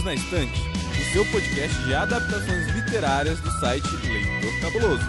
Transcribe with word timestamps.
Perdidos 0.00 0.04
na 0.04 0.14
Estante, 0.14 0.60
o 0.98 1.12
seu 1.12 1.24
podcast 1.26 1.76
de 1.84 1.94
adaptações 1.94 2.66
literárias 2.68 3.40
do 3.40 3.50
site 3.60 3.86
Leitor 4.06 4.60
Cabuloso. 4.60 5.04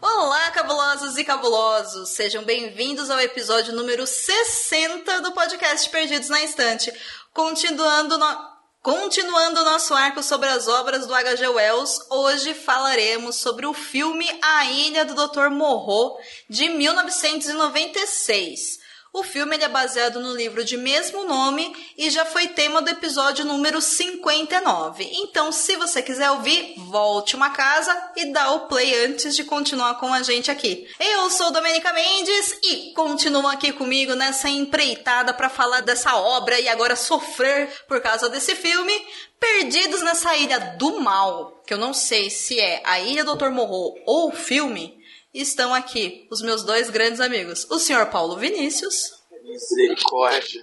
Olá, 0.00 0.50
cabulosos 0.50 1.16
e 1.18 1.24
cabulosos! 1.24 2.10
Sejam 2.10 2.44
bem-vindos 2.44 3.10
ao 3.10 3.20
episódio 3.20 3.74
número 3.74 4.06
60 4.06 5.20
do 5.22 5.32
podcast 5.32 5.88
Perdidos 5.90 6.28
na 6.28 6.42
Estante. 6.42 6.92
Continuando 7.32 8.18
no... 8.18 8.49
Continuando 8.82 9.60
o 9.60 9.64
nosso 9.64 9.94
arco 9.94 10.22
sobre 10.22 10.48
as 10.48 10.66
obras 10.66 11.06
do 11.06 11.14
H.G. 11.14 11.46
Wells, 11.48 12.00
hoje 12.08 12.54
falaremos 12.54 13.36
sobre 13.36 13.66
o 13.66 13.74
filme 13.74 14.26
A 14.40 14.64
Ilha 14.64 15.04
do 15.04 15.14
Dr. 15.14 15.50
Morro, 15.50 16.16
de 16.48 16.70
1996. 16.70 18.79
O 19.12 19.24
filme 19.24 19.56
é 19.56 19.68
baseado 19.68 20.20
no 20.20 20.32
livro 20.36 20.64
de 20.64 20.76
mesmo 20.76 21.24
nome 21.24 21.74
e 21.98 22.08
já 22.10 22.24
foi 22.24 22.46
tema 22.46 22.80
do 22.80 22.90
episódio 22.90 23.44
número 23.44 23.80
59. 23.80 25.04
Então, 25.14 25.50
se 25.50 25.74
você 25.74 26.00
quiser 26.00 26.30
ouvir, 26.30 26.74
volte 26.76 27.34
uma 27.34 27.50
casa 27.50 28.12
e 28.16 28.26
dá 28.26 28.52
o 28.52 28.68
play 28.68 29.06
antes 29.06 29.34
de 29.34 29.42
continuar 29.42 29.96
com 29.96 30.14
a 30.14 30.22
gente 30.22 30.48
aqui. 30.48 30.86
Eu 31.00 31.28
sou 31.28 31.50
Domenica 31.50 31.92
Mendes 31.92 32.56
e 32.62 32.92
continuam 32.94 33.48
aqui 33.48 33.72
comigo 33.72 34.14
nessa 34.14 34.48
empreitada 34.48 35.34
para 35.34 35.48
falar 35.48 35.80
dessa 35.80 36.14
obra 36.14 36.60
e 36.60 36.68
agora 36.68 36.94
sofrer 36.94 37.68
por 37.88 38.00
causa 38.00 38.28
desse 38.28 38.54
filme. 38.54 38.92
Perdidos 39.40 40.02
nessa 40.02 40.36
ilha 40.36 40.76
do 40.78 41.00
mal, 41.00 41.60
que 41.66 41.74
eu 41.74 41.78
não 41.78 41.92
sei 41.92 42.30
se 42.30 42.60
é 42.60 42.80
a 42.84 43.00
Ilha 43.00 43.24
do 43.24 43.34
Dr. 43.34 43.48
Morro 43.48 43.96
ou 44.06 44.28
o 44.28 44.36
filme, 44.36 44.99
estão 45.32 45.74
aqui 45.74 46.26
os 46.30 46.42
meus 46.42 46.64
dois 46.64 46.90
grandes 46.90 47.20
amigos, 47.20 47.66
o 47.70 47.78
senhor 47.78 48.06
Paulo 48.06 48.36
Vinícius. 48.36 49.10
Misericórdia. 49.42 50.62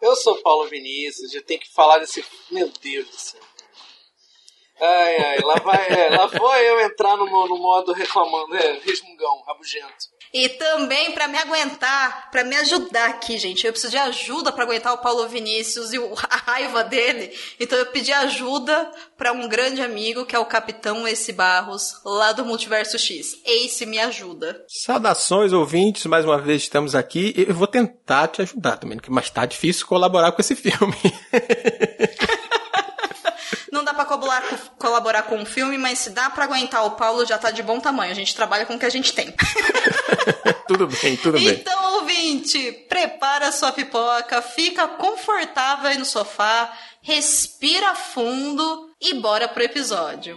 Eu 0.00 0.16
sou 0.16 0.40
Paulo 0.42 0.68
Vinícius, 0.68 1.32
já 1.32 1.42
tenho 1.42 1.60
que 1.60 1.72
falar 1.72 1.98
desse. 1.98 2.24
Meu 2.50 2.70
Deus 2.80 3.08
do 3.08 3.16
céu. 3.16 3.40
Ai, 4.80 5.16
ai, 5.16 5.38
lá, 5.38 5.54
vai, 5.56 5.88
é, 5.88 6.10
lá 6.10 6.26
vou 6.26 6.54
eu 6.56 6.80
entrar 6.80 7.16
no, 7.16 7.26
no 7.26 7.58
modo 7.58 7.92
reclamando, 7.92 8.56
é, 8.56 8.80
resmungão, 8.80 9.42
rabugento. 9.46 10.08
E 10.34 10.48
também 10.48 11.12
para 11.12 11.28
me 11.28 11.38
aguentar, 11.38 12.28
para 12.32 12.42
me 12.42 12.56
ajudar 12.56 13.10
aqui, 13.10 13.38
gente. 13.38 13.64
Eu 13.64 13.70
preciso 13.70 13.92
de 13.92 13.98
ajuda 13.98 14.50
para 14.50 14.64
aguentar 14.64 14.92
o 14.92 14.98
Paulo 14.98 15.28
Vinícius 15.28 15.92
e 15.92 15.98
a 16.28 16.36
raiva 16.36 16.82
dele. 16.82 17.30
Então 17.60 17.78
eu 17.78 17.86
pedi 17.86 18.12
ajuda 18.12 18.90
para 19.16 19.32
um 19.32 19.48
grande 19.48 19.80
amigo 19.80 20.26
que 20.26 20.34
é 20.34 20.38
o 20.38 20.44
Capitão 20.44 21.06
Ace 21.06 21.32
Barros, 21.32 22.00
lá 22.04 22.32
do 22.32 22.44
Multiverso 22.44 22.98
X. 22.98 23.40
Ace 23.46 23.86
me 23.86 24.00
ajuda. 24.00 24.64
Saudações, 24.66 25.52
ouvintes. 25.52 26.04
Mais 26.06 26.24
uma 26.24 26.40
vez 26.40 26.62
estamos 26.62 26.96
aqui. 26.96 27.32
Eu 27.36 27.54
vou 27.54 27.68
tentar 27.68 28.26
te 28.26 28.42
ajudar, 28.42 28.76
também, 28.76 28.98
mas 29.08 29.30
tá 29.30 29.46
difícil 29.46 29.86
colaborar 29.86 30.32
com 30.32 30.40
esse 30.40 30.56
filme. 30.56 30.96
Não 33.84 33.92
dá 33.92 34.02
pra 34.02 34.06
colaborar, 34.78 35.24
com 35.24 35.36
um 35.36 35.44
filme, 35.44 35.76
mas 35.76 35.98
se 35.98 36.10
dá 36.10 36.30
pra 36.30 36.44
aguentar 36.44 36.86
o 36.86 36.92
Paulo, 36.92 37.26
já 37.26 37.36
tá 37.36 37.50
de 37.50 37.62
bom 37.62 37.78
tamanho. 37.78 38.10
A 38.10 38.14
gente 38.14 38.34
trabalha 38.34 38.64
com 38.64 38.76
o 38.76 38.78
que 38.78 38.86
a 38.86 38.90
gente 38.90 39.12
tem. 39.12 39.30
tudo 40.66 40.86
bem, 40.86 41.18
tudo 41.18 41.38
bem. 41.38 41.48
Então, 41.48 41.96
ouvinte, 41.96 42.72
prepara 42.88 43.52
sua 43.52 43.72
pipoca, 43.72 44.40
fica 44.40 44.88
confortável 44.88 45.90
aí 45.90 45.98
no 45.98 46.06
sofá, 46.06 46.72
respira 47.02 47.94
fundo 47.94 48.90
e 48.98 49.12
bora 49.12 49.48
pro 49.48 49.62
episódio. 49.62 50.34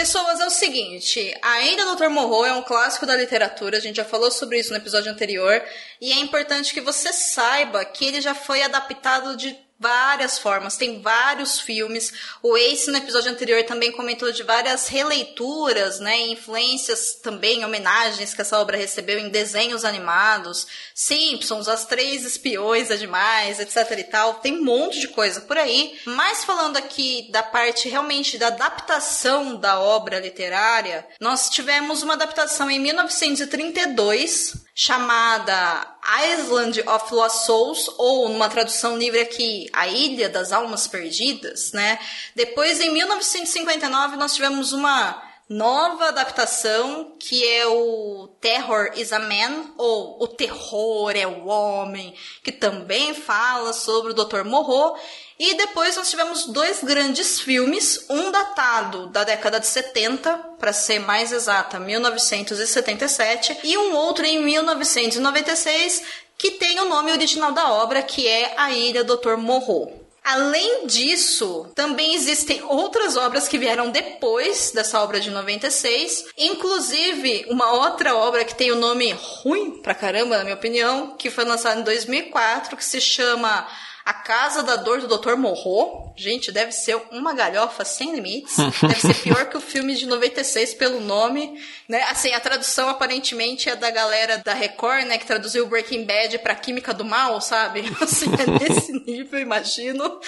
Pessoas, 0.00 0.40
é 0.40 0.46
o 0.46 0.50
seguinte, 0.50 1.36
ainda 1.42 1.94
Dr. 1.94 2.08
Morro 2.08 2.42
é 2.46 2.54
um 2.54 2.62
clássico 2.62 3.04
da 3.04 3.14
literatura, 3.14 3.76
a 3.76 3.80
gente 3.80 3.96
já 3.96 4.04
falou 4.04 4.30
sobre 4.30 4.58
isso 4.58 4.70
no 4.70 4.78
episódio 4.78 5.12
anterior, 5.12 5.62
e 6.00 6.10
é 6.10 6.18
importante 6.18 6.72
que 6.72 6.80
você 6.80 7.12
saiba 7.12 7.84
que 7.84 8.06
ele 8.06 8.18
já 8.22 8.34
foi 8.34 8.62
adaptado 8.62 9.36
de 9.36 9.54
várias 9.80 10.38
formas, 10.38 10.76
tem 10.76 11.00
vários 11.00 11.58
filmes. 11.58 12.12
O 12.42 12.54
Ace 12.54 12.90
no 12.90 12.98
episódio 12.98 13.32
anterior 13.32 13.64
também 13.64 13.90
comentou 13.90 14.30
de 14.30 14.42
várias 14.42 14.88
releituras, 14.88 15.98
né, 15.98 16.20
influências 16.28 17.14
também, 17.14 17.64
homenagens 17.64 18.34
que 18.34 18.42
essa 18.42 18.60
obra 18.60 18.76
recebeu 18.76 19.18
em 19.18 19.30
desenhos 19.30 19.82
animados, 19.84 20.66
Simpsons, 20.94 21.66
As 21.66 21.86
Três 21.86 22.26
Espiões 22.26 22.90
é 22.90 22.96
demais, 22.96 23.58
etc 23.58 23.98
e 23.98 24.04
tal. 24.04 24.34
Tem 24.34 24.58
um 24.58 24.64
monte 24.64 25.00
de 25.00 25.08
coisa 25.08 25.40
por 25.40 25.56
aí. 25.56 25.98
Mas 26.04 26.44
falando 26.44 26.76
aqui 26.76 27.30
da 27.32 27.42
parte 27.42 27.88
realmente 27.88 28.36
da 28.36 28.48
adaptação 28.48 29.56
da 29.56 29.80
obra 29.80 30.20
literária, 30.20 31.06
nós 31.18 31.48
tivemos 31.48 32.02
uma 32.02 32.12
adaptação 32.14 32.70
em 32.70 32.78
1932 32.78 34.68
chamada 34.74 35.96
Island 36.32 36.80
of 36.88 37.14
Lost 37.14 37.44
Souls, 37.44 37.90
ou 37.98 38.28
numa 38.28 38.48
tradução 38.48 38.96
livre 38.96 39.20
aqui, 39.20 39.68
A 39.72 39.86
Ilha 39.88 40.28
das 40.28 40.52
Almas 40.52 40.86
Perdidas, 40.86 41.72
né? 41.72 41.98
Depois, 42.34 42.80
em 42.80 42.92
1959, 42.92 44.16
nós 44.16 44.34
tivemos 44.34 44.72
uma 44.72 45.22
nova 45.50 46.06
adaptação 46.06 47.16
que 47.18 47.44
é 47.44 47.66
o 47.66 48.28
Terror 48.40 48.92
is 48.94 49.12
a 49.12 49.18
Man, 49.18 49.72
ou 49.76 50.22
O 50.22 50.28
Terror 50.28 51.10
é 51.16 51.26
o 51.26 51.46
Homem, 51.48 52.14
que 52.44 52.52
também 52.52 53.12
fala 53.14 53.72
sobre 53.72 54.12
o 54.12 54.14
Dr. 54.14 54.44
Morro. 54.44 54.96
E 55.40 55.54
depois 55.54 55.96
nós 55.96 56.10
tivemos 56.10 56.44
dois 56.44 56.84
grandes 56.84 57.40
filmes, 57.40 58.04
um 58.10 58.30
datado 58.30 59.06
da 59.06 59.24
década 59.24 59.58
de 59.58 59.66
70, 59.66 60.36
para 60.58 60.70
ser 60.70 60.98
mais 60.98 61.32
exata, 61.32 61.80
1977, 61.80 63.60
e 63.64 63.78
um 63.78 63.96
outro 63.96 64.26
em 64.26 64.44
1996, 64.44 66.02
que 66.36 66.50
tem 66.50 66.78
o 66.80 66.90
nome 66.90 67.10
original 67.10 67.52
da 67.52 67.72
obra, 67.72 68.02
que 68.02 68.28
é 68.28 68.52
A 68.54 68.70
Ilha 68.70 69.02
Dr. 69.02 69.38
Morro. 69.38 69.90
Além 70.22 70.86
disso, 70.86 71.72
também 71.74 72.14
existem 72.14 72.62
outras 72.64 73.16
obras 73.16 73.48
que 73.48 73.56
vieram 73.56 73.90
depois 73.90 74.72
dessa 74.72 75.00
obra 75.00 75.18
de 75.20 75.30
96, 75.30 76.26
inclusive 76.36 77.46
uma 77.48 77.72
outra 77.72 78.14
obra 78.14 78.44
que 78.44 78.54
tem 78.54 78.72
o 78.72 78.76
um 78.76 78.78
nome 78.78 79.12
ruim 79.12 79.80
pra 79.80 79.94
caramba, 79.94 80.36
na 80.36 80.44
minha 80.44 80.56
opinião, 80.56 81.16
que 81.16 81.30
foi 81.30 81.44
lançada 81.44 81.80
em 81.80 81.84
2004, 81.84 82.76
que 82.76 82.84
se 82.84 83.00
chama 83.00 83.66
a 84.10 84.12
Casa 84.12 84.64
da 84.64 84.74
Dor 84.74 85.00
do 85.00 85.16
Dr. 85.16 85.36
Morro. 85.36 86.12
Gente, 86.16 86.50
deve 86.50 86.72
ser 86.72 87.00
uma 87.12 87.32
galhofa 87.32 87.84
sem 87.84 88.12
limites. 88.12 88.56
deve 88.56 89.00
ser 89.00 89.14
pior 89.22 89.48
que 89.48 89.56
o 89.56 89.60
filme 89.60 89.94
de 89.94 90.04
96 90.04 90.74
pelo 90.74 91.00
nome, 91.00 91.62
né? 91.88 92.02
Assim, 92.08 92.32
a 92.32 92.40
tradução 92.40 92.88
aparentemente 92.88 93.70
é 93.70 93.76
da 93.76 93.88
galera 93.88 94.38
da 94.38 94.52
Record, 94.52 95.06
né, 95.06 95.16
que 95.16 95.26
traduziu 95.26 95.68
Breaking 95.68 96.04
Bad 96.04 96.40
para 96.40 96.56
Química 96.56 96.92
do 96.92 97.04
Mal, 97.04 97.40
sabe? 97.40 97.84
Assim, 98.02 98.26
é 98.34 98.58
nesse 98.58 98.92
nível, 98.92 99.38
imagino. 99.38 100.18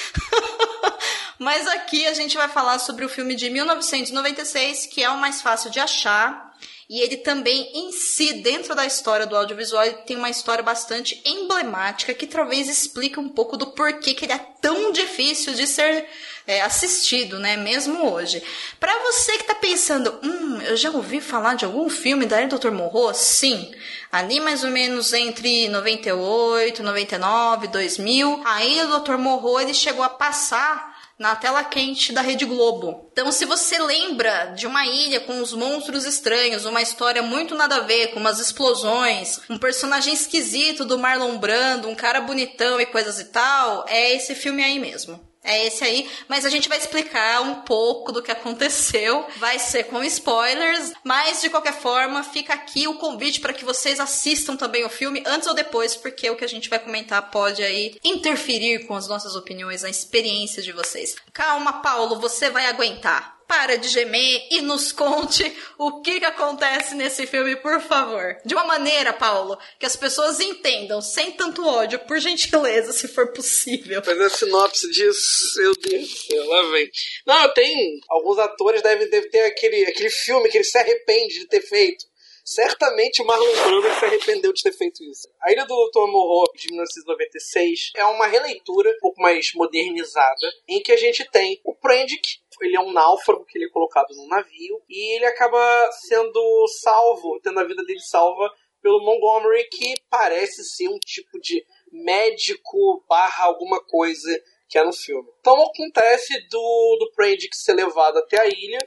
Mas 1.37 1.67
aqui 1.67 2.07
a 2.07 2.15
gente 2.15 2.37
vai 2.37 2.49
falar 2.49 2.79
sobre 2.79 3.05
o 3.05 3.09
filme 3.09 3.35
de 3.35 3.51
1996, 3.51 4.87
que 4.87 5.03
é 5.03 5.11
o 5.11 5.19
mais 5.19 5.43
fácil 5.43 5.71
de 5.71 5.81
achar 5.81 6.53
e 6.93 7.01
ele 7.01 7.17
também, 7.17 7.71
em 7.73 7.91
si, 7.91 8.35
dentro 8.35 8.75
da 8.75 8.85
história 8.85 9.25
do 9.25 9.35
audiovisual, 9.35 9.83
ele 9.83 9.95
tem 10.05 10.15
uma 10.15 10.29
história 10.29 10.63
bastante 10.63 11.23
emblemática 11.25 12.13
que 12.13 12.27
talvez 12.27 12.69
explique 12.69 13.19
um 13.19 13.31
pouco 13.31 13.57
do 13.57 13.69
porquê 13.69 14.13
que 14.13 14.27
ele 14.27 14.35
é 14.35 14.47
tão 14.61 14.93
difícil 14.93 15.55
de 15.55 15.67
ser 15.67 16.07
é, 16.47 16.61
assistido, 16.61 17.39
né? 17.39 17.57
Mesmo 17.57 18.13
hoje. 18.13 18.43
Para 18.79 18.93
você 19.05 19.39
que 19.39 19.45
tá 19.45 19.55
pensando, 19.55 20.21
hum, 20.23 20.61
eu 20.61 20.77
já 20.77 20.91
ouvi 20.91 21.23
falar 21.23 21.55
de 21.55 21.65
algum 21.65 21.89
filme 21.89 22.27
da 22.27 22.45
Dr. 22.45 22.71
Morro? 22.71 23.15
Sim. 23.15 23.75
Ali 24.13 24.39
mais 24.39 24.63
ou 24.63 24.71
menos 24.71 25.15
entre 25.15 25.71
98, 25.71 26.83
99, 26.83 27.69
2000, 27.69 28.43
aí 28.45 28.83
o 28.83 29.01
Dr. 29.01 29.17
Morro 29.17 29.59
ele 29.59 29.73
chegou 29.73 30.05
a 30.05 30.11
passar 30.11 30.92
na 31.19 31.37
tela 31.37 31.63
quente 31.65 32.13
da 32.13 32.21
Rede 32.21 32.45
Globo. 32.45 33.09
Então, 33.13 33.31
se 33.31 33.45
você 33.45 33.79
lembra 33.79 34.47
de 34.57 34.67
uma 34.67 34.87
ilha 34.87 35.21
com 35.21 35.41
os 35.41 35.53
monstros 35.53 36.05
estranhos, 36.05 36.65
uma 36.65 36.83
história 36.83 37.23
muito 37.23 37.55
nada 37.55 37.77
a 37.77 37.81
ver, 37.81 38.09
com 38.09 38.21
umas 38.21 38.41
explosões, 38.41 39.41
um 39.49 39.59
personagem 39.59 40.15
esquisito 40.15 40.85
do 40.85 40.99
Marlon 40.99 41.39
Brando, 41.39 41.89
um 41.89 41.95
cara 41.95 42.21
bonitão 42.21 42.81
e 42.81 42.87
coisas 42.87 43.21
e 43.21 43.27
tal, 43.27 43.85
é 43.89 44.15
esse 44.15 44.35
filme 44.35 44.63
aí 44.63 44.79
mesmo. 44.79 45.32
É 45.45 45.67
esse 45.67 45.83
aí, 45.83 46.09
mas 46.29 46.45
a 46.45 46.49
gente 46.49 46.69
vai 46.69 46.79
explicar 46.79 47.43
um 47.43 47.63
pouco 47.63 48.13
do 48.13 48.23
que 48.23 48.31
aconteceu. 48.31 49.27
Vai 49.39 49.59
ser 49.59 49.85
com 49.85 50.03
spoilers, 50.05 50.93
mas 51.03 51.41
de 51.41 51.51
qualquer 51.51 51.75
forma, 51.75 52.23
fica 52.23 52.55
aqui 52.55 52.87
o 52.87 52.95
convite 52.95 53.41
para 53.41 53.53
que 53.53 53.65
vocês 53.65 53.99
assistam 53.99 54.57
também 54.57 54.85
o 54.85 54.89
filme 54.89 55.23
antes 55.27 55.49
ou 55.49 55.55
depois, 55.55 55.97
porque 55.97 56.31
o 56.31 56.37
que 56.37 56.45
a 56.45 56.49
gente 56.49 56.71
vai 56.71 56.79
comentar 56.79 57.31
pode 57.31 57.63
aí 57.63 57.99
interferir 58.05 58.87
com 58.87 58.95
as 58.95 59.09
nossas 59.09 59.35
opiniões, 59.35 59.83
a 59.83 59.91
experiência 59.91 60.63
de 60.63 60.71
vocês. 60.71 61.17
Calma, 61.33 61.83
Paulo, 61.83 62.21
você 62.21 62.49
vai 62.49 62.67
aguentar. 62.67 63.42
Para 63.53 63.77
de 63.77 63.87
gemer 63.87 64.47
e 64.51 64.63
nos 64.63 64.93
conte 64.93 65.45
o 65.77 66.01
que, 66.01 66.21
que 66.21 66.25
acontece 66.25 66.95
nesse 66.95 67.27
filme, 67.27 67.55
por 67.57 67.83
favor. 67.83 68.35
De 68.47 68.55
uma 68.55 68.65
maneira, 68.65 69.13
Paulo, 69.13 69.59
que 69.79 69.85
as 69.85 69.95
pessoas 69.95 70.41
entendam, 70.41 71.03
sem 71.03 71.33
tanto 71.33 71.63
ódio, 71.67 71.99
por 71.99 72.19
gentileza, 72.19 72.95
se 72.95 73.07
for 73.09 73.31
possível. 73.31 74.03
Fazer 74.03 74.25
a 74.25 74.31
sinopse 74.31 74.91
disso, 74.91 75.61
meu 75.61 75.75
Deus 75.75 76.09
do 76.09 76.17
céu, 76.17 76.49
lá 76.49 76.63
vem. 76.71 76.91
Não, 77.27 77.53
tem. 77.53 78.01
Alguns 78.09 78.39
atores 78.39 78.81
devem, 78.81 79.11
devem 79.11 79.31
ter 79.31 79.45
aquele, 79.45 79.85
aquele 79.85 80.09
filme 80.09 80.49
que 80.49 80.57
ele 80.57 80.65
se 80.65 80.79
arrepende 80.79 81.41
de 81.41 81.47
ter 81.47 81.61
feito. 81.61 82.07
Certamente 82.45 83.23
o 83.23 83.27
Marlon 83.27 83.53
Brando 83.53 83.99
se 83.99 84.05
arrependeu 84.05 84.53
de 84.53 84.63
ter 84.63 84.73
feito 84.73 85.05
isso. 85.05 85.29
A 85.43 85.53
Ilha 85.53 85.65
do 85.65 85.91
Dr. 85.91 86.11
Morro, 86.11 86.51
de 86.57 86.69
1996, 86.69 87.91
é 87.97 88.05
uma 88.05 88.27
releitura 88.27 88.91
um 88.91 88.99
pouco 88.99 89.21
mais 89.21 89.53
modernizada, 89.55 90.53
em 90.67 90.83
que 90.83 90.91
a 90.91 90.97
gente 90.97 91.25
tem 91.31 91.61
o 91.65 91.75
Prendick, 91.75 92.41
ele 92.65 92.77
é 92.77 92.81
um 92.81 92.93
náufrago 92.93 93.45
que 93.45 93.59
ele 93.59 93.67
é 93.67 93.71
colocado 93.71 94.09
num 94.15 94.29
navio, 94.29 94.81
e 94.89 95.17
ele 95.17 95.27
acaba 95.27 95.91
sendo 96.09 96.67
salvo, 96.83 97.41
tendo 97.43 97.61
a 97.61 97.65
vida 97.65 97.83
dele 97.85 98.01
salva 98.01 98.51
pelo 98.83 99.05
Montgomery, 99.05 99.69
que 99.69 99.95
parece 100.11 100.65
ser 100.65 100.89
um 100.89 100.99
tipo 100.99 101.39
de 101.41 101.65
médico 101.93 103.05
barra 103.09 103.45
alguma 103.45 103.81
coisa 103.85 104.43
que 104.69 104.79
é 104.79 104.85
no 104.85 104.93
filme. 104.93 105.29
Então 105.41 105.55
acontece 105.63 106.33
do, 106.49 106.97
do 106.99 107.13
Prendick 107.15 107.55
ser 107.55 107.75
levado 107.75 108.19
até 108.19 108.41
a 108.41 108.47
ilha, 108.49 108.79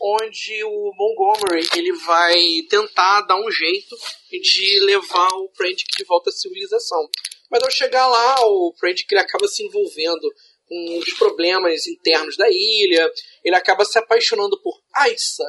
onde 0.00 0.64
o 0.64 0.92
Montgomery 0.96 1.68
ele 1.76 1.92
vai 1.92 2.34
tentar 2.68 3.22
dar 3.22 3.36
um 3.36 3.50
jeito 3.50 3.96
de 4.30 4.80
levar 4.84 5.28
o 5.34 5.50
Prendick 5.50 5.96
de 5.96 6.04
volta 6.04 6.30
à 6.30 6.32
civilização. 6.32 7.08
Mas 7.50 7.62
ao 7.62 7.70
chegar 7.70 8.06
lá, 8.06 8.36
o 8.46 8.72
Prendick 8.78 9.12
ele 9.12 9.20
acaba 9.20 9.46
se 9.48 9.62
envolvendo 9.64 10.32
com 10.68 10.98
os 10.98 11.12
problemas 11.14 11.86
internos 11.86 12.36
da 12.36 12.48
ilha, 12.50 13.10
ele 13.44 13.56
acaba 13.56 13.84
se 13.84 13.98
apaixonando 13.98 14.60
por 14.60 14.78
Aissa, 14.94 15.44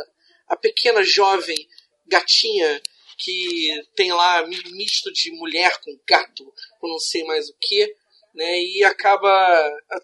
a 0.48 0.56
pequena 0.56 1.04
jovem 1.04 1.68
gatinha 2.08 2.82
que 3.18 3.70
tem 3.96 4.14
lá 4.14 4.48
misto 4.48 5.12
de 5.12 5.32
mulher 5.32 5.78
com 5.82 6.00
gato, 6.08 6.54
com 6.80 6.88
não 6.88 7.00
sei 7.00 7.24
mais 7.26 7.50
o 7.50 7.56
que 7.60 7.94
né? 8.34 8.60
E 8.62 8.84
acaba 8.84 9.30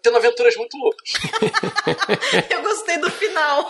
tendo 0.02 0.16
aventuras 0.16 0.56
muito 0.56 0.76
loucas. 0.76 1.12
Eu 2.50 2.62
gostei 2.62 2.98
do 2.98 3.10
final. 3.10 3.66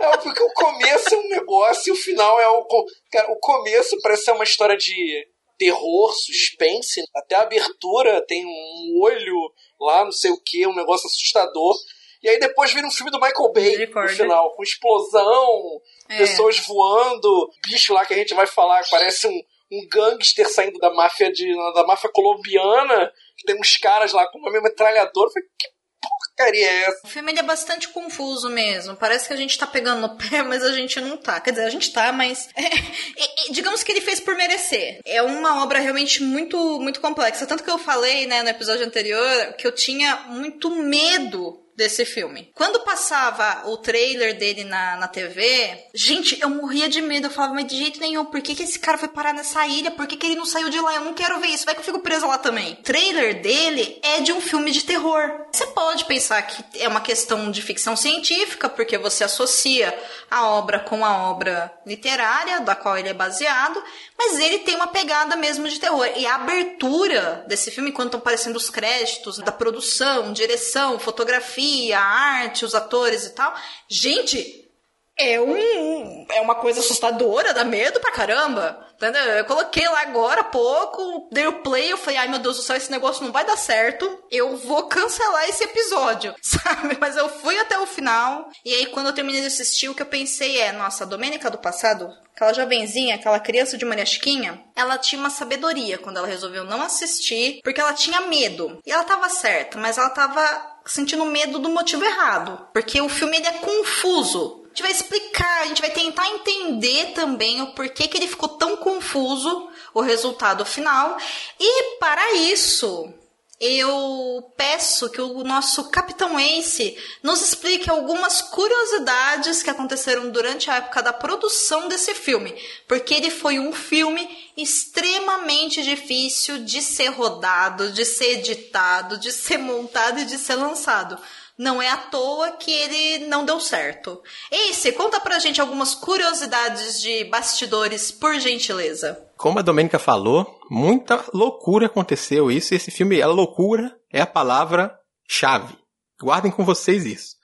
É, 0.00 0.16
porque 0.16 0.42
o 0.42 0.52
começo 0.52 1.14
é 1.14 1.18
um 1.18 1.28
negócio 1.28 1.90
e 1.90 1.92
o 1.92 2.00
final 2.00 2.40
é 2.40 2.48
o. 2.48 2.66
Cara, 3.12 3.30
o 3.30 3.36
começo 3.36 4.00
parece 4.02 4.24
ser 4.24 4.32
uma 4.32 4.44
história 4.44 4.76
de 4.76 5.28
terror, 5.60 6.10
suspense. 6.14 7.02
Até 7.14 7.36
a 7.36 7.42
abertura 7.42 8.24
tem 8.26 8.46
um 8.46 8.98
olho 9.02 9.52
lá, 9.78 10.06
não 10.06 10.12
sei 10.12 10.30
o 10.30 10.40
que, 10.42 10.66
um 10.66 10.74
negócio 10.74 11.06
assustador. 11.06 11.76
E 12.22 12.28
aí 12.28 12.38
depois 12.38 12.72
vira 12.72 12.86
um 12.86 12.90
filme 12.90 13.10
do 13.10 13.20
Michael 13.20 13.52
Bay 13.52 13.86
no 13.86 14.08
final, 14.08 14.54
com 14.54 14.62
explosão, 14.62 15.80
é. 16.08 16.18
pessoas 16.18 16.58
voando, 16.60 17.50
bicho 17.68 17.92
lá 17.92 18.04
que 18.04 18.14
a 18.14 18.16
gente 18.16 18.34
vai 18.34 18.46
falar, 18.46 18.82
parece 18.90 19.26
um, 19.26 19.42
um 19.72 19.88
gangster 19.88 20.48
saindo 20.48 20.78
da 20.78 20.92
máfia 20.92 21.30
de 21.32 21.54
da 21.74 21.86
máfia 21.86 22.10
colombiana, 22.12 23.10
que 23.36 23.44
tem 23.44 23.58
uns 23.58 23.76
caras 23.76 24.12
lá 24.12 24.26
com 24.30 24.38
uma 24.38 24.50
metralhadora. 24.50 25.28
Eu 25.28 25.32
falei, 25.32 25.48
que 25.58 25.68
porcaria 26.00 26.66
é 26.66 26.82
essa? 26.84 27.00
O 27.04 27.08
filme 27.08 27.32
é 27.36 27.42
bastante 27.42 27.88
confuso 27.88 28.48
mesmo. 28.48 28.96
Parece 28.96 29.28
que 29.28 29.34
a 29.34 29.36
gente 29.36 29.58
tá 29.58 29.66
pegando 29.66 30.00
no 30.00 30.16
pé, 30.16 30.42
mas 30.44 30.62
a 30.62 30.72
gente 30.72 31.00
não 31.00 31.16
tá. 31.16 31.40
Quer 31.40 31.50
dizer, 31.50 31.64
a 31.64 31.70
gente 31.70 31.92
tá, 31.92 32.12
mas. 32.12 32.48
É, 32.56 32.70
digamos 33.52 33.82
que 33.82 33.92
ele 33.92 34.00
fez 34.00 34.20
por 34.20 34.34
merecer. 34.36 35.00
É 35.04 35.22
uma 35.22 35.62
obra 35.62 35.78
realmente 35.78 36.22
muito, 36.22 36.80
muito 36.80 37.00
complexa. 37.00 37.46
Tanto 37.46 37.62
que 37.62 37.70
eu 37.70 37.78
falei, 37.78 38.26
né, 38.26 38.42
no 38.42 38.48
episódio 38.48 38.86
anterior, 38.86 39.54
que 39.54 39.66
eu 39.66 39.72
tinha 39.72 40.16
muito 40.28 40.70
medo 40.70 41.60
desse 41.80 42.04
filme. 42.04 42.50
Quando 42.54 42.80
passava 42.80 43.62
o 43.70 43.76
trailer 43.78 44.36
dele 44.36 44.64
na, 44.64 44.96
na 44.96 45.08
TV, 45.08 45.86
gente, 45.94 46.38
eu 46.38 46.50
morria 46.50 46.90
de 46.90 47.00
medo. 47.00 47.26
Eu 47.26 47.30
falava, 47.30 47.54
mas 47.54 47.66
de 47.66 47.76
jeito 47.76 47.98
nenhum, 47.98 48.26
por 48.26 48.42
que, 48.42 48.54
que 48.54 48.64
esse 48.64 48.78
cara 48.78 48.98
foi 48.98 49.08
parar 49.08 49.32
nessa 49.32 49.66
ilha? 49.66 49.90
Por 49.90 50.06
que, 50.06 50.16
que 50.16 50.26
ele 50.26 50.36
não 50.36 50.44
saiu 50.44 50.68
de 50.68 50.78
lá? 50.78 50.94
Eu 50.94 51.00
não 51.00 51.14
quero 51.14 51.40
ver 51.40 51.48
isso, 51.48 51.64
vai 51.64 51.74
que 51.74 51.80
eu 51.80 51.84
fico 51.84 52.00
presa 52.00 52.26
lá 52.26 52.36
também. 52.36 52.74
O 52.74 52.82
trailer 52.82 53.40
dele 53.40 53.98
é 54.02 54.20
de 54.20 54.30
um 54.30 54.42
filme 54.42 54.70
de 54.70 54.84
terror. 54.84 55.46
Você 55.50 55.66
pode 55.68 56.04
pensar 56.04 56.42
que 56.42 56.62
é 56.78 56.86
uma 56.86 57.00
questão 57.00 57.50
de 57.50 57.62
ficção 57.62 57.96
científica, 57.96 58.68
porque 58.68 58.98
você 58.98 59.24
associa 59.24 59.98
a 60.30 60.46
obra 60.46 60.80
com 60.80 61.02
a 61.02 61.30
obra 61.30 61.72
literária, 61.86 62.60
da 62.60 62.74
qual 62.76 62.98
ele 62.98 63.08
é 63.08 63.14
baseado, 63.14 63.82
mas 64.18 64.38
ele 64.38 64.58
tem 64.58 64.76
uma 64.76 64.88
pegada 64.88 65.34
mesmo 65.34 65.66
de 65.66 65.80
terror. 65.80 66.06
E 66.14 66.26
a 66.26 66.34
abertura 66.34 67.42
desse 67.48 67.70
filme, 67.70 67.90
quando 67.90 68.08
estão 68.08 68.20
aparecendo 68.20 68.56
os 68.56 68.68
créditos 68.68 69.38
da 69.38 69.50
produção, 69.50 70.32
direção, 70.34 70.98
fotografia, 70.98 71.69
arte, 71.92 72.64
os 72.64 72.74
atores 72.74 73.26
e 73.26 73.30
tal, 73.30 73.54
gente, 73.88 74.70
é 75.16 75.40
um 75.40 76.26
é 76.30 76.40
uma 76.40 76.54
coisa 76.54 76.80
assustadora, 76.80 77.52
dá 77.52 77.64
medo 77.64 78.00
pra 78.00 78.12
caramba. 78.12 78.86
Entendeu? 79.00 79.22
Eu 79.22 79.44
coloquei 79.46 79.88
lá 79.88 80.02
agora 80.02 80.42
há 80.42 80.44
pouco, 80.44 81.26
dei 81.32 81.46
o 81.46 81.62
play, 81.62 81.90
eu 81.90 81.96
falei, 81.96 82.18
ai 82.18 82.28
meu 82.28 82.38
Deus 82.38 82.58
do 82.58 82.62
céu, 82.62 82.76
esse 82.76 82.90
negócio 82.90 83.24
não 83.24 83.32
vai 83.32 83.46
dar 83.46 83.56
certo. 83.56 84.22
Eu 84.30 84.58
vou 84.58 84.88
cancelar 84.88 85.48
esse 85.48 85.64
episódio, 85.64 86.34
sabe? 86.42 86.98
Mas 87.00 87.16
eu 87.16 87.26
fui 87.26 87.58
até 87.58 87.78
o 87.78 87.86
final. 87.86 88.50
E 88.62 88.74
aí, 88.74 88.86
quando 88.86 89.06
eu 89.06 89.14
terminei 89.14 89.40
de 89.40 89.46
assistir, 89.46 89.88
o 89.88 89.94
que 89.94 90.02
eu 90.02 90.06
pensei 90.06 90.60
é, 90.60 90.70
nossa, 90.72 91.04
a 91.04 91.06
Domênica 91.06 91.50
do 91.50 91.56
passado, 91.56 92.10
aquela 92.34 92.52
jovenzinha, 92.52 93.14
aquela 93.14 93.40
criança 93.40 93.78
de 93.78 93.86
maniasquinha, 93.86 94.62
ela 94.76 94.98
tinha 94.98 95.18
uma 95.18 95.30
sabedoria 95.30 95.96
quando 95.96 96.18
ela 96.18 96.26
resolveu 96.26 96.64
não 96.64 96.82
assistir, 96.82 97.60
porque 97.64 97.80
ela 97.80 97.94
tinha 97.94 98.20
medo. 98.22 98.80
E 98.84 98.92
ela 98.92 99.04
tava 99.04 99.30
certa, 99.30 99.78
mas 99.78 99.96
ela 99.96 100.10
tava 100.10 100.69
sentindo 100.84 101.24
medo 101.24 101.58
do 101.58 101.68
motivo 101.68 102.04
errado. 102.04 102.66
Porque 102.72 103.00
o 103.00 103.08
filme 103.08 103.36
ele 103.36 103.46
é 103.46 103.52
confuso 103.52 104.60
a 104.70 104.72
gente 104.72 104.82
vai 104.82 104.92
explicar, 104.92 105.62
a 105.62 105.66
gente 105.66 105.80
vai 105.80 105.90
tentar 105.90 106.28
entender 106.28 107.12
também 107.12 107.60
o 107.60 107.72
porquê 107.72 108.06
que 108.06 108.16
ele 108.16 108.28
ficou 108.28 108.48
tão 108.50 108.76
confuso, 108.76 109.68
o 109.92 110.00
resultado 110.00 110.64
final. 110.64 111.16
E 111.58 111.98
para 111.98 112.34
isso, 112.34 113.12
eu 113.60 114.50
peço 114.56 115.10
que 115.10 115.20
o 115.20 115.44
nosso 115.44 115.90
Capitão 115.90 116.40
Ace 116.40 116.96
nos 117.22 117.42
explique 117.42 117.90
algumas 117.90 118.40
curiosidades 118.40 119.62
que 119.62 119.68
aconteceram 119.68 120.30
durante 120.30 120.70
a 120.70 120.76
época 120.76 121.02
da 121.02 121.12
produção 121.12 121.86
desse 121.86 122.14
filme, 122.14 122.54
porque 122.88 123.12
ele 123.12 123.30
foi 123.30 123.58
um 123.58 123.70
filme 123.70 124.26
extremamente 124.56 125.82
difícil 125.82 126.64
de 126.64 126.80
ser 126.80 127.08
rodado, 127.08 127.92
de 127.92 128.06
ser 128.06 128.38
editado, 128.38 129.18
de 129.18 129.30
ser 129.30 129.58
montado 129.58 130.20
e 130.20 130.24
de 130.24 130.38
ser 130.38 130.54
lançado. 130.54 131.18
Não 131.60 131.82
é 131.82 131.90
à 131.90 131.98
toa 131.98 132.52
que 132.52 132.72
ele 132.72 133.26
não 133.26 133.44
deu 133.44 133.60
certo. 133.60 134.22
Ace, 134.50 134.92
conta 134.92 135.20
pra 135.20 135.38
gente 135.38 135.60
algumas 135.60 135.94
curiosidades 135.94 137.02
de 137.02 137.24
bastidores, 137.24 138.10
por 138.10 138.40
gentileza. 138.40 139.22
Como 139.36 139.58
a 139.58 139.62
Domênica 139.62 139.98
falou, 139.98 140.58
muita 140.70 141.22
loucura 141.34 141.84
aconteceu 141.84 142.50
isso. 142.50 142.72
E 142.72 142.78
esse 142.78 142.90
filme, 142.90 143.20
a 143.20 143.26
loucura 143.26 143.94
é 144.10 144.22
a 144.22 144.26
palavra-chave. 144.26 145.76
Guardem 146.18 146.50
com 146.50 146.64
vocês 146.64 147.04
isso. 147.04 147.36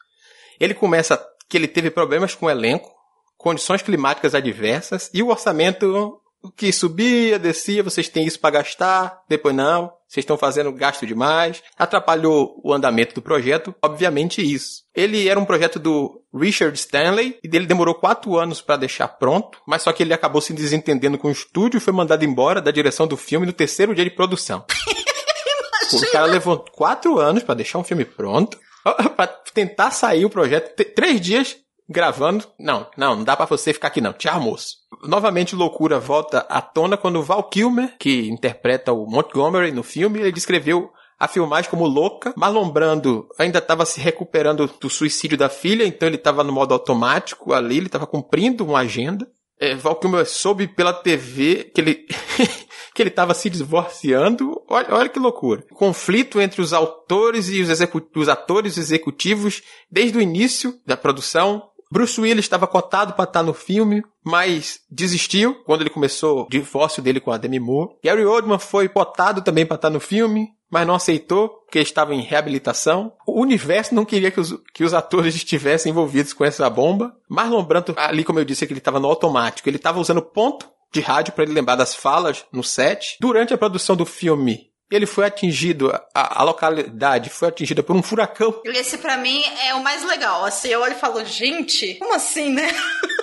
Ele 0.58 0.72
começa 0.72 1.22
que 1.46 1.58
ele 1.58 1.68
teve 1.68 1.90
problemas 1.90 2.34
com 2.34 2.46
o 2.46 2.50
elenco, 2.50 2.90
condições 3.36 3.82
climáticas 3.82 4.34
adversas 4.34 5.10
e 5.12 5.22
o 5.22 5.28
orçamento 5.28 6.22
que 6.56 6.72
subia, 6.72 7.38
descia, 7.38 7.82
vocês 7.82 8.08
têm 8.08 8.26
isso 8.26 8.40
para 8.40 8.62
gastar, 8.62 9.22
depois 9.28 9.54
não, 9.54 9.92
vocês 10.08 10.22
estão 10.22 10.38
fazendo 10.38 10.72
gasto 10.72 11.06
demais, 11.06 11.62
atrapalhou 11.76 12.60
o 12.62 12.72
andamento 12.72 13.14
do 13.14 13.22
projeto, 13.22 13.74
obviamente 13.82 14.40
isso. 14.40 14.84
Ele 14.94 15.28
era 15.28 15.38
um 15.38 15.44
projeto 15.44 15.78
do 15.78 16.22
Richard 16.34 16.78
Stanley 16.78 17.38
e 17.42 17.48
dele 17.48 17.66
demorou 17.66 17.94
quatro 17.94 18.38
anos 18.38 18.60
para 18.60 18.76
deixar 18.76 19.08
pronto, 19.08 19.58
mas 19.66 19.82
só 19.82 19.92
que 19.92 20.02
ele 20.02 20.14
acabou 20.14 20.40
se 20.40 20.52
desentendendo 20.52 21.18
com 21.18 21.28
o 21.28 21.32
estúdio 21.32 21.78
e 21.78 21.80
foi 21.80 21.92
mandado 21.92 22.24
embora 22.24 22.62
da 22.62 22.70
direção 22.70 23.06
do 23.06 23.16
filme 23.16 23.46
no 23.46 23.52
terceiro 23.52 23.94
dia 23.94 24.04
de 24.04 24.10
produção. 24.10 24.64
o 25.92 26.12
cara 26.12 26.26
levou 26.26 26.64
quatro 26.72 27.18
anos 27.18 27.42
para 27.42 27.56
deixar 27.56 27.78
um 27.78 27.84
filme 27.84 28.04
pronto, 28.04 28.58
para 29.16 29.26
tentar 29.52 29.90
sair 29.90 30.24
o 30.24 30.30
projeto, 30.30 30.84
três 30.94 31.20
dias 31.20 31.56
gravando. 31.88 32.46
Não, 32.58 32.86
não, 32.96 33.16
não 33.16 33.24
dá 33.24 33.36
para 33.36 33.46
você 33.46 33.72
ficar 33.72 33.88
aqui 33.88 34.00
não. 34.00 34.12
Tchau, 34.12 34.40
moço. 34.40 34.76
Novamente, 35.02 35.54
loucura 35.54 35.98
volta 35.98 36.40
à 36.48 36.60
tona 36.60 36.96
quando 36.96 37.22
Val 37.22 37.44
Kilmer, 37.44 37.96
que 37.98 38.28
interpreta 38.28 38.92
o 38.92 39.06
Montgomery 39.06 39.72
no 39.72 39.82
filme, 39.82 40.20
ele 40.20 40.32
descreveu 40.32 40.90
a 41.18 41.26
filmagem 41.26 41.70
como 41.70 41.86
louca. 41.86 42.34
Marlon 42.36 42.68
Brando 42.70 43.26
ainda 43.38 43.58
estava 43.58 43.86
se 43.86 44.00
recuperando 44.00 44.70
do 44.80 44.90
suicídio 44.90 45.38
da 45.38 45.48
filha, 45.48 45.84
então 45.84 46.08
ele 46.08 46.16
estava 46.16 46.44
no 46.44 46.52
modo 46.52 46.74
automático 46.74 47.52
ali, 47.52 47.78
ele 47.78 47.86
estava 47.86 48.06
cumprindo 48.06 48.64
uma 48.64 48.80
agenda. 48.80 49.26
É, 49.58 49.74
Val 49.74 49.96
Kilmer 49.96 50.26
soube 50.26 50.68
pela 50.68 50.92
TV 50.92 51.70
que 51.74 51.80
ele 51.80 52.06
que 52.94 53.02
ele 53.02 53.10
estava 53.10 53.34
se 53.34 53.48
divorciando. 53.50 54.62
Olha, 54.68 54.86
olha 54.90 55.08
que 55.08 55.18
loucura. 55.18 55.62
Conflito 55.74 56.40
entre 56.40 56.60
os 56.60 56.72
autores 56.72 57.48
e 57.48 57.60
os, 57.60 57.70
os 58.14 58.28
atores 58.28 58.78
executivos 58.78 59.62
desde 59.90 60.16
o 60.16 60.20
início 60.20 60.74
da 60.84 60.96
produção 60.96 61.70
Bruce 61.90 62.20
Willis 62.20 62.44
estava 62.44 62.66
cotado 62.66 63.12
para 63.12 63.24
estar 63.24 63.42
no 63.42 63.54
filme, 63.54 64.02
mas 64.24 64.80
desistiu 64.90 65.54
quando 65.64 65.82
ele 65.82 65.90
começou 65.90 66.42
o 66.42 66.48
divórcio 66.48 67.02
dele 67.02 67.20
com 67.20 67.30
a 67.30 67.36
Demi 67.36 67.60
Moore. 67.60 67.94
Gary 68.04 68.24
Oldman 68.24 68.58
foi 68.58 68.88
cotado 68.88 69.42
também 69.42 69.64
para 69.64 69.76
estar 69.76 69.90
no 69.90 70.00
filme, 70.00 70.48
mas 70.70 70.86
não 70.86 70.94
aceitou, 70.94 71.48
porque 71.48 71.78
estava 71.78 72.14
em 72.14 72.22
reabilitação. 72.22 73.12
O 73.26 73.40
universo 73.40 73.94
não 73.94 74.04
queria 74.04 74.30
que 74.30 74.40
os, 74.40 74.54
que 74.74 74.84
os 74.84 74.92
atores 74.92 75.34
estivessem 75.36 75.90
envolvidos 75.90 76.32
com 76.32 76.44
essa 76.44 76.68
bomba. 76.68 77.14
Marlon 77.28 77.62
Brando, 77.62 77.94
ali 77.96 78.24
como 78.24 78.40
eu 78.40 78.44
disse, 78.44 78.66
que 78.66 78.72
ele 78.72 78.80
estava 78.80 79.00
no 79.00 79.08
automático, 79.08 79.68
ele 79.68 79.76
estava 79.76 80.00
usando 80.00 80.22
ponto 80.22 80.68
de 80.92 81.00
rádio 81.00 81.34
para 81.34 81.44
ele 81.44 81.52
lembrar 81.52 81.76
das 81.76 81.94
falas 81.94 82.44
no 82.52 82.64
set. 82.64 83.16
Durante 83.20 83.54
a 83.54 83.58
produção 83.58 83.94
do 83.94 84.06
filme, 84.06 84.70
ele 84.90 85.06
foi 85.06 85.26
atingido, 85.26 85.90
a, 86.14 86.40
a, 86.40 86.44
localidade 86.44 87.30
foi 87.30 87.48
atingida 87.48 87.82
por 87.82 87.96
um 87.96 88.02
furacão. 88.02 88.60
Esse 88.64 88.98
para 88.98 89.16
mim 89.16 89.42
é 89.66 89.74
o 89.74 89.82
mais 89.82 90.04
legal. 90.04 90.44
Assim, 90.44 90.68
eu 90.68 90.80
olho 90.80 90.92
e 90.92 90.98
falo, 90.98 91.24
gente, 91.24 91.94
como 91.94 92.14
assim, 92.14 92.50
né? 92.50 92.68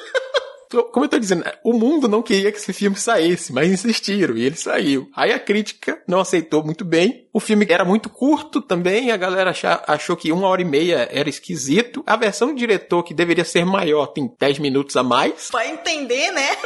Como 0.91 1.05
eu 1.05 1.09
tô 1.09 1.19
dizendo, 1.19 1.43
o 1.63 1.71
mundo 1.71 2.07
não 2.07 2.23
queria 2.23 2.51
que 2.51 2.57
esse 2.57 2.73
filme 2.73 2.95
saísse, 2.95 3.53
mas 3.53 3.69
insistiram 3.71 4.35
e 4.35 4.43
ele 4.43 4.55
saiu. 4.55 5.07
Aí 5.15 5.31
a 5.31 5.39
crítica 5.39 6.01
não 6.07 6.19
aceitou 6.19 6.63
muito 6.63 6.83
bem. 6.83 7.27
O 7.31 7.39
filme 7.39 7.67
era 7.69 7.85
muito 7.85 8.09
curto 8.09 8.59
também, 8.59 9.11
a 9.11 9.17
galera 9.17 9.53
achou 9.87 10.17
que 10.17 10.31
uma 10.31 10.47
hora 10.47 10.63
e 10.63 10.65
meia 10.65 11.07
era 11.11 11.29
esquisito. 11.29 12.03
A 12.07 12.15
versão 12.15 12.47
do 12.47 12.55
diretor, 12.55 13.03
que 13.03 13.13
deveria 13.13 13.45
ser 13.45 13.65
maior, 13.65 14.07
tem 14.07 14.33
10 14.39 14.57
minutos 14.57 14.97
a 14.97 15.03
mais. 15.03 15.49
Vai 15.51 15.69
entender, 15.69 16.31
né? 16.31 16.57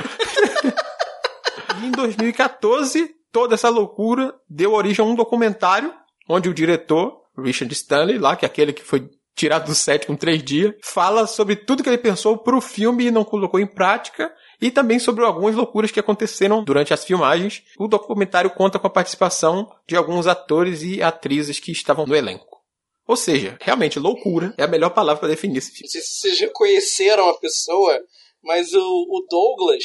em 1.83 1.91
2014, 1.91 3.13
toda 3.31 3.55
essa 3.55 3.69
loucura 3.69 4.33
deu 4.49 4.73
origem 4.73 5.03
a 5.03 5.07
um 5.07 5.15
documentário 5.15 5.93
onde 6.29 6.49
o 6.49 6.53
diretor, 6.53 7.21
Richard 7.37 7.73
Stanley, 7.73 8.17
lá, 8.17 8.35
que 8.35 8.45
é 8.45 8.47
aquele 8.47 8.73
que 8.73 8.83
foi 8.83 9.09
tirado 9.35 9.67
do 9.67 9.75
set 9.75 10.07
com 10.07 10.15
três 10.15 10.43
dias, 10.43 10.73
fala 10.83 11.27
sobre 11.27 11.55
tudo 11.55 11.83
que 11.83 11.89
ele 11.89 11.97
pensou 11.97 12.37
pro 12.39 12.59
filme 12.59 13.05
e 13.05 13.11
não 13.11 13.23
colocou 13.23 13.59
em 13.59 13.67
prática, 13.67 14.33
e 14.59 14.71
também 14.71 14.97
sobre 14.97 15.23
algumas 15.23 15.55
loucuras 15.55 15.91
que 15.91 15.99
aconteceram 15.99 16.63
durante 16.63 16.91
as 16.91 17.05
filmagens. 17.05 17.61
O 17.77 17.87
documentário 17.87 18.49
conta 18.49 18.79
com 18.79 18.87
a 18.87 18.89
participação 18.89 19.71
de 19.87 19.95
alguns 19.95 20.25
atores 20.25 20.81
e 20.81 21.01
atrizes 21.03 21.59
que 21.59 21.71
estavam 21.71 22.07
no 22.07 22.15
elenco. 22.15 22.57
Ou 23.07 23.15
seja, 23.15 23.57
realmente, 23.61 23.99
loucura 23.99 24.53
é 24.57 24.63
a 24.63 24.67
melhor 24.67 24.89
palavra 24.89 25.19
para 25.19 25.29
definir 25.29 25.59
esse 25.59 25.71
filme. 25.71 25.87
Vocês 25.87 26.51
conheceram 26.51 27.29
a 27.29 27.37
pessoa, 27.37 27.97
mas 28.43 28.73
o, 28.73 28.79
o 28.79 29.25
Douglas 29.29 29.83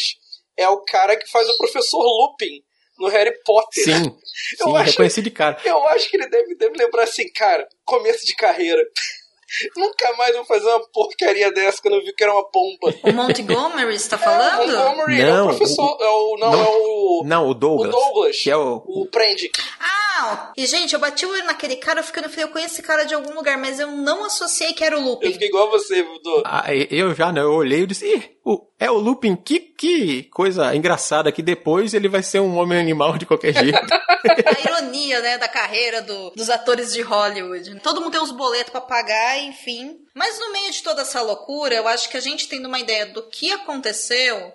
é 0.56 0.66
o 0.68 0.82
cara 0.82 1.16
que 1.16 1.30
faz 1.30 1.46
o 1.48 1.58
professor 1.58 2.02
Lupin 2.02 2.62
no 3.02 3.08
Harry 3.08 3.34
Potter. 3.44 3.84
Sim, 3.84 4.16
eu 4.60 4.66
sim, 4.68 4.76
acho, 4.76 4.90
reconheci 4.92 5.22
de 5.22 5.30
cara. 5.30 5.58
Eu 5.64 5.86
acho 5.88 6.08
que 6.08 6.16
ele 6.16 6.28
deve, 6.28 6.54
deve 6.54 6.78
lembrar 6.78 7.02
assim, 7.02 7.28
cara, 7.32 7.68
começo 7.84 8.24
de 8.24 8.34
carreira. 8.34 8.80
Nunca 9.76 10.16
mais 10.16 10.34
vou 10.34 10.46
fazer 10.46 10.66
uma 10.66 10.80
porcaria 10.88 11.52
dessa 11.52 11.82
que 11.82 11.86
eu 11.86 11.92
não 11.92 12.00
vi 12.00 12.14
que 12.14 12.22
era 12.22 12.32
uma 12.32 12.48
bomba. 12.50 12.94
O 13.02 13.12
Montgomery 13.12 13.94
está 13.94 14.16
falando? 14.18 14.70
É, 14.70 14.74
o 14.74 14.88
Montgomery 14.88 15.22
não, 15.22 15.36
é 15.36 15.42
o 15.42 15.46
professor. 15.48 15.96
O, 16.00 16.02
é 16.02 16.08
o, 16.08 16.36
não, 16.38 16.52
não, 16.52 16.60
é 16.60 16.68
o. 16.68 17.22
Não, 17.26 17.48
o 17.48 17.54
Douglas. 17.54 17.88
O 17.88 17.90
Douglas. 17.90 18.38
Que 18.38 18.50
é 18.50 18.56
o. 18.56 18.82
O 18.86 19.06
Prende. 19.10 19.50
Ah, 19.78 20.52
e 20.56 20.66
gente, 20.66 20.94
eu 20.94 21.00
bati 21.00 21.26
o 21.26 21.30
olho 21.30 21.44
naquele 21.44 21.76
cara, 21.76 22.00
eu 22.00 22.04
fiquei, 22.04 22.22
eu 22.42 22.48
conheço 22.48 22.74
esse 22.74 22.82
cara 22.82 23.04
de 23.04 23.14
algum 23.14 23.34
lugar, 23.34 23.58
mas 23.58 23.78
eu 23.78 23.90
não 23.90 24.24
associei 24.24 24.72
que 24.72 24.84
era 24.84 24.98
o 24.98 25.02
Lupin. 25.02 25.26
Eu 25.26 25.32
fiquei 25.32 25.48
igual 25.48 25.70
você, 25.70 26.02
Dudu. 26.02 26.42
Ah, 26.46 26.64
eu 26.90 27.14
já 27.14 27.30
não, 27.30 27.42
eu 27.42 27.52
olhei 27.52 27.80
e 27.80 27.86
disse, 27.86 28.06
Ih, 28.06 28.30
o, 28.44 28.66
é 28.78 28.90
o 28.90 28.98
Lupin, 28.98 29.36
que, 29.36 29.60
que 29.60 30.24
coisa 30.24 30.74
engraçada 30.74 31.30
que 31.30 31.42
depois 31.42 31.94
ele 31.94 32.08
vai 32.08 32.22
ser 32.22 32.40
um 32.40 32.56
homem 32.56 32.78
animal 32.78 33.16
de 33.16 33.24
qualquer 33.24 33.54
jeito. 33.54 33.78
a 33.78 34.60
ironia, 34.68 35.20
né, 35.20 35.38
da 35.38 35.48
carreira 35.48 36.02
do, 36.02 36.30
dos 36.30 36.50
atores 36.50 36.92
de 36.92 37.02
Hollywood. 37.02 37.80
Todo 37.80 38.00
mundo 38.00 38.12
tem 38.12 38.20
uns 38.20 38.32
boletos 38.32 38.72
para 38.72 38.80
pagar, 38.80 39.38
enfim. 39.38 39.96
Mas 40.14 40.38
no 40.40 40.52
meio 40.52 40.72
de 40.72 40.82
toda 40.82 41.02
essa 41.02 41.22
loucura, 41.22 41.74
eu 41.74 41.86
acho 41.86 42.08
que 42.08 42.16
a 42.16 42.20
gente 42.20 42.48
tendo 42.48 42.66
uma 42.66 42.80
ideia 42.80 43.06
do 43.06 43.22
que 43.22 43.52
aconteceu, 43.52 44.52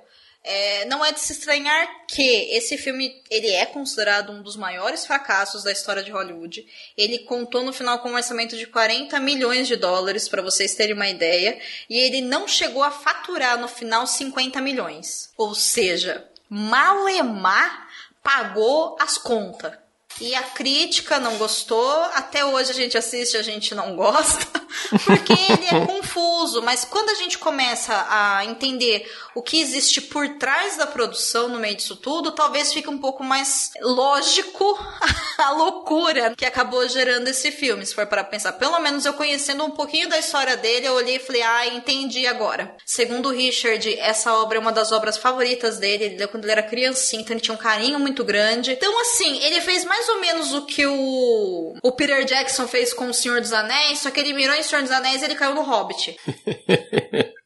é, 0.48 0.86
não 0.86 1.04
é 1.04 1.12
de 1.12 1.20
se 1.20 1.34
estranhar 1.34 2.06
que 2.08 2.24
esse 2.56 2.78
filme 2.78 3.22
ele 3.30 3.50
é 3.50 3.66
considerado 3.66 4.32
um 4.32 4.42
dos 4.42 4.56
maiores 4.56 5.06
fracassos 5.06 5.64
da 5.64 5.74
história 5.74 6.02
de 6.02 6.10
Hollywood. 6.10 6.66
Ele 6.98 7.20
contou 7.20 7.64
no 7.64 7.74
final 7.74 8.00
com 8.00 8.10
um 8.10 8.16
orçamento 8.16 8.56
de 8.56 8.66
40 8.66 9.20
milhões 9.20 9.68
de 9.68 9.76
dólares, 9.76 10.30
para 10.30 10.42
vocês 10.42 10.74
terem 10.74 10.96
uma 10.96 11.10
ideia, 11.10 11.60
e 11.90 12.00
ele 12.00 12.22
não 12.22 12.48
chegou 12.48 12.82
a 12.82 12.92
faturar 12.92 13.60
no 13.60 13.68
final 13.68 14.08
50 14.08 14.62
milhões. 14.62 15.32
Ou 15.36 15.54
seja, 15.54 16.26
Malemar 16.50 17.90
pagou 18.24 18.96
as 19.02 19.18
contas. 19.18 19.74
E 20.20 20.34
a 20.34 20.42
crítica 20.42 21.20
não 21.20 21.38
gostou, 21.38 21.92
até 22.14 22.44
hoje 22.44 22.72
a 22.72 22.74
gente 22.74 22.98
assiste, 22.98 23.38
a 23.38 23.44
gente 23.44 23.76
não 23.76 23.96
gosta, 23.96 24.48
porque 25.06 25.34
ele 25.34 25.68
é 25.68 25.86
confuso, 25.86 26.62
mas 26.64 26.84
quando 26.84 27.10
a 27.10 27.14
gente 27.14 27.38
começa 27.38 27.94
a 28.10 28.44
entender 28.46 29.08
o 29.36 29.44
que 29.44 29.62
existe 29.62 30.02
por 30.02 30.28
trás 30.40 30.76
da 30.76 30.88
produção 30.88 31.50
no 31.50 31.60
meio 31.60 31.76
disso 31.76 31.96
tudo, 31.96 32.32
talvez 32.32 32.74
fique 32.74 32.90
um 32.90 32.98
pouco 32.98 33.24
mais 33.24 33.72
lógico 33.80 34.80
a 35.38 35.52
loucura 35.52 36.34
que 36.36 36.46
acabou 36.46 36.88
gerando 36.88 37.28
esse 37.28 37.52
filme, 37.52 37.86
se 37.86 37.94
for 37.94 38.08
para 38.08 38.24
pensar. 38.24 38.54
Pelo 38.54 38.80
menos 38.80 39.06
eu 39.06 39.14
conhecendo 39.14 39.64
um 39.64 39.72
pouquinho 39.72 40.10
da 40.10 40.18
história 40.18 40.58
dele, 40.58 40.88
eu 40.88 40.94
olhei 40.94 41.18
e 41.18 41.20
falei, 41.20 41.44
ah, 41.44 41.68
entendi 41.68 42.26
agora. 42.26 42.76
Segundo 42.84 43.30
o 43.30 43.32
Richard, 43.32 44.00
essa 44.00 44.34
obra 44.34 44.58
é 44.58 44.62
uma 44.62 44.72
das 44.72 44.92
obras 44.92 45.18
favoritas 45.18 45.78
dele, 45.78 46.06
ele 46.06 46.28
quando 46.28 46.46
ele 46.46 46.54
era 46.54 46.64
criancinha, 46.64 47.22
então 47.22 47.36
ele 47.36 47.42
tinha 47.42 47.54
um 47.54 47.60
carinho 47.60 48.00
muito 48.00 48.24
grande. 48.24 48.72
Então, 48.72 49.00
assim, 49.02 49.40
ele 49.44 49.62
fez 49.62 49.86
mais 49.86 49.97
ou 50.10 50.20
menos 50.20 50.54
o 50.54 50.66
que 50.66 50.86
o, 50.86 51.74
o 51.82 51.92
Peter 51.94 52.26
Jackson 52.26 52.68
fez 52.68 52.94
com 52.94 53.10
O 53.10 53.14
Senhor 53.14 53.40
dos 53.42 53.54
Anéis, 53.54 54.00
só 54.00 54.12
que 54.12 54.20
ele 54.20 54.34
mirou 54.34 54.56
em 54.56 54.64
Senhor 54.64 54.82
dos 54.82 54.92
Anéis 54.92 55.22
e 55.22 55.26
ele 55.26 55.36
caiu 55.36 55.56
no 55.56 55.62
Hobbit. 55.62 56.18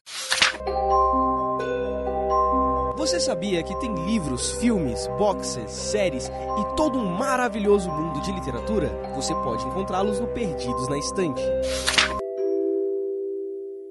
Você 3.01 3.19
sabia 3.19 3.63
que 3.63 3.75
tem 3.79 3.93
livros, 4.05 4.51
filmes, 4.59 5.07
boxes, 5.17 5.71
séries 5.71 6.27
e 6.27 6.75
todo 6.75 6.99
um 6.99 7.05
maravilhoso 7.05 7.89
mundo 7.89 8.21
de 8.21 8.31
literatura? 8.31 8.89
Você 9.15 9.33
pode 9.33 9.65
encontrá-los 9.65 10.19
no 10.19 10.27
Perdidos 10.27 10.87
na 10.87 10.99
Estante. 10.99 11.41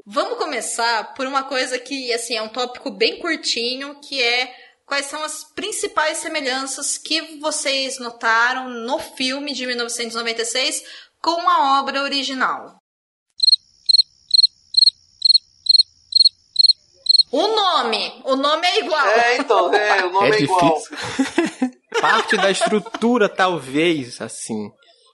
Vamos 0.06 0.38
começar 0.38 1.12
por 1.14 1.26
uma 1.26 1.42
coisa 1.42 1.76
que 1.78 2.12
assim 2.12 2.36
é 2.36 2.42
um 2.42 2.48
tópico 2.48 2.90
bem 2.90 3.18
curtinho, 3.18 3.96
que 4.00 4.22
é 4.22 4.54
quais 4.90 5.06
são 5.06 5.22
as 5.22 5.44
principais 5.44 6.18
semelhanças 6.18 6.98
que 6.98 7.38
vocês 7.38 8.00
notaram 8.00 8.68
no 8.68 8.98
filme 8.98 9.54
de 9.54 9.64
1996 9.64 10.82
com 11.22 11.48
a 11.48 11.78
obra 11.78 12.02
original. 12.02 12.76
O 17.30 17.46
nome, 17.46 18.20
o 18.24 18.34
nome 18.34 18.66
é 18.66 18.80
igual. 18.80 19.06
É, 19.06 19.36
então, 19.36 19.72
é, 19.72 20.04
o 20.06 20.10
nome 20.10 20.30
é, 20.34 20.40
é 20.40 20.42
igual. 20.42 20.82
Parte 22.00 22.36
da 22.36 22.50
estrutura, 22.50 23.28
talvez, 23.28 24.20
assim. 24.20 24.72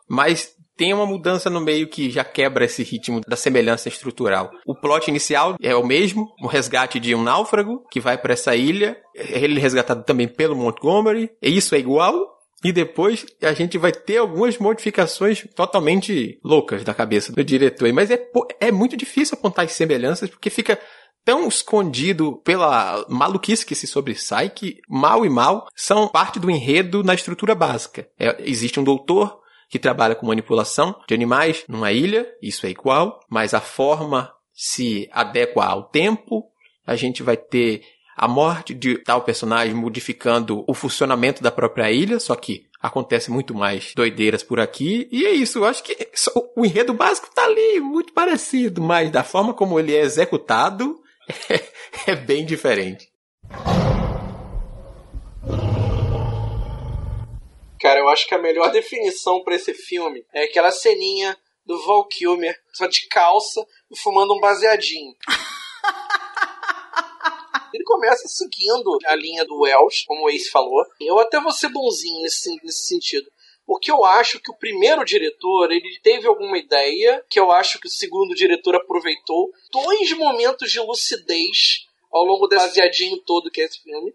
Mas 0.08 0.55
tem 0.76 0.92
uma 0.92 1.06
mudança 1.06 1.48
no 1.48 1.60
meio 1.60 1.88
que 1.88 2.10
já 2.10 2.22
quebra 2.22 2.64
esse 2.64 2.82
ritmo 2.82 3.20
da 3.26 3.36
semelhança 3.36 3.88
estrutural. 3.88 4.50
O 4.66 4.74
plot 4.74 5.08
inicial 5.08 5.56
é 5.60 5.74
o 5.74 5.86
mesmo, 5.86 6.28
o 6.40 6.46
resgate 6.46 7.00
de 7.00 7.14
um 7.14 7.22
náufrago 7.22 7.84
que 7.90 8.00
vai 8.00 8.18
para 8.18 8.34
essa 8.34 8.54
ilha, 8.54 8.96
ele 9.14 9.58
é 9.58 9.62
resgatado 9.62 10.04
também 10.04 10.28
pelo 10.28 10.56
Montgomery, 10.56 11.30
e 11.42 11.56
isso 11.56 11.74
é 11.74 11.78
igual. 11.78 12.34
E 12.64 12.72
depois 12.72 13.26
a 13.42 13.52
gente 13.52 13.76
vai 13.78 13.92
ter 13.92 14.16
algumas 14.16 14.58
modificações 14.58 15.46
totalmente 15.54 16.38
loucas 16.42 16.82
da 16.82 16.94
cabeça 16.94 17.32
do 17.32 17.44
diretor. 17.44 17.92
Mas 17.92 18.10
é, 18.10 18.18
é 18.58 18.72
muito 18.72 18.96
difícil 18.96 19.36
apontar 19.38 19.66
as 19.66 19.72
semelhanças, 19.72 20.30
porque 20.30 20.50
fica 20.50 20.78
tão 21.24 21.48
escondido 21.48 22.40
pela 22.44 23.04
maluquice 23.08 23.66
que 23.66 23.74
se 23.74 23.86
sobressai 23.86 24.48
que 24.48 24.78
mal 24.88 25.26
e 25.26 25.28
mal 25.28 25.66
são 25.74 26.08
parte 26.08 26.38
do 26.38 26.50
enredo 26.50 27.02
na 27.02 27.14
estrutura 27.14 27.54
básica. 27.54 28.08
É, 28.18 28.36
existe 28.48 28.80
um 28.80 28.84
doutor 28.84 29.38
que 29.68 29.78
trabalha 29.78 30.14
com 30.14 30.26
manipulação 30.26 30.94
de 31.08 31.14
animais 31.14 31.64
numa 31.68 31.92
ilha, 31.92 32.26
isso 32.40 32.66
é 32.66 32.70
igual, 32.70 33.20
mas 33.28 33.54
a 33.54 33.60
forma 33.60 34.32
se 34.52 35.08
adequa 35.12 35.64
ao 35.64 35.84
tempo. 35.84 36.44
A 36.86 36.96
gente 36.96 37.22
vai 37.22 37.36
ter 37.36 37.82
a 38.16 38.26
morte 38.26 38.72
de 38.72 38.96
tal 38.98 39.22
personagem 39.22 39.74
modificando 39.74 40.64
o 40.66 40.72
funcionamento 40.72 41.42
da 41.42 41.50
própria 41.50 41.90
ilha, 41.90 42.18
só 42.18 42.34
que 42.34 42.66
acontece 42.80 43.30
muito 43.30 43.54
mais 43.54 43.92
doideiras 43.94 44.42
por 44.42 44.58
aqui. 44.58 45.08
E 45.12 45.26
é 45.26 45.30
isso, 45.30 45.58
eu 45.58 45.64
acho 45.64 45.82
que 45.82 46.08
o 46.56 46.64
enredo 46.64 46.94
básico 46.94 47.28
tá 47.34 47.44
ali, 47.44 47.80
muito 47.80 48.12
parecido, 48.12 48.80
mas 48.80 49.10
da 49.10 49.22
forma 49.22 49.52
como 49.52 49.78
ele 49.78 49.94
é 49.94 50.00
executado 50.00 50.98
é, 51.50 52.12
é 52.12 52.16
bem 52.16 52.46
diferente. 52.46 53.08
Cara, 57.86 58.00
eu 58.00 58.08
acho 58.08 58.26
que 58.26 58.34
a 58.34 58.38
melhor 58.38 58.72
definição 58.72 59.44
para 59.44 59.54
esse 59.54 59.72
filme 59.72 60.26
é 60.32 60.42
aquela 60.42 60.72
ceninha 60.72 61.38
do 61.64 61.80
Val 61.86 62.04
Kilmer, 62.08 62.60
só 62.72 62.88
de 62.88 63.06
calça 63.06 63.64
e 63.88 63.96
fumando 63.96 64.34
um 64.34 64.40
baseadinho. 64.40 65.14
Ele 67.72 67.84
começa 67.84 68.26
seguindo 68.26 68.98
a 69.06 69.14
linha 69.14 69.44
do 69.44 69.60
Welsh, 69.60 70.04
como 70.04 70.24
o 70.24 70.30
Ace 70.30 70.50
falou. 70.50 70.84
Eu 71.00 71.20
até 71.20 71.40
vou 71.40 71.52
ser 71.52 71.68
bonzinho 71.68 72.22
nesse, 72.22 72.50
nesse 72.64 72.88
sentido. 72.88 73.30
Porque 73.64 73.88
eu 73.88 74.04
acho 74.04 74.40
que 74.40 74.50
o 74.50 74.58
primeiro 74.58 75.04
diretor, 75.04 75.70
ele 75.70 76.00
teve 76.02 76.26
alguma 76.26 76.58
ideia, 76.58 77.24
que 77.30 77.38
eu 77.38 77.52
acho 77.52 77.78
que 77.78 77.86
o 77.86 77.90
segundo 77.90 78.34
diretor 78.34 78.74
aproveitou, 78.74 79.52
dois 79.70 80.10
momentos 80.10 80.72
de 80.72 80.80
lucidez 80.80 81.86
ao 82.10 82.24
longo 82.24 82.48
desse 82.48 82.66
baseadinho 82.66 83.18
todo 83.18 83.48
que 83.48 83.60
é 83.60 83.64
esse 83.64 83.80
filme, 83.80 84.12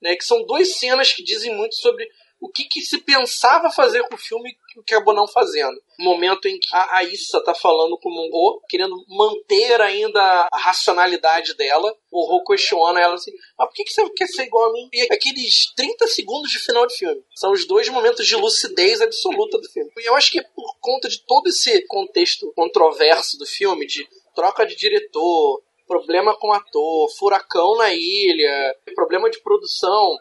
né, 0.00 0.16
que 0.16 0.24
são 0.24 0.44
duas 0.44 0.76
cenas 0.76 1.12
que 1.12 1.22
dizem 1.22 1.54
muito 1.54 1.76
sobre 1.76 2.10
o 2.42 2.50
que, 2.50 2.64
que, 2.64 2.80
se 2.80 2.98
pensava 2.98 3.70
fazer 3.70 4.02
com 4.08 4.16
o 4.16 4.18
filme 4.18 4.52
que 4.84 4.96
acabou 4.96 5.14
não 5.14 5.28
fazendo. 5.28 5.80
Momento 6.00 6.48
em 6.48 6.58
que 6.58 6.66
a, 6.74 6.96
a 6.96 7.04
Issa 7.04 7.40
tá 7.44 7.54
falando 7.54 7.96
com 7.98 8.08
o 8.08 8.12
Mongo, 8.12 8.60
querendo 8.68 8.96
manter 9.08 9.80
ainda 9.80 10.48
a 10.52 10.58
racionalidade 10.58 11.54
dela, 11.54 11.96
o 12.10 12.26
Ro 12.26 12.42
questiona 12.42 13.00
ela 13.00 13.14
assim: 13.14 13.30
mas 13.56 13.68
por 13.68 13.74
que, 13.74 13.84
que 13.84 13.92
você 13.92 14.10
quer 14.10 14.26
ser 14.26 14.42
igual 14.42 14.70
a 14.70 14.72
mim? 14.72 14.88
E 14.92 15.02
aqueles 15.12 15.72
30 15.76 16.08
segundos 16.08 16.50
de 16.50 16.58
final 16.58 16.84
de 16.84 16.96
filme 16.96 17.22
são 17.36 17.52
os 17.52 17.64
dois 17.64 17.88
momentos 17.88 18.26
de 18.26 18.34
lucidez 18.34 19.00
absoluta 19.00 19.58
do 19.58 19.70
filme. 19.70 19.92
E 19.98 20.08
eu 20.08 20.16
acho 20.16 20.32
que 20.32 20.40
é 20.40 20.42
por 20.42 20.76
conta 20.80 21.08
de 21.08 21.24
todo 21.24 21.46
esse 21.46 21.86
contexto 21.86 22.52
controverso 22.56 23.38
do 23.38 23.46
filme, 23.46 23.86
de 23.86 24.04
troca 24.34 24.66
de 24.66 24.74
diretor, 24.74 25.62
problema 25.86 26.36
com 26.36 26.52
ator, 26.52 27.08
furacão 27.16 27.76
na 27.76 27.92
ilha, 27.94 28.74
problema 28.96 29.30
de 29.30 29.40
produção 29.40 30.16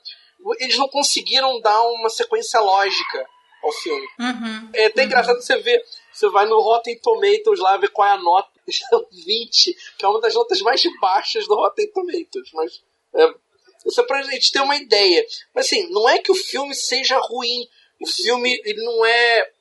eles 0.59 0.77
não 0.77 0.87
conseguiram 0.87 1.59
dar 1.61 1.81
uma 1.81 2.09
sequência 2.09 2.59
lógica 2.59 3.27
ao 3.63 3.71
filme. 3.71 4.07
Uhum. 4.19 4.69
É 4.73 4.85
até 4.85 5.01
uhum. 5.01 5.07
engraçado 5.07 5.41
você 5.41 5.57
ver. 5.57 5.83
Você 6.11 6.29
vai 6.29 6.45
no 6.45 6.59
Rotten 6.59 6.99
Tomatoes 6.99 7.59
lá 7.59 7.77
ver 7.77 7.89
qual 7.89 8.07
é 8.07 8.11
a 8.11 8.17
nota. 8.17 8.49
20, 9.25 9.75
que 9.97 10.05
é 10.05 10.07
uma 10.07 10.21
das 10.21 10.33
notas 10.33 10.61
mais 10.61 10.81
baixas 10.99 11.47
do 11.47 11.55
Rotten 11.55 11.91
Tomatoes. 11.91 12.51
Mas 12.53 12.81
é, 13.15 13.33
isso 13.85 13.99
é 13.99 14.03
pra 14.05 14.21
gente 14.23 14.51
ter 14.51 14.61
uma 14.61 14.75
ideia. 14.75 15.25
Mas 15.53 15.65
assim, 15.65 15.89
não 15.91 16.07
é 16.07 16.19
que 16.19 16.31
o 16.31 16.35
filme 16.35 16.73
seja 16.73 17.17
ruim. 17.19 17.67
O 17.99 18.07
filme 18.07 18.59
ele 18.63 18.83
não 18.83 19.05
é 19.05 19.51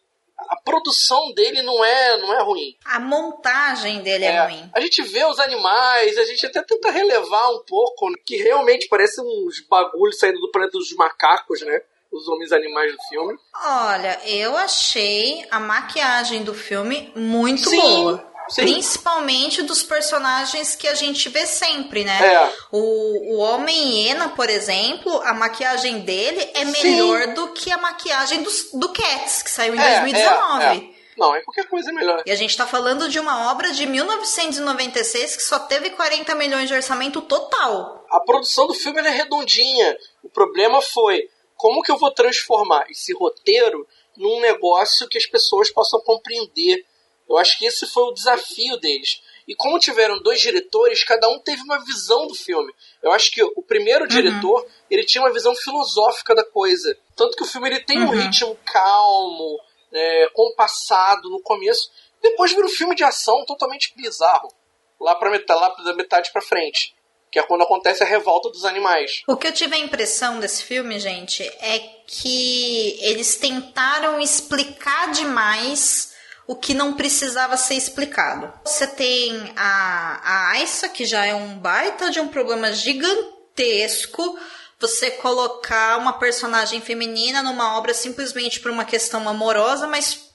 a 0.49 0.57
produção 0.57 1.33
dele 1.33 1.63
não 1.63 1.85
é, 1.85 2.17
não 2.19 2.33
é 2.35 2.43
ruim. 2.43 2.77
A 2.85 3.01
montagem 3.01 4.03
dele 4.03 4.25
é, 4.25 4.33
é, 4.33 4.45
ruim. 4.45 4.71
A 4.75 4.81
gente 4.81 5.03
vê 5.03 5.25
os 5.25 5.39
animais, 5.39 6.17
a 6.19 6.25
gente 6.25 6.47
até 6.47 6.63
tenta 6.63 6.91
relevar 6.91 7.51
um 7.51 7.65
pouco, 7.65 8.13
que 8.25 8.37
realmente 8.37 8.89
parecem 8.89 9.25
uns 9.25 9.61
bagulhos 9.69 10.19
saindo 10.19 10.41
do 10.41 10.51
planeta 10.51 10.79
dos 10.79 10.93
macacos, 10.95 11.61
né? 11.63 11.81
Os 12.13 12.27
homens 12.29 12.51
animais 12.51 12.93
do 12.93 13.03
filme. 13.09 13.39
Olha, 13.65 14.21
eu 14.25 14.57
achei 14.57 15.47
a 15.49 15.61
maquiagem 15.61 16.43
do 16.43 16.53
filme 16.53 17.13
muito 17.15 17.71
Sim. 17.71 17.81
boa. 17.81 18.30
Sim. 18.51 18.63
Principalmente 18.63 19.63
dos 19.63 19.83
personagens 19.83 20.75
que 20.75 20.89
a 20.89 20.95
gente 20.95 21.29
vê 21.29 21.47
sempre, 21.47 22.05
né? 22.05 22.35
É. 22.35 22.53
O, 22.73 23.37
o 23.37 23.39
Homem 23.39 24.03
Hiena, 24.03 24.31
por 24.31 24.51
exemplo, 24.51 25.21
a 25.23 25.33
maquiagem 25.33 26.01
dele 26.01 26.51
é 26.55 26.65
melhor 26.65 27.23
Sim. 27.23 27.35
do 27.35 27.49
que 27.53 27.71
a 27.71 27.79
maquiagem 27.79 28.43
do, 28.43 28.51
do 28.75 28.89
Cats, 28.93 29.43
que 29.43 29.51
saiu 29.51 29.75
em 29.75 29.79
é, 29.79 30.01
2019. 30.01 30.65
É, 30.65 30.77
é. 30.77 31.01
Não, 31.17 31.35
é 31.35 31.43
qualquer 31.43 31.69
coisa 31.69 31.93
melhor. 31.93 32.23
E 32.27 32.31
a 32.31 32.35
gente 32.35 32.57
tá 32.57 32.67
falando 32.67 33.09
de 33.09 33.21
uma 33.21 33.53
obra 33.53 33.73
de 33.73 33.87
1996 33.87 35.37
que 35.37 35.43
só 35.43 35.59
teve 35.59 35.91
40 35.91 36.35
milhões 36.35 36.67
de 36.67 36.75
orçamento 36.75 37.21
total. 37.21 38.05
A 38.11 38.21
produção 38.21 38.67
do 38.67 38.75
filme 38.75 39.01
é 39.01 39.11
redondinha. 39.11 39.97
O 40.25 40.31
problema 40.31 40.81
foi 40.81 41.29
como 41.57 41.83
que 41.83 41.93
eu 41.93 41.99
vou 41.99 42.11
transformar 42.11 42.87
esse 42.91 43.13
roteiro 43.13 43.87
num 44.17 44.41
negócio 44.41 45.07
que 45.09 45.19
as 45.19 45.27
pessoas 45.27 45.71
possam 45.71 46.01
compreender 46.01 46.85
eu 47.31 47.39
acho 47.39 47.57
que 47.57 47.65
esse 47.65 47.87
foi 47.87 48.03
o 48.03 48.13
desafio 48.13 48.77
deles. 48.79 49.23
E 49.47 49.55
como 49.55 49.79
tiveram 49.79 50.21
dois 50.21 50.41
diretores, 50.41 51.05
cada 51.05 51.29
um 51.29 51.39
teve 51.39 51.63
uma 51.63 51.79
visão 51.85 52.27
do 52.27 52.35
filme. 52.35 52.75
Eu 53.01 53.13
acho 53.13 53.31
que 53.31 53.41
o 53.43 53.63
primeiro 53.63 54.03
uhum. 54.03 54.09
diretor, 54.09 54.67
ele 54.91 55.05
tinha 55.05 55.23
uma 55.23 55.33
visão 55.33 55.55
filosófica 55.55 56.35
da 56.35 56.45
coisa. 56.45 56.97
Tanto 57.15 57.37
que 57.37 57.45
o 57.45 57.47
filme 57.47 57.69
ele 57.69 57.81
tem 57.81 57.99
uhum. 57.99 58.09
um 58.09 58.11
ritmo 58.11 58.59
calmo, 58.65 59.61
é, 59.93 60.29
compassado 60.33 61.31
no 61.31 61.41
começo. 61.41 61.91
Depois 62.21 62.53
vira 62.53 62.67
um 62.67 62.71
filme 62.71 62.97
de 62.97 63.05
ação 63.05 63.45
totalmente 63.47 63.93
bizarro. 63.97 64.53
Lá, 65.01 65.15
pra 65.15 65.31
metade, 65.31 65.61
lá 65.61 65.69
da 65.69 65.95
metade 65.95 66.33
pra 66.33 66.43
frente. 66.43 66.97
Que 67.31 67.39
é 67.39 67.43
quando 67.45 67.63
acontece 67.63 68.03
a 68.03 68.07
revolta 68.07 68.51
dos 68.51 68.65
animais. 68.65 69.23
O 69.29 69.37
que 69.37 69.47
eu 69.47 69.53
tive 69.53 69.77
a 69.77 69.79
impressão 69.79 70.41
desse 70.41 70.65
filme, 70.65 70.99
gente, 70.99 71.45
é 71.45 71.79
que 72.09 72.99
eles 73.01 73.37
tentaram 73.37 74.21
explicar 74.21 75.13
demais 75.13 76.10
o 76.51 76.57
que 76.57 76.75
não 76.75 76.95
precisava 76.95 77.57
ser 77.57 77.75
explicado. 77.75 78.53
Você 78.65 78.85
tem 78.85 79.53
a, 79.57 80.51
a 80.53 80.89
que 80.89 81.05
já 81.05 81.25
é 81.25 81.33
um 81.33 81.57
baita 81.57 82.11
de 82.11 82.19
um 82.19 82.27
problema 82.27 82.73
gigantesco. 82.73 84.37
Você 84.81 85.13
colocar 85.13 85.97
uma 85.99 86.19
personagem 86.19 86.81
feminina 86.81 87.41
numa 87.41 87.79
obra 87.79 87.95
simplesmente 87.95 88.59
por 88.59 88.73
uma 88.73 88.85
questão 88.85 89.29
amorosa, 89.29 89.87
mas 89.87 90.29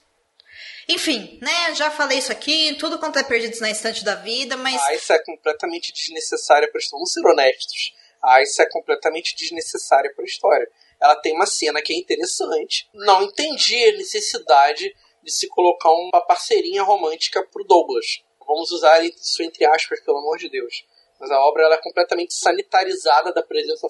enfim, 0.88 1.38
né? 1.42 1.74
Já 1.74 1.90
falei 1.90 2.16
isso 2.16 2.32
aqui, 2.32 2.74
tudo 2.78 2.98
quanto 2.98 3.18
é 3.18 3.22
perdido 3.22 3.60
na 3.60 3.68
instante 3.68 4.02
da 4.02 4.14
vida, 4.14 4.56
mas. 4.56 4.74
A 4.74 4.86
Aissa 4.86 5.14
é 5.16 5.22
completamente 5.22 5.92
desnecessária 5.92 6.66
para 6.70 6.78
a 6.78 6.80
história. 6.80 6.98
Vamos 6.98 7.12
ser 7.12 7.26
honestos. 7.26 7.94
A 8.22 8.34
Aissa 8.36 8.62
é 8.62 8.70
completamente 8.70 9.36
desnecessária 9.36 10.10
para 10.14 10.24
a 10.24 10.26
história. 10.26 10.66
Ela 10.98 11.16
tem 11.16 11.34
uma 11.34 11.44
cena 11.44 11.82
que 11.82 11.92
é 11.92 11.96
interessante. 11.98 12.88
Não 12.94 13.24
entendi 13.24 13.84
a 13.84 13.92
necessidade 13.98 14.90
de 15.26 15.32
se 15.32 15.48
colocar 15.48 15.90
uma 15.90 16.20
parceirinha 16.20 16.84
romântica 16.84 17.42
pro 17.42 17.64
Douglas. 17.64 18.22
Vamos 18.46 18.70
usar 18.70 19.04
isso 19.04 19.42
entre 19.42 19.66
aspas, 19.66 20.00
pelo 20.00 20.18
amor 20.18 20.38
de 20.38 20.48
Deus. 20.48 20.86
Mas 21.18 21.32
a 21.32 21.40
obra 21.40 21.64
ela 21.64 21.74
é 21.74 21.82
completamente 21.82 22.32
sanitarizada 22.32 23.32
da 23.32 23.42
presença 23.42 23.88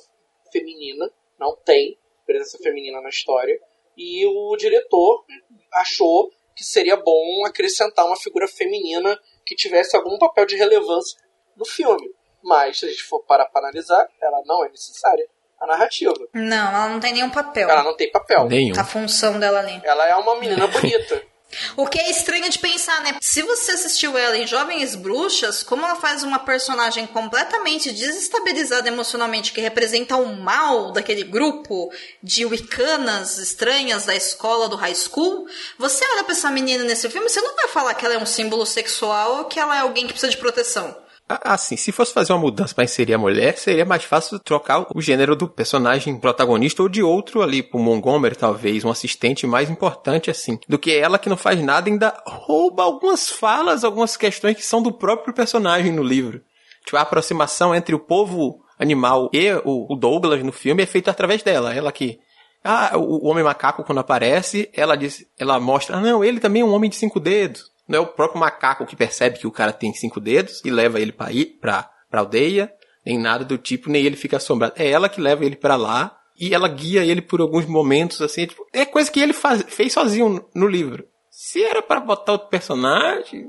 feminina. 0.51 1.13
Não 1.39 1.55
tem 1.55 1.99
presença 2.25 2.57
feminina 2.59 3.03
na 3.03 3.11
história. 3.11 3.61
E 3.95 4.25
o 4.27 4.57
diretor 4.57 5.27
achou 5.75 6.33
que 6.55 6.65
seria 6.65 6.97
bom 6.97 7.45
acrescentar 7.45 8.07
uma 8.07 8.17
figura 8.17 8.49
feminina 8.49 9.21
que 9.45 9.55
tivesse 9.55 9.95
algum 9.95 10.19
papel 10.19 10.47
de 10.47 10.57
relevância 10.57 11.21
no 11.55 11.67
filme. 11.67 12.15
Mas, 12.43 12.79
se 12.79 12.87
a 12.87 12.89
gente 12.89 13.03
for 13.03 13.23
para 13.25 13.51
analisar, 13.55 14.09
ela 14.23 14.43
não 14.47 14.65
é 14.65 14.71
necessária 14.71 15.29
a 15.61 15.67
narrativa. 15.67 16.15
Não, 16.33 16.69
ela 16.69 16.89
não 16.89 17.01
tem 17.01 17.13
nenhum 17.13 17.31
papel. 17.31 17.69
Ela 17.69 17.83
não 17.83 17.97
tem 17.97 18.11
papel. 18.11 18.47
Nenhum. 18.47 18.79
A 18.79 18.85
função 18.85 19.39
dela 19.39 19.61
ali. 19.61 19.81
Ela 19.85 20.09
é 20.09 20.15
uma 20.17 20.37
menina 20.37 20.67
bonita. 20.67 21.23
O 21.77 21.87
que 21.87 21.99
é 21.99 22.11
estranho 22.11 22.51
de 22.51 22.59
pensar, 22.59 23.01
né? 23.03 23.17
Se 23.21 23.41
você 23.41 23.73
assistiu 23.73 24.19
ela 24.19 24.37
em 24.37 24.47
Jovens 24.47 24.95
Bruxas, 24.95 25.63
como 25.63 25.85
ela 25.85 25.95
faz 25.95 26.23
uma 26.23 26.41
personagem 26.41 27.07
completamente 27.07 27.93
desestabilizada 27.93 28.89
emocionalmente, 28.89 29.53
que 29.53 29.61
representa 29.61 30.17
o 30.17 30.37
mal 30.37 30.93
daquele 30.93 31.23
grupo 31.23 31.91
de 32.23 32.45
wicanas 32.45 33.39
estranhas 33.39 34.05
da 34.05 34.15
escola 34.15 34.69
do 34.69 34.77
high 34.77 34.95
school, 34.95 35.47
você 35.79 36.05
olha 36.13 36.25
pra 36.25 36.33
essa 36.33 36.51
menina 36.51 36.85
nesse 36.85 37.09
filme, 37.09 37.29
você 37.29 37.41
não 37.41 37.55
vai 37.55 37.69
falar 37.69 37.95
que 37.95 38.05
ela 38.05 38.15
é 38.15 38.19
um 38.19 38.27
símbolo 38.27 38.67
sexual 38.67 39.39
ou 39.39 39.45
que 39.45 39.61
ela 39.61 39.77
é 39.77 39.81
alguém 39.81 40.07
que 40.07 40.13
precisa 40.13 40.31
de 40.31 40.39
proteção. 40.39 41.06
Assim, 41.29 41.77
se 41.77 41.91
fosse 41.91 42.13
fazer 42.13 42.33
uma 42.33 42.39
mudança 42.39 42.73
para 42.73 42.85
inserir 42.85 43.15
a 43.15 43.19
mulher, 43.19 43.59
seria 43.59 43.85
mais 43.85 44.05
fácil 44.05 44.39
trocar 44.39 44.87
o 44.95 45.01
gênero 45.01 45.35
do 45.35 45.49
personagem 45.49 46.17
protagonista 46.21 46.83
ou 46.83 46.89
de 46.89 47.03
outro 47.03 47.43
ali, 47.43 47.65
pro 47.65 47.81
Montgomery, 47.81 48.37
talvez, 48.37 48.85
um 48.85 48.91
assistente 48.91 49.45
mais 49.45 49.69
importante 49.69 50.31
assim, 50.31 50.57
do 50.69 50.79
que 50.79 50.95
ela 50.95 51.19
que 51.19 51.29
não 51.29 51.37
faz 51.37 51.61
nada 51.61 51.91
ainda 51.91 52.17
rouba 52.25 52.85
algumas 52.85 53.29
falas, 53.29 53.83
algumas 53.83 54.17
questões 54.17 54.57
que 54.57 54.65
são 54.65 54.81
do 54.81 54.93
próprio 54.93 55.35
personagem 55.35 55.93
no 55.93 56.03
livro. 56.03 56.41
Tipo, 56.85 56.97
a 56.97 57.01
aproximação 57.01 57.75
entre 57.75 57.93
o 57.93 57.99
povo 57.99 58.61
animal 58.79 59.29
e 59.33 59.53
o 59.65 59.97
Douglas 59.97 60.45
no 60.45 60.53
filme 60.53 60.85
é 60.85 60.87
feita 60.87 61.11
através 61.11 61.43
dela. 61.43 61.75
Ela 61.75 61.91
que 61.91 62.21
ah, 62.63 62.97
o 62.97 63.27
homem 63.27 63.43
macaco 63.43 63.83
quando 63.83 63.99
aparece, 63.99 64.71
ela 64.73 64.97
diz, 64.97 65.25
ela 65.39 65.59
mostra, 65.59 65.97
ah, 65.97 66.01
não, 66.01 66.23
ele 66.23 66.39
também 66.39 66.63
é 66.63 66.65
um 66.65 66.73
homem 66.73 66.91
de 66.91 66.97
cinco 66.97 67.19
dedos. 67.19 67.71
Não 67.89 67.99
é 67.99 68.01
o 68.01 68.07
próprio 68.07 68.41
macaco 68.41 68.87
que 68.87 68.97
percebe 68.97 69.39
que 69.39 69.47
o 69.47 69.53
cara 69.53 69.73
tem 69.73 69.93
cinco 69.95 70.21
dedos 70.21 70.61
e 70.65 70.71
leva 70.71 71.01
ele 71.01 71.13
para 71.13 71.33
ir 71.33 71.59
pra, 71.61 71.89
pra 72.11 72.21
aldeia, 72.21 72.73
nem 73.05 73.19
nada 73.19 73.45
do 73.45 73.57
tipo, 73.57 73.91
nem 73.91 74.05
ele 74.05 74.17
fica 74.17 74.37
assombrado. 74.37 74.75
É 74.77 74.91
ela 74.91 75.09
que 75.09 75.21
leva 75.21 75.45
ele 75.45 75.57
para 75.57 75.77
lá 75.77 76.19
e 76.39 76.55
ela 76.55 76.69
guia 76.69 77.05
ele 77.05 77.23
por 77.23 77.41
alguns 77.41 77.67
momentos, 77.67 78.21
assim. 78.21 78.47
Tipo, 78.47 78.67
é 78.73 78.85
coisa 78.85 79.11
que 79.11 79.21
ele 79.21 79.33
faz, 79.33 79.65
fez 79.69 79.93
sozinho 79.93 80.45
no 80.55 80.67
livro. 80.67 81.07
Se 81.31 81.63
era 81.63 81.83
para 81.83 82.01
botar 82.01 82.33
outro 82.33 82.49
personagem, 82.49 83.49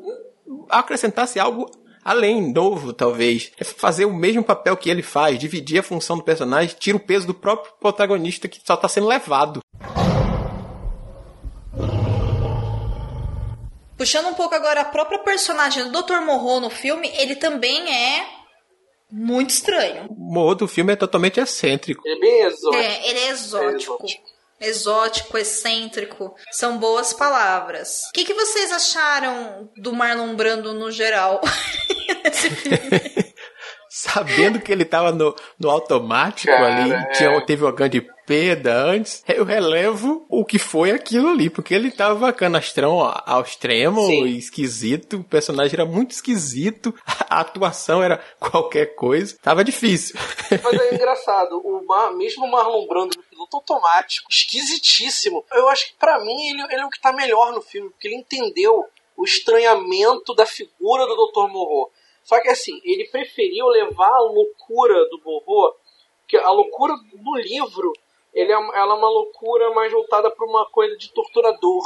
acrescentasse 0.69 1.39
algo 1.39 1.69
além, 2.03 2.53
novo, 2.53 2.93
talvez. 2.93 3.51
É 3.57 3.63
fazer 3.63 4.05
o 4.05 4.13
mesmo 4.13 4.43
papel 4.43 4.77
que 4.77 4.89
ele 4.89 5.01
faz, 5.01 5.37
dividir 5.37 5.79
a 5.79 5.83
função 5.83 6.17
do 6.17 6.23
personagem, 6.23 6.75
tira 6.79 6.95
o 6.95 7.01
peso 7.01 7.27
do 7.27 7.33
próprio 7.33 7.73
protagonista 7.79 8.47
que 8.47 8.61
só 8.65 8.77
tá 8.77 8.87
sendo 8.87 9.07
levado. 9.07 9.61
Puxando 13.97 14.27
um 14.27 14.33
pouco 14.33 14.53
agora 14.53 14.81
a 14.81 14.85
própria 14.85 15.19
personagem 15.19 15.89
do 15.89 16.01
Dr. 16.03 16.19
Morro 16.21 16.59
no 16.59 16.69
filme, 16.69 17.11
ele 17.17 17.35
também 17.35 17.91
é 17.91 18.25
muito 19.11 19.49
estranho. 19.49 20.07
O 20.09 20.33
Morro 20.33 20.55
do 20.55 20.67
filme 20.67 20.93
é 20.93 20.95
totalmente 20.95 21.39
excêntrico. 21.39 22.03
Ele 22.05 22.15
é 22.15 22.19
bem 22.19 22.41
exótico. 22.41 22.75
É, 22.75 23.09
ele 23.09 23.19
é 23.19 23.29
exótico. 23.29 23.63
É 23.63 23.75
exótico. 23.75 24.37
Exótico, 24.59 25.37
excêntrico, 25.37 26.35
são 26.51 26.79
boas 26.79 27.13
palavras. 27.13 28.01
O 28.09 28.13
que, 28.13 28.25
que 28.25 28.33
vocês 28.33 28.71
acharam 28.71 29.69
do 29.77 29.93
Marlon 29.93 30.35
Brando 30.35 30.73
no 30.73 30.91
geral? 30.91 31.41
nesse 32.23 32.49
filme? 32.57 32.79
Sabendo 33.87 34.59
que 34.59 34.71
ele 34.71 34.83
tava 34.83 35.11
no, 35.11 35.35
no 35.59 35.69
automático 35.69 36.51
Cara, 36.51 36.83
ali, 36.83 36.91
é. 36.91 37.11
tinha, 37.11 37.45
teve 37.45 37.63
uma 37.63 37.71
grande 37.71 38.01
perda 38.27 38.73
antes, 38.73 39.23
eu 39.25 39.45
relevo 39.45 40.25
o 40.27 40.43
que 40.43 40.59
foi 40.59 40.91
aquilo 40.91 41.29
ali, 41.29 41.49
porque 41.49 41.73
ele 41.73 41.89
tava 41.89 42.33
canastrão 42.33 42.99
ao 43.01 43.41
extremo, 43.41 44.27
esquisito, 44.27 45.17
o 45.17 45.23
personagem 45.23 45.79
era 45.79 45.85
muito 45.85 46.11
esquisito, 46.11 46.93
a 47.29 47.39
atuação 47.39 48.03
era 48.03 48.21
qualquer 48.37 48.95
coisa, 48.95 49.37
tava 49.41 49.63
difícil. 49.63 50.19
Mas 50.61 50.79
é 50.81 50.93
engraçado, 50.93 51.57
o 51.63 51.85
Mar, 51.85 52.13
mesmo 52.13 52.45
o 52.45 52.51
Marlon 52.51 52.85
Brando 52.85 53.15
no 53.15 53.23
piloto 53.23 53.55
automático, 53.55 54.29
esquisitíssimo, 54.29 55.45
eu 55.53 55.69
acho 55.69 55.87
que 55.87 55.95
para 55.97 56.19
mim 56.19 56.49
ele, 56.49 56.63
ele 56.63 56.81
é 56.81 56.85
o 56.85 56.89
que 56.89 56.99
tá 56.99 57.13
melhor 57.13 57.53
no 57.53 57.61
filme, 57.61 57.89
porque 57.89 58.09
ele 58.09 58.17
entendeu 58.17 58.83
o 59.15 59.23
estranhamento 59.23 60.35
da 60.35 60.45
figura 60.45 61.07
do 61.07 61.15
Dr. 61.15 61.49
Morro. 61.49 61.89
Só 62.25 62.41
que 62.41 62.49
assim, 62.49 62.81
ele 62.83 63.05
preferiu 63.05 63.67
levar 63.67 64.11
a 64.11 64.21
loucura 64.21 64.95
do 65.09 65.21
Morro, 65.23 65.73
que 66.27 66.35
a 66.35 66.51
loucura 66.51 66.93
do 67.13 67.35
livro, 67.37 67.93
ele 68.37 68.51
é, 68.51 68.55
ela 68.55 68.93
é 68.93 68.97
uma 68.97 69.09
loucura 69.09 69.71
mais 69.71 69.91
voltada 69.91 70.29
para 70.29 70.45
uma 70.45 70.69
coisa 70.69 70.95
de 70.95 71.11
torturador. 71.11 71.83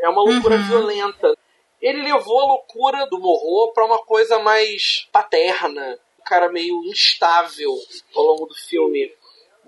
É 0.00 0.08
uma 0.08 0.22
loucura 0.22 0.54
uhum. 0.54 0.68
violenta. 0.68 1.36
Ele 1.80 2.02
levou 2.02 2.40
a 2.40 2.46
loucura 2.46 3.06
do 3.06 3.18
Morro 3.18 3.72
para 3.72 3.84
uma 3.84 3.98
coisa 3.98 4.38
mais 4.38 5.08
paterna, 5.10 5.98
um 6.20 6.22
cara 6.22 6.52
meio 6.52 6.84
instável 6.84 7.74
ao 8.14 8.22
longo 8.22 8.46
do 8.46 8.54
filme. 8.54 9.12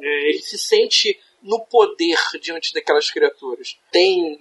É, 0.00 0.28
ele 0.28 0.40
se 0.40 0.56
sente 0.56 1.20
no 1.42 1.66
poder 1.66 2.16
diante 2.40 2.72
daquelas 2.72 3.10
criaturas. 3.10 3.76
Tem, 3.90 4.38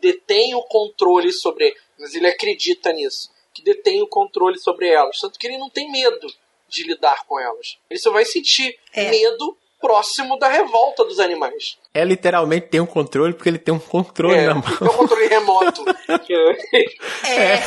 detém 0.00 0.54
o 0.54 0.62
controle 0.62 1.32
sobre 1.32 1.76
mas 1.98 2.14
ele 2.14 2.28
acredita 2.28 2.92
nisso, 2.92 3.30
que 3.52 3.62
detém 3.62 4.02
o 4.02 4.06
controle 4.06 4.58
sobre 4.58 4.88
elas, 4.88 5.18
tanto 5.18 5.38
que 5.38 5.46
ele 5.46 5.58
não 5.58 5.70
tem 5.70 5.90
medo 5.90 6.26
de 6.68 6.84
lidar 6.84 7.24
com 7.26 7.40
elas. 7.40 7.78
Ele 7.88 7.98
só 7.98 8.10
vai 8.10 8.24
sentir 8.24 8.78
é. 8.92 9.10
medo 9.10 9.56
próximo 9.86 10.36
da 10.36 10.48
revolta 10.48 11.04
dos 11.04 11.20
animais. 11.20 11.78
É 11.94 12.04
literalmente 12.04 12.66
tem 12.66 12.80
um 12.80 12.86
controle 12.86 13.32
porque 13.34 13.48
ele 13.48 13.58
tem 13.58 13.72
um 13.72 13.78
controle 13.78 14.34
é, 14.34 14.46
na 14.48 14.54
mão. 14.54 14.62
Tem 14.62 14.88
um 14.88 14.92
controle 14.92 15.26
remoto. 15.28 15.84
é. 17.24 17.60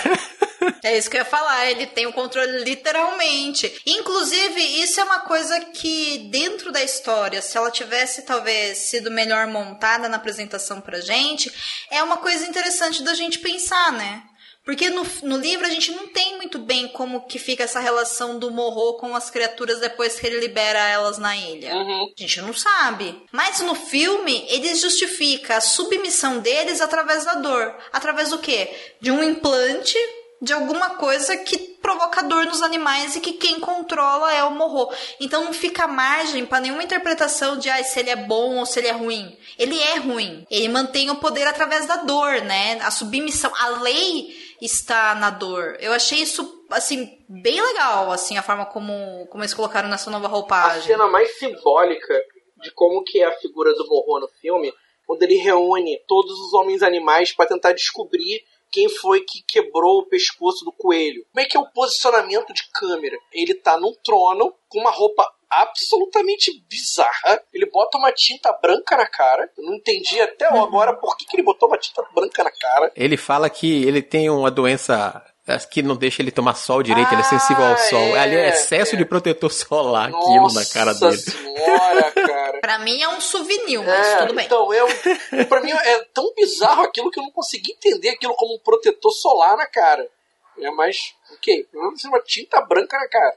É 0.83 0.97
isso 0.97 1.09
que 1.09 1.15
eu 1.15 1.21
ia 1.21 1.25
falar, 1.25 1.71
ele 1.71 1.85
tem 1.85 2.05
o 2.05 2.11
controle 2.11 2.59
literalmente. 2.65 3.81
Inclusive, 3.85 4.59
isso 4.81 4.99
é 4.99 5.03
uma 5.05 5.21
coisa 5.21 5.57
que, 5.61 6.27
dentro 6.29 6.73
da 6.73 6.83
história, 6.83 7.41
se 7.41 7.57
ela 7.57 7.71
tivesse 7.71 8.23
talvez 8.23 8.77
sido 8.77 9.09
melhor 9.09 9.47
montada 9.47 10.09
na 10.09 10.17
apresentação 10.17 10.81
pra 10.81 10.99
gente, 10.99 11.49
é 11.89 12.03
uma 12.03 12.17
coisa 12.17 12.45
interessante 12.45 13.01
da 13.01 13.13
gente 13.13 13.39
pensar, 13.39 13.93
né? 13.93 14.23
Porque 14.63 14.89
no, 14.89 15.05
no 15.23 15.37
livro 15.37 15.65
a 15.65 15.69
gente 15.69 15.91
não 15.91 16.07
tem 16.07 16.37
muito 16.37 16.59
bem 16.59 16.87
como 16.89 17.25
que 17.25 17.39
fica 17.39 17.63
essa 17.63 17.79
relação 17.79 18.37
do 18.37 18.51
Morro 18.51 18.93
com 18.97 19.15
as 19.15 19.29
criaturas 19.29 19.79
depois 19.79 20.19
que 20.19 20.27
ele 20.27 20.39
libera 20.39 20.79
elas 20.79 21.17
na 21.17 21.35
ilha. 21.35 21.73
Uhum. 21.75 22.13
A 22.17 22.21
gente 22.21 22.41
não 22.41 22.53
sabe. 22.53 23.19
Mas 23.31 23.61
no 23.61 23.73
filme, 23.73 24.45
ele 24.47 24.75
justifica 24.75 25.57
a 25.57 25.61
submissão 25.61 26.39
deles 26.39 26.81
através 26.81 27.25
da 27.25 27.35
dor. 27.35 27.75
Através 27.91 28.29
do 28.29 28.39
quê? 28.39 28.69
De 29.01 29.11
um 29.11 29.23
implante 29.23 29.97
de 30.41 30.53
alguma 30.53 30.91
coisa 30.91 31.35
que 31.35 31.57
provoca 31.57 32.23
dor 32.23 32.45
nos 32.45 32.61
animais 32.61 33.15
e 33.15 33.19
que 33.19 33.33
quem 33.33 33.59
controla 33.59 34.33
é 34.33 34.43
o 34.43 34.51
morro. 34.51 34.93
Então 35.19 35.43
não 35.43 35.53
fica 35.53 35.87
margem 35.87 36.45
para 36.45 36.61
nenhuma 36.61 36.83
interpretação 36.83 37.57
de 37.57 37.69
ah, 37.69 37.83
se 37.83 37.99
ele 37.99 38.09
é 38.09 38.15
bom 38.15 38.57
ou 38.57 38.65
se 38.65 38.79
ele 38.79 38.87
é 38.87 38.91
ruim. 38.91 39.37
Ele 39.57 39.79
é 39.79 39.97
ruim. 39.97 40.45
Ele 40.49 40.69
mantém 40.69 41.09
o 41.09 41.15
poder 41.15 41.47
através 41.47 41.85
da 41.85 41.97
dor, 41.97 42.41
né? 42.41 42.79
A 42.81 42.91
submissão. 42.91 43.51
A 43.55 43.69
lei 43.81 44.48
está 44.61 45.15
na 45.15 45.29
dor. 45.29 45.77
Eu 45.79 45.93
achei 45.93 46.19
isso, 46.19 46.65
assim, 46.69 47.17
bem 47.27 47.61
legal, 47.61 48.11
assim, 48.11 48.37
a 48.37 48.43
forma 48.43 48.65
como, 48.65 49.27
como 49.27 49.43
eles 49.43 49.53
colocaram 49.53 49.89
nessa 49.89 50.11
nova 50.11 50.27
roupagem. 50.27 50.79
A 50.79 50.97
cena 50.97 51.07
mais 51.07 51.37
simbólica 51.37 52.13
de 52.57 52.71
como 52.71 53.03
que 53.03 53.21
é 53.21 53.25
a 53.25 53.37
figura 53.37 53.73
do 53.73 53.87
Morro 53.87 54.19
no 54.19 54.27
filme, 54.41 54.73
quando 55.05 55.23
ele 55.23 55.35
reúne 55.35 55.99
todos 56.07 56.39
os 56.39 56.53
homens 56.53 56.83
animais 56.83 57.31
para 57.31 57.47
tentar 57.47 57.73
descobrir 57.73 58.43
quem 58.71 58.87
foi 58.87 59.21
que 59.21 59.41
quebrou 59.47 59.99
o 59.99 60.05
pescoço 60.05 60.63
do 60.63 60.71
coelho. 60.71 61.25
Como 61.31 61.43
é 61.43 61.49
que 61.49 61.57
é 61.57 61.59
o 61.59 61.69
posicionamento 61.71 62.53
de 62.53 62.63
câmera? 62.71 63.17
Ele 63.31 63.55
tá 63.55 63.79
num 63.79 63.93
trono 64.03 64.53
com 64.67 64.79
uma 64.79 64.91
roupa 64.91 65.27
absolutamente 65.49 66.63
bizarra. 66.69 67.41
Ele 67.53 67.65
bota 67.65 67.97
uma 67.97 68.11
tinta 68.11 68.51
branca 68.53 68.95
na 68.95 69.07
cara. 69.07 69.49
Eu 69.57 69.63
não 69.63 69.75
entendi 69.75 70.19
até 70.21 70.45
agora 70.45 70.93
por 70.93 71.17
que, 71.17 71.25
que 71.25 71.35
ele 71.35 71.43
botou 71.43 71.67
uma 71.67 71.77
tinta 71.77 72.03
branca 72.13 72.43
na 72.43 72.51
cara. 72.51 72.91
Ele 72.95 73.17
fala 73.17 73.49
que 73.49 73.83
ele 73.83 74.01
tem 74.01 74.29
uma 74.29 74.51
doença 74.51 75.23
que 75.57 75.81
não 75.81 75.95
deixa 75.95 76.21
ele 76.21 76.31
tomar 76.31 76.53
sol 76.53 76.83
direito, 76.83 77.07
ah, 77.09 77.13
ele 77.13 77.21
é 77.21 77.25
sensível 77.25 77.65
ao 77.65 77.77
sol. 77.77 78.15
É, 78.15 78.19
Ali 78.19 78.35
é 78.35 78.49
excesso 78.49 78.95
é. 78.95 78.97
de 78.97 79.05
protetor 79.05 79.51
solar, 79.51 80.11
Nossa 80.11 80.29
aquilo 80.29 80.53
na 80.53 80.65
cara 80.65 80.93
dele. 80.93 81.17
Senhora, 81.17 82.11
cara. 82.11 82.59
pra 82.61 82.79
mim 82.79 83.01
é 83.01 83.09
um 83.09 83.19
souvenir, 83.19 83.79
mas 83.83 84.07
é, 84.07 84.17
tudo 84.17 84.35
bem. 84.35 84.45
Então, 84.45 84.71
eu, 84.73 84.87
pra 85.47 85.61
mim 85.61 85.71
é 85.71 85.99
tão 86.13 86.31
bizarro 86.35 86.83
aquilo 86.83 87.09
que 87.09 87.19
eu 87.19 87.23
não 87.23 87.31
consegui 87.31 87.71
entender 87.71 88.09
aquilo 88.09 88.35
como 88.35 88.55
um 88.55 88.59
protetor 88.59 89.11
solar 89.11 89.57
na 89.57 89.65
cara. 89.65 90.07
É 90.59 90.69
mais, 90.71 91.15
ok, 91.31 91.63
pelo 91.71 91.85
menos 91.85 92.03
uma 92.03 92.19
tinta 92.19 92.61
branca 92.61 92.97
na 92.97 93.07
cara. 93.07 93.35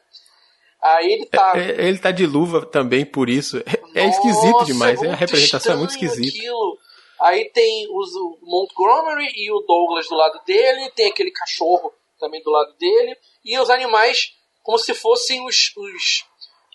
Aí 0.82 1.12
ele 1.12 1.26
tá. 1.26 1.52
É, 1.54 1.70
é, 1.70 1.88
ele 1.88 1.98
tá 1.98 2.10
de 2.10 2.26
luva 2.26 2.66
também 2.66 3.04
por 3.04 3.30
isso. 3.30 3.62
É, 3.94 4.06
Nossa, 4.06 4.16
esquisito 4.16 4.64
demais, 4.64 5.02
é 5.02 5.10
a 5.10 5.14
representação 5.14 5.74
é 5.74 5.76
muito 5.76 5.90
esquisita. 5.90 6.38
Aquilo. 6.38 6.78
Aí 7.20 7.50
tem 7.50 7.86
os, 7.90 8.14
o 8.16 8.38
Montgomery 8.40 9.30
e 9.36 9.52
o 9.52 9.60
Douglas 9.60 10.08
do 10.08 10.16
lado 10.16 10.40
dele, 10.46 10.90
tem 10.96 11.10
aquele 11.10 11.30
cachorro 11.30 11.92
também 12.18 12.42
do 12.42 12.50
lado 12.50 12.74
dele, 12.78 13.14
e 13.44 13.58
os 13.58 13.68
animais 13.68 14.34
como 14.62 14.78
se 14.78 14.94
fossem 14.94 15.44
os, 15.46 15.72
os, 15.76 16.24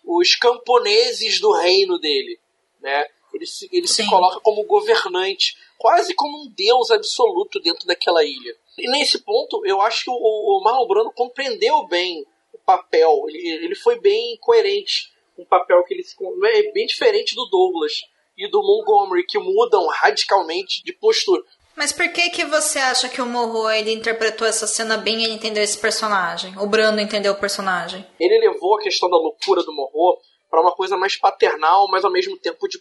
os 0.05 0.35
camponeses 0.35 1.41
do 1.41 1.51
reino 1.53 1.97
dele. 1.97 2.39
Né? 2.79 3.07
Ele, 3.33 3.45
se, 3.45 3.67
ele 3.71 3.87
se 3.87 4.05
coloca 4.07 4.39
como 4.41 4.63
governante, 4.63 5.57
quase 5.77 6.13
como 6.13 6.43
um 6.43 6.53
deus 6.55 6.91
absoluto 6.91 7.59
dentro 7.59 7.87
daquela 7.87 8.23
ilha. 8.23 8.55
E 8.77 8.89
nesse 8.89 9.19
ponto, 9.23 9.65
eu 9.65 9.81
acho 9.81 10.03
que 10.03 10.09
o, 10.09 10.13
o 10.13 10.61
Marlon 10.63 10.87
Brando 10.87 11.11
compreendeu 11.11 11.85
bem 11.87 12.25
papel. 12.67 13.23
Ele, 13.29 13.65
ele 13.65 13.75
foi 13.75 13.97
bem 13.99 14.37
coerente 14.41 15.13
com 15.35 15.43
o 15.43 15.47
papel 15.47 15.81
que 15.85 15.93
ele 15.93 16.03
se. 16.03 16.15
É 16.53 16.71
bem 16.73 16.85
diferente 16.85 17.33
do 17.33 17.45
Douglas 17.45 17.93
e 18.37 18.47
do 18.51 18.61
Montgomery, 18.61 19.25
que 19.25 19.39
mudam 19.39 19.87
radicalmente 19.87 20.83
de 20.83 20.93
postura. 20.93 21.41
Mas 21.75 21.93
por 21.93 22.11
que 22.11 22.31
que 22.31 22.43
você 22.43 22.79
acha 22.79 23.07
que 23.07 23.21
o 23.21 23.25
Morro 23.25 23.69
ele 23.69 23.93
interpretou 23.93 24.47
essa 24.47 24.65
cena 24.65 24.97
bem 24.97 25.21
e 25.21 25.25
ele 25.25 25.33
entendeu 25.35 25.63
esse 25.63 25.77
personagem? 25.77 26.57
O 26.57 26.67
Brando 26.67 26.99
entendeu 26.99 27.33
o 27.33 27.39
personagem? 27.39 28.05
Ele 28.19 28.39
levou 28.39 28.75
a 28.75 28.81
questão 28.81 29.09
da 29.09 29.15
loucura 29.15 29.63
do 29.63 29.73
Morro 29.73 30.19
para 30.49 30.61
uma 30.61 30.71
coisa 30.71 30.97
mais 30.97 31.15
paternal, 31.15 31.87
mas 31.87 32.03
ao 32.03 32.11
mesmo 32.11 32.35
tempo 32.37 32.67
de, 32.67 32.79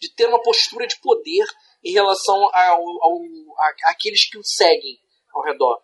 de 0.00 0.14
ter 0.14 0.26
uma 0.26 0.40
postura 0.40 0.86
de 0.86 1.00
poder 1.00 1.44
em 1.84 1.92
relação 1.92 2.36
ao, 2.54 2.80
ao, 2.80 3.18
a, 3.58 3.90
àqueles 3.90 4.24
que 4.24 4.38
o 4.38 4.44
seguem 4.44 4.98
ao 5.34 5.42
redor. 5.42 5.80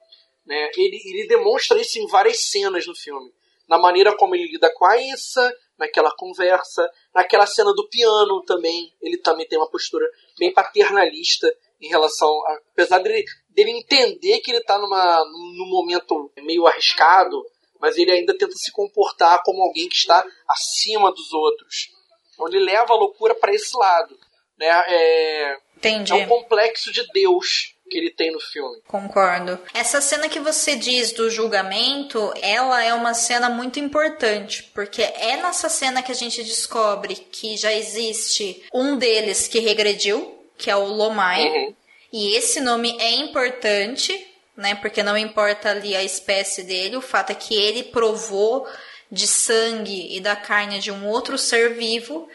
Né? 0.49 0.71
Ele, 0.79 0.99
ele 1.05 1.29
demonstra 1.29 1.79
isso 1.79 1.99
em 1.99 2.07
várias 2.07 2.49
cenas 2.49 2.87
no 2.87 2.95
filme. 2.95 3.31
Na 3.69 3.77
maneira 3.77 4.17
como 4.17 4.35
ele 4.35 4.51
lida 4.51 4.73
com 4.73 4.87
a 4.87 4.97
Issa, 4.97 5.55
naquela 5.79 6.11
conversa, 6.17 6.91
naquela 7.15 7.47
cena 7.47 7.71
do 7.75 7.87
piano 7.91 8.43
também. 8.47 8.91
Ele 9.03 9.19
também 9.19 9.47
tem 9.47 9.59
uma 9.59 9.71
postura 9.71 10.09
bem 10.39 10.51
paternalista 10.51 11.55
em 11.79 11.89
relação. 11.89 12.31
A, 12.47 12.61
apesar 12.73 12.99
dele, 13.01 13.23
dele 13.51 13.73
entender 13.73 14.41
que 14.41 14.51
ele 14.51 14.61
está 14.61 14.79
num 14.79 15.69
momento 15.69 16.33
meio 16.39 16.67
arriscado, 16.67 17.45
mas 17.79 17.99
ele 17.99 18.11
ainda 18.11 18.37
tenta 18.37 18.57
se 18.57 18.73
comportar 18.73 19.43
como 19.45 19.63
alguém 19.63 19.87
que 19.87 19.97
está 19.97 20.25
acima 20.49 21.13
dos 21.13 21.31
outros. 21.35 21.91
Então 22.33 22.49
ele 22.49 22.61
leva 22.61 22.95
a 22.95 22.97
loucura 22.97 23.35
para 23.35 23.55
esse 23.55 23.77
lado. 23.77 24.19
Né? 24.59 24.67
É, 24.67 25.59
Entendi. 25.77 26.13
é 26.13 26.15
um 26.15 26.27
complexo 26.27 26.91
de 26.91 27.07
Deus 27.13 27.75
que 27.89 27.99
ele 27.99 28.11
tem 28.11 28.33
no 28.33 28.41
filme. 28.41 28.81
Concordo. 28.87 29.59
Essa 29.73 30.01
cena 30.01 30.29
que 30.29 30.39
você 30.39 30.77
diz 30.77 31.13
do 31.13 31.31
julgamento, 31.31 32.33
ela 32.41 32.83
é 32.85 32.93
uma 32.95 33.15
cena 33.15 33.49
muito 33.49 33.81
importante, 33.81 34.71
porque 34.75 35.03
é 35.03 35.37
nessa 35.37 35.69
cena 35.69 36.03
que 36.03 36.13
a 36.13 36.15
gente 36.15 36.43
descobre 36.43 37.15
que 37.15 37.57
já 37.57 37.73
existe 37.73 38.65
um 38.73 38.97
deles 38.97 39.49
que 39.49 39.59
regrediu, 39.59 40.39
que 40.57 40.71
é 40.71 40.77
o 40.77 40.85
Lomai. 40.85 41.49
Uhum. 41.49 41.75
E 42.13 42.37
esse 42.37 42.61
nome 42.61 42.97
é 42.99 43.13
importante, 43.13 44.27
né? 44.57 44.75
Porque 44.77 45.03
não 45.03 45.17
importa 45.17 45.71
ali 45.71 45.95
a 45.95 46.03
espécie 46.03 46.63
dele, 46.63 46.97
o 46.97 47.03
fato 47.03 47.31
é 47.31 47.35
que 47.35 47.55
ele 47.55 47.85
provou 47.85 48.67
de 49.11 49.27
sangue 49.27 50.17
e 50.17 50.21
da 50.21 50.37
carne 50.37 50.79
de 50.79 50.91
um 50.91 51.07
outro 51.07 51.39
ser 51.39 51.75
vivo 51.75 52.29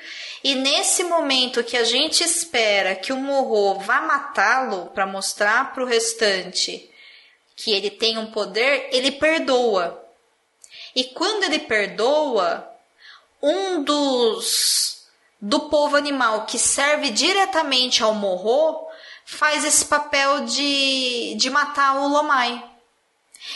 e 0.43 0.55
nesse 0.55 1.05
momento 1.05 1.63
que 1.63 1.77
a 1.77 1.85
gente 1.85 2.21
espera 2.21 2.95
que 2.95 3.13
o 3.13 3.17
Morro 3.17 3.79
vá 3.79 4.01
matá-lo 4.01 4.87
para 4.87 5.05
mostrar 5.05 5.73
para 5.73 5.81
o 5.81 5.87
restante 5.87 6.89
que 7.55 7.71
ele 7.71 7.89
tem 7.89 8.17
um 8.17 8.29
poder, 8.29 8.89
ele 8.91 9.11
perdoa. 9.11 10.03
E 10.93 11.05
quando 11.05 11.43
ele 11.43 11.59
perdoa, 11.59 12.69
um 13.41 13.83
dos 13.83 15.07
do 15.39 15.61
povo 15.61 15.95
animal 15.95 16.45
que 16.45 16.59
serve 16.59 17.09
diretamente 17.09 18.03
ao 18.03 18.13
Morro 18.13 18.85
faz 19.25 19.63
esse 19.63 19.85
papel 19.85 20.41
de, 20.45 21.35
de 21.35 21.49
matar 21.49 21.95
o 21.95 22.07
Lomai. 22.07 22.63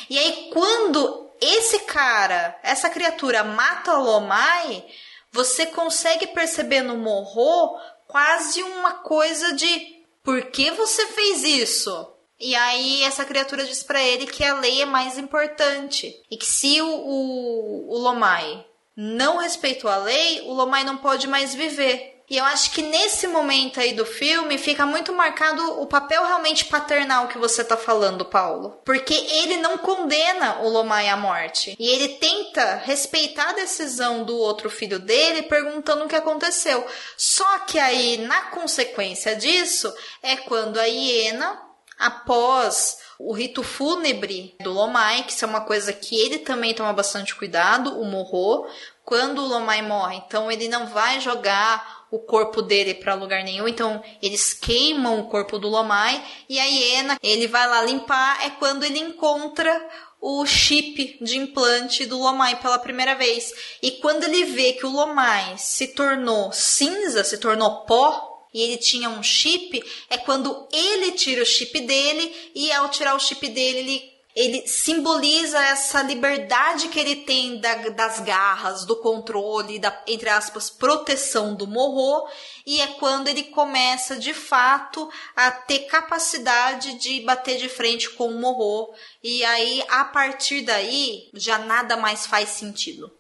E 0.10 0.18
aí, 0.18 0.50
quando 0.54 1.27
esse 1.42 1.80
cara, 1.80 2.58
essa 2.64 2.90
criatura 2.90 3.44
mata 3.44 3.98
o 3.98 4.04
Lomai, 4.04 4.86
você 5.32 5.66
consegue 5.66 6.28
perceber 6.28 6.82
no 6.82 6.98
Morro 6.98 7.80
quase 8.08 8.64
uma 8.64 8.94
coisa 8.94 9.54
de 9.54 9.98
por 10.24 10.44
que 10.52 10.72
você 10.72 11.08
fez 11.08 11.44
isso? 11.44 12.14
E 12.40 12.56
aí 12.56 13.04
essa 13.04 13.26
criatura 13.26 13.66
diz 13.66 13.84
para 13.84 14.02
ele 14.02 14.28
que 14.28 14.44
a 14.44 14.60
lei 14.60 14.82
é 14.82 14.86
mais 14.86 15.18
importante 15.18 16.16
e 16.30 16.38
que 16.38 16.46
se 16.46 16.82
o, 16.82 16.88
o, 16.88 17.94
o 17.94 17.98
Lomai 17.98 18.66
não 18.96 19.38
respeitou 19.38 19.90
a 19.90 19.98
lei, 19.98 20.42
o 20.42 20.54
Lomai 20.54 20.84
não 20.84 20.98
pode 20.98 21.28
mais 21.28 21.54
viver. 21.54 22.17
E 22.30 22.36
eu 22.38 22.44
acho 22.44 22.72
que 22.72 22.82
nesse 22.82 23.26
momento 23.26 23.80
aí 23.80 23.94
do 23.94 24.06
filme 24.06 24.58
fica 24.58 24.86
muito 24.86 25.14
marcado 25.14 25.82
o 25.82 25.86
papel 25.86 26.26
realmente 26.26 26.66
paternal 26.66 27.30
que 27.30 27.38
você 27.38 27.64
tá 27.64 27.78
falando, 27.78 28.26
Paulo. 28.26 28.82
Porque 28.84 29.14
ele 29.14 29.58
não 29.58 29.78
condena 29.78 30.60
o 30.60 30.68
Lomai 30.68 31.08
à 31.08 31.16
morte. 31.16 31.74
E 31.80 31.88
ele 31.88 32.10
tenta 32.16 32.82
respeitar 32.84 33.52
a 33.52 33.54
decisão 33.54 34.26
do 34.26 34.38
outro 34.38 34.70
filho 34.70 35.00
dele, 35.00 35.44
perguntando 35.44 36.04
o 36.04 36.08
que 36.08 36.16
aconteceu. 36.16 36.86
Só 37.16 37.60
que 37.60 37.80
aí, 37.80 38.18
na 38.18 38.42
consequência 38.48 39.34
disso, 39.34 39.94
é 40.22 40.36
quando 40.36 40.80
a 40.80 40.86
hiena, 40.86 41.62
após 41.98 42.98
o 43.18 43.32
rito 43.32 43.64
fúnebre 43.64 44.56
do 44.62 44.74
Lomai, 44.74 45.24
que 45.24 45.32
isso 45.32 45.46
é 45.46 45.48
uma 45.48 45.62
coisa 45.62 45.94
que 45.94 46.20
ele 46.20 46.40
também 46.40 46.74
toma 46.74 46.92
bastante 46.92 47.34
cuidado, 47.34 48.00
o 48.00 48.06
Morro, 48.06 48.68
quando 49.04 49.42
o 49.42 49.48
Lomai 49.48 49.82
morre, 49.82 50.18
então 50.18 50.52
ele 50.52 50.68
não 50.68 50.86
vai 50.88 51.22
jogar 51.22 51.97
o 52.12 52.20
corpo 52.20 52.62
dele 52.62 52.94
para 52.94 53.14
lugar 53.14 53.44
nenhum, 53.44 53.68
então 53.68 54.02
eles 54.22 54.54
queimam 54.54 55.20
o 55.20 55.28
corpo 55.28 55.60
do 55.60 55.68
Lomai 55.68 56.24
e 56.48 56.60
a 56.60 56.66
hiena, 56.66 57.18
ele 57.22 57.48
vai 57.48 57.68
lá 57.68 57.82
limpar, 57.84 58.46
é 58.46 58.50
quando 58.52 58.84
ele 58.84 59.00
encontra 59.00 59.90
o 60.20 60.46
chip 60.46 61.18
de 61.22 61.38
implante 61.38 62.06
do 62.06 62.18
Lomai 62.18 62.60
pela 62.60 62.80
primeira 62.80 63.16
vez. 63.16 63.54
E 63.82 63.92
quando 63.92 64.24
ele 64.24 64.46
vê 64.46 64.74
que 64.74 64.86
o 64.86 64.92
Lomai 64.92 65.56
se 65.58 65.88
tornou 65.90 66.52
cinza, 66.52 67.24
se 67.24 67.38
tornou 67.38 67.86
pó, 67.86 68.36
e 68.54 68.62
ele 68.62 68.78
tinha 68.78 69.10
um 69.10 69.22
chip, 69.22 69.84
é 70.10 70.18
quando 70.18 70.68
ele 70.72 71.12
tira 71.12 71.44
o 71.44 71.46
chip 71.46 71.80
dele 71.82 72.52
e 72.56 72.72
ao 72.72 72.90
tirar 72.90 73.16
o 73.16 73.20
chip 73.20 73.48
dele, 73.50 73.80
ele 73.80 74.17
ele 74.38 74.68
simboliza 74.68 75.60
essa 75.60 76.04
liberdade 76.04 76.90
que 76.90 77.00
ele 77.00 77.16
tem 77.16 77.60
da, 77.60 77.74
das 77.90 78.20
garras, 78.20 78.86
do 78.86 78.96
controle, 78.98 79.80
da, 79.80 80.04
entre 80.06 80.30
aspas, 80.30 80.70
proteção 80.70 81.56
do 81.56 81.66
morro, 81.66 82.30
e 82.64 82.80
é 82.80 82.86
quando 82.86 83.30
ele 83.30 83.46
começa 83.46 84.16
de 84.16 84.36
fato 84.36 85.10
a 85.36 85.50
ter 85.50 85.88
capacidade 85.88 87.00
de 87.00 87.22
bater 87.22 87.58
de 87.58 87.68
frente 87.68 88.12
com 88.12 88.28
o 88.28 88.40
morro, 88.40 88.94
e 89.24 89.44
aí 89.44 89.84
a 89.90 90.06
partir 90.06 90.62
daí 90.62 91.32
já 91.34 91.58
nada 91.58 91.98
mais 91.98 92.28
faz 92.28 92.50
sentido. 92.50 93.12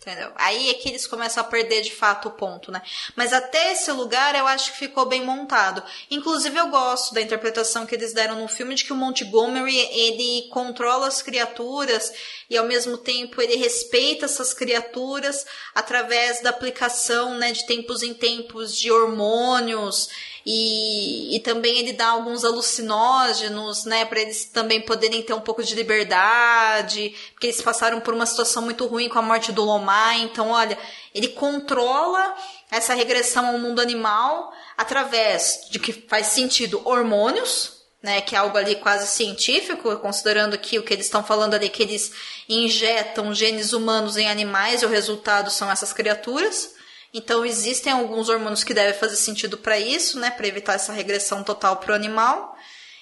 Entendeu? 0.00 0.32
Aí 0.36 0.70
é 0.70 0.74
que 0.74 0.88
eles 0.88 1.06
começam 1.06 1.42
a 1.42 1.46
perder 1.46 1.82
de 1.82 1.94
fato 1.94 2.28
o 2.28 2.30
ponto, 2.30 2.72
né? 2.72 2.80
Mas 3.14 3.34
até 3.34 3.72
esse 3.72 3.92
lugar 3.92 4.34
eu 4.34 4.46
acho 4.46 4.72
que 4.72 4.78
ficou 4.78 5.04
bem 5.04 5.22
montado. 5.22 5.82
Inclusive 6.10 6.56
eu 6.58 6.68
gosto 6.68 7.12
da 7.12 7.20
interpretação 7.20 7.84
que 7.84 7.94
eles 7.94 8.14
deram 8.14 8.40
no 8.40 8.48
filme 8.48 8.74
de 8.74 8.82
que 8.82 8.94
o 8.94 8.96
Montgomery 8.96 9.76
ele 9.76 10.48
controla 10.48 11.06
as 11.06 11.20
criaturas 11.20 12.14
e 12.50 12.58
ao 12.58 12.66
mesmo 12.66 12.98
tempo 12.98 13.40
ele 13.40 13.54
respeita 13.54 14.24
essas 14.24 14.52
criaturas 14.52 15.46
através 15.72 16.42
da 16.42 16.50
aplicação, 16.50 17.38
né, 17.38 17.52
de 17.52 17.64
tempos 17.64 18.02
em 18.02 18.12
tempos 18.12 18.76
de 18.76 18.90
hormônios. 18.90 20.08
E, 20.44 21.36
e 21.36 21.40
também 21.40 21.78
ele 21.78 21.92
dá 21.92 22.08
alguns 22.08 22.44
alucinógenos, 22.44 23.84
né, 23.84 24.04
para 24.04 24.20
eles 24.20 24.46
também 24.46 24.80
poderem 24.80 25.22
ter 25.22 25.32
um 25.32 25.40
pouco 25.40 25.62
de 25.62 25.74
liberdade, 25.76 27.14
porque 27.32 27.46
eles 27.46 27.62
passaram 27.62 28.00
por 28.00 28.14
uma 28.14 28.26
situação 28.26 28.62
muito 28.62 28.84
ruim 28.86 29.08
com 29.08 29.18
a 29.18 29.22
morte 29.22 29.52
do 29.52 29.62
Lomar, 29.62 30.18
então 30.18 30.50
olha, 30.50 30.76
ele 31.14 31.28
controla 31.28 32.34
essa 32.70 32.94
regressão 32.94 33.46
ao 33.46 33.58
mundo 33.58 33.80
animal 33.80 34.52
através 34.76 35.68
de 35.70 35.78
que 35.78 35.92
faz 35.92 36.28
sentido 36.28 36.80
hormônios, 36.84 37.79
né, 38.02 38.20
que 38.20 38.34
é 38.34 38.38
algo 38.38 38.56
ali 38.56 38.76
quase 38.76 39.06
científico, 39.06 39.96
considerando 39.98 40.56
que 40.56 40.78
o 40.78 40.82
que 40.82 40.94
eles 40.94 41.06
estão 41.06 41.22
falando 41.22 41.54
ali 41.54 41.68
que 41.68 41.82
eles 41.82 42.12
injetam 42.48 43.34
genes 43.34 43.72
humanos 43.72 44.16
em 44.16 44.28
animais 44.28 44.82
e 44.82 44.86
o 44.86 44.88
resultado 44.88 45.50
são 45.50 45.70
essas 45.70 45.92
criaturas. 45.92 46.74
Então 47.12 47.44
existem 47.44 47.92
alguns 47.92 48.28
hormônios 48.28 48.64
que 48.64 48.72
devem 48.72 48.98
fazer 48.98 49.16
sentido 49.16 49.58
para 49.58 49.78
isso, 49.78 50.18
né, 50.18 50.30
para 50.30 50.46
evitar 50.46 50.74
essa 50.74 50.92
regressão 50.92 51.42
total 51.42 51.76
para 51.76 51.92
o 51.92 51.94
animal. 51.94 52.49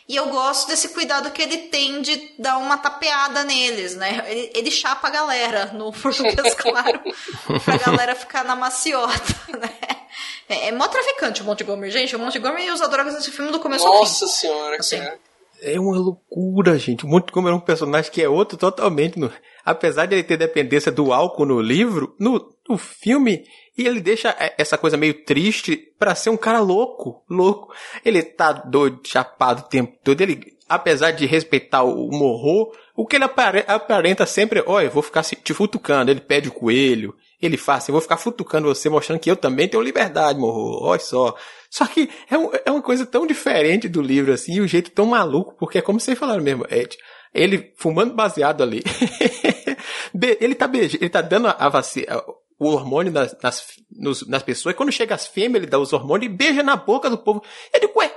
E 0.08 0.16
eu 0.16 0.30
gosto 0.30 0.68
desse 0.68 0.88
cuidado 0.88 1.30
que 1.30 1.42
ele 1.42 1.58
tem 1.58 2.00
de 2.00 2.32
dar 2.38 2.56
uma 2.56 2.78
tapeada 2.78 3.44
neles, 3.44 3.94
né? 3.94 4.24
Ele, 4.26 4.50
ele 4.54 4.70
chapa 4.70 5.06
a 5.06 5.10
galera, 5.10 5.66
no 5.74 5.92
português 6.00 6.54
claro, 6.54 7.00
pra 7.62 7.76
galera 7.76 8.14
ficar 8.14 8.42
na 8.42 8.56
maciota, 8.56 9.36
né? 9.60 9.70
É, 10.48 10.68
é 10.68 10.72
mó 10.72 10.88
traficante 10.88 11.42
o 11.42 11.44
Montgomery, 11.44 11.90
gente. 11.90 12.16
O 12.16 12.18
Montgomery 12.18 12.70
usa 12.70 12.88
drogas 12.88 13.14
nesse 13.14 13.30
filme 13.30 13.52
do 13.52 13.60
começo 13.60 13.84
Nossa 13.84 13.98
ao 13.98 14.06
fim. 14.06 14.24
Nossa 14.24 14.26
senhora, 14.28 14.76
assim, 14.78 14.98
cara. 14.98 15.18
É 15.60 15.78
uma 15.78 15.98
loucura, 15.98 16.78
gente. 16.78 17.04
O 17.04 17.08
Montgomery 17.08 17.54
é 17.54 17.58
um 17.58 17.60
personagem 17.60 18.10
que 18.10 18.22
é 18.22 18.28
outro 18.28 18.56
totalmente. 18.56 19.18
No... 19.18 19.30
Apesar 19.62 20.06
de 20.06 20.14
ele 20.14 20.22
ter 20.24 20.38
dependência 20.38 20.90
do 20.90 21.12
álcool 21.12 21.44
no 21.44 21.60
livro, 21.60 22.14
no, 22.18 22.54
no 22.66 22.78
filme 22.78 23.44
e 23.78 23.86
ele 23.86 24.00
deixa 24.00 24.34
é, 24.40 24.54
essa 24.58 24.76
coisa 24.76 24.96
meio 24.96 25.24
triste 25.24 25.76
para 25.96 26.14
ser 26.16 26.30
um 26.30 26.36
cara 26.36 26.58
louco, 26.58 27.22
louco. 27.30 27.72
Ele 28.04 28.20
tá 28.22 28.52
doido, 28.52 29.00
chapado 29.04 29.60
o 29.60 29.68
tempo 29.68 29.96
todo. 30.02 30.20
Ele, 30.20 30.58
apesar 30.68 31.12
de 31.12 31.24
respeitar 31.26 31.84
o 31.84 32.10
morro, 32.10 32.72
o 32.96 33.06
que 33.06 33.14
ele 33.14 33.24
aparenta 33.24 34.26
sempre, 34.26 34.64
olha, 34.66 34.86
eu 34.86 34.90
vou 34.90 35.02
ficar 35.02 35.22
te 35.22 35.54
futucando. 35.54 36.10
Ele 36.10 36.20
pede 36.20 36.48
o 36.48 36.52
coelho, 36.52 37.14
ele 37.40 37.56
faz 37.56 37.84
assim, 37.84 37.92
eu 37.92 37.94
vou 37.94 38.02
ficar 38.02 38.16
futucando 38.16 38.66
você, 38.66 38.88
mostrando 38.88 39.20
que 39.20 39.30
eu 39.30 39.36
também 39.36 39.68
tenho 39.68 39.82
liberdade, 39.82 40.40
morro. 40.40 40.82
Olha 40.82 40.98
só. 40.98 41.36
Só 41.70 41.86
que 41.86 42.10
é, 42.28 42.36
um, 42.36 42.50
é 42.66 42.70
uma 42.72 42.82
coisa 42.82 43.06
tão 43.06 43.28
diferente 43.28 43.88
do 43.88 44.02
livro, 44.02 44.32
assim, 44.32 44.54
e 44.54 44.60
o 44.60 44.64
um 44.64 44.68
jeito 44.68 44.90
tão 44.90 45.06
maluco, 45.06 45.54
porque 45.56 45.78
é 45.78 45.82
como 45.82 46.00
vocês 46.00 46.18
falaram 46.18 46.42
mesmo, 46.42 46.66
Ed. 46.68 46.96
Ele 47.32 47.72
fumando 47.76 48.12
baseado 48.12 48.60
ali. 48.60 48.82
ele 50.40 50.54
tá 50.56 50.66
beijando, 50.66 51.04
ele 51.04 51.10
tá 51.10 51.20
dando 51.20 51.46
a 51.46 51.68
vacina, 51.68 52.20
o 52.58 52.68
hormônio 52.68 53.12
nas, 53.12 53.36
nas, 53.42 53.66
nos, 53.90 54.26
nas 54.26 54.42
pessoas. 54.42 54.74
Quando 54.74 54.92
chega 54.92 55.14
as 55.14 55.26
fêmeas, 55.26 55.62
ele 55.62 55.70
dá 55.70 55.78
os 55.78 55.92
hormônios 55.92 56.32
e 56.32 56.36
beija 56.36 56.62
na 56.62 56.76
boca 56.76 57.08
do 57.08 57.18
povo. 57.18 57.42
Eu 57.72 57.80
digo, 57.80 57.98
ué, 57.98 58.12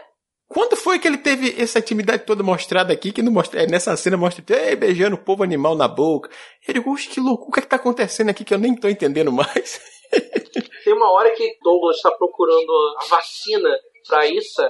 quando 0.48 0.76
foi 0.76 1.00
que 1.00 1.08
ele 1.08 1.18
teve 1.18 1.62
essa 1.62 1.80
intimidade 1.80 2.26
toda 2.26 2.44
mostrada 2.44 2.92
aqui, 2.92 3.12
que 3.12 3.22
não 3.22 3.32
mostra, 3.32 3.64
é, 3.64 3.68
nessa 3.68 3.96
cena 3.96 4.18
mostra 4.18 4.44
ele 4.50 4.76
beijando 4.76 5.16
o 5.16 5.24
povo 5.24 5.44
animal 5.44 5.76
na 5.76 5.88
boca? 5.88 6.30
Eu 6.68 6.74
digo, 6.74 6.96
que 6.96 7.20
louco, 7.20 7.48
o 7.48 7.52
que 7.52 7.60
é 7.60 7.62
que 7.62 7.70
tá 7.70 7.78
acontecendo 7.78 8.30
aqui 8.30 8.44
que 8.44 8.54
eu 8.54 8.58
nem 8.58 8.76
tô 8.76 8.90
entendendo 8.90 9.32
mais? 9.32 9.80
Tem 10.84 10.94
uma 10.94 11.12
hora 11.12 11.32
que 11.32 11.58
Douglas 11.64 11.98
está 11.98 12.12
procurando 12.12 12.72
a 13.00 13.06
vacina 13.06 13.70
pra 14.08 14.26
isso, 14.26 14.62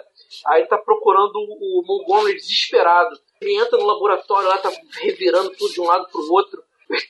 aí 0.47 0.62
ele 0.62 0.67
tá 0.67 0.77
procurando 0.77 1.34
o 1.36 1.84
Montgomery 1.86 2.36
desesperado. 2.36 3.17
Ele 3.41 3.55
entra 3.55 3.79
no 3.79 3.86
laboratório 3.86 4.49
lá, 4.49 4.57
tá 4.60 4.71
revirando 4.99 5.49
tudo 5.57 5.73
de 5.73 5.81
um 5.81 5.86
lado 5.86 6.07
pro 6.12 6.31
outro. 6.31 6.62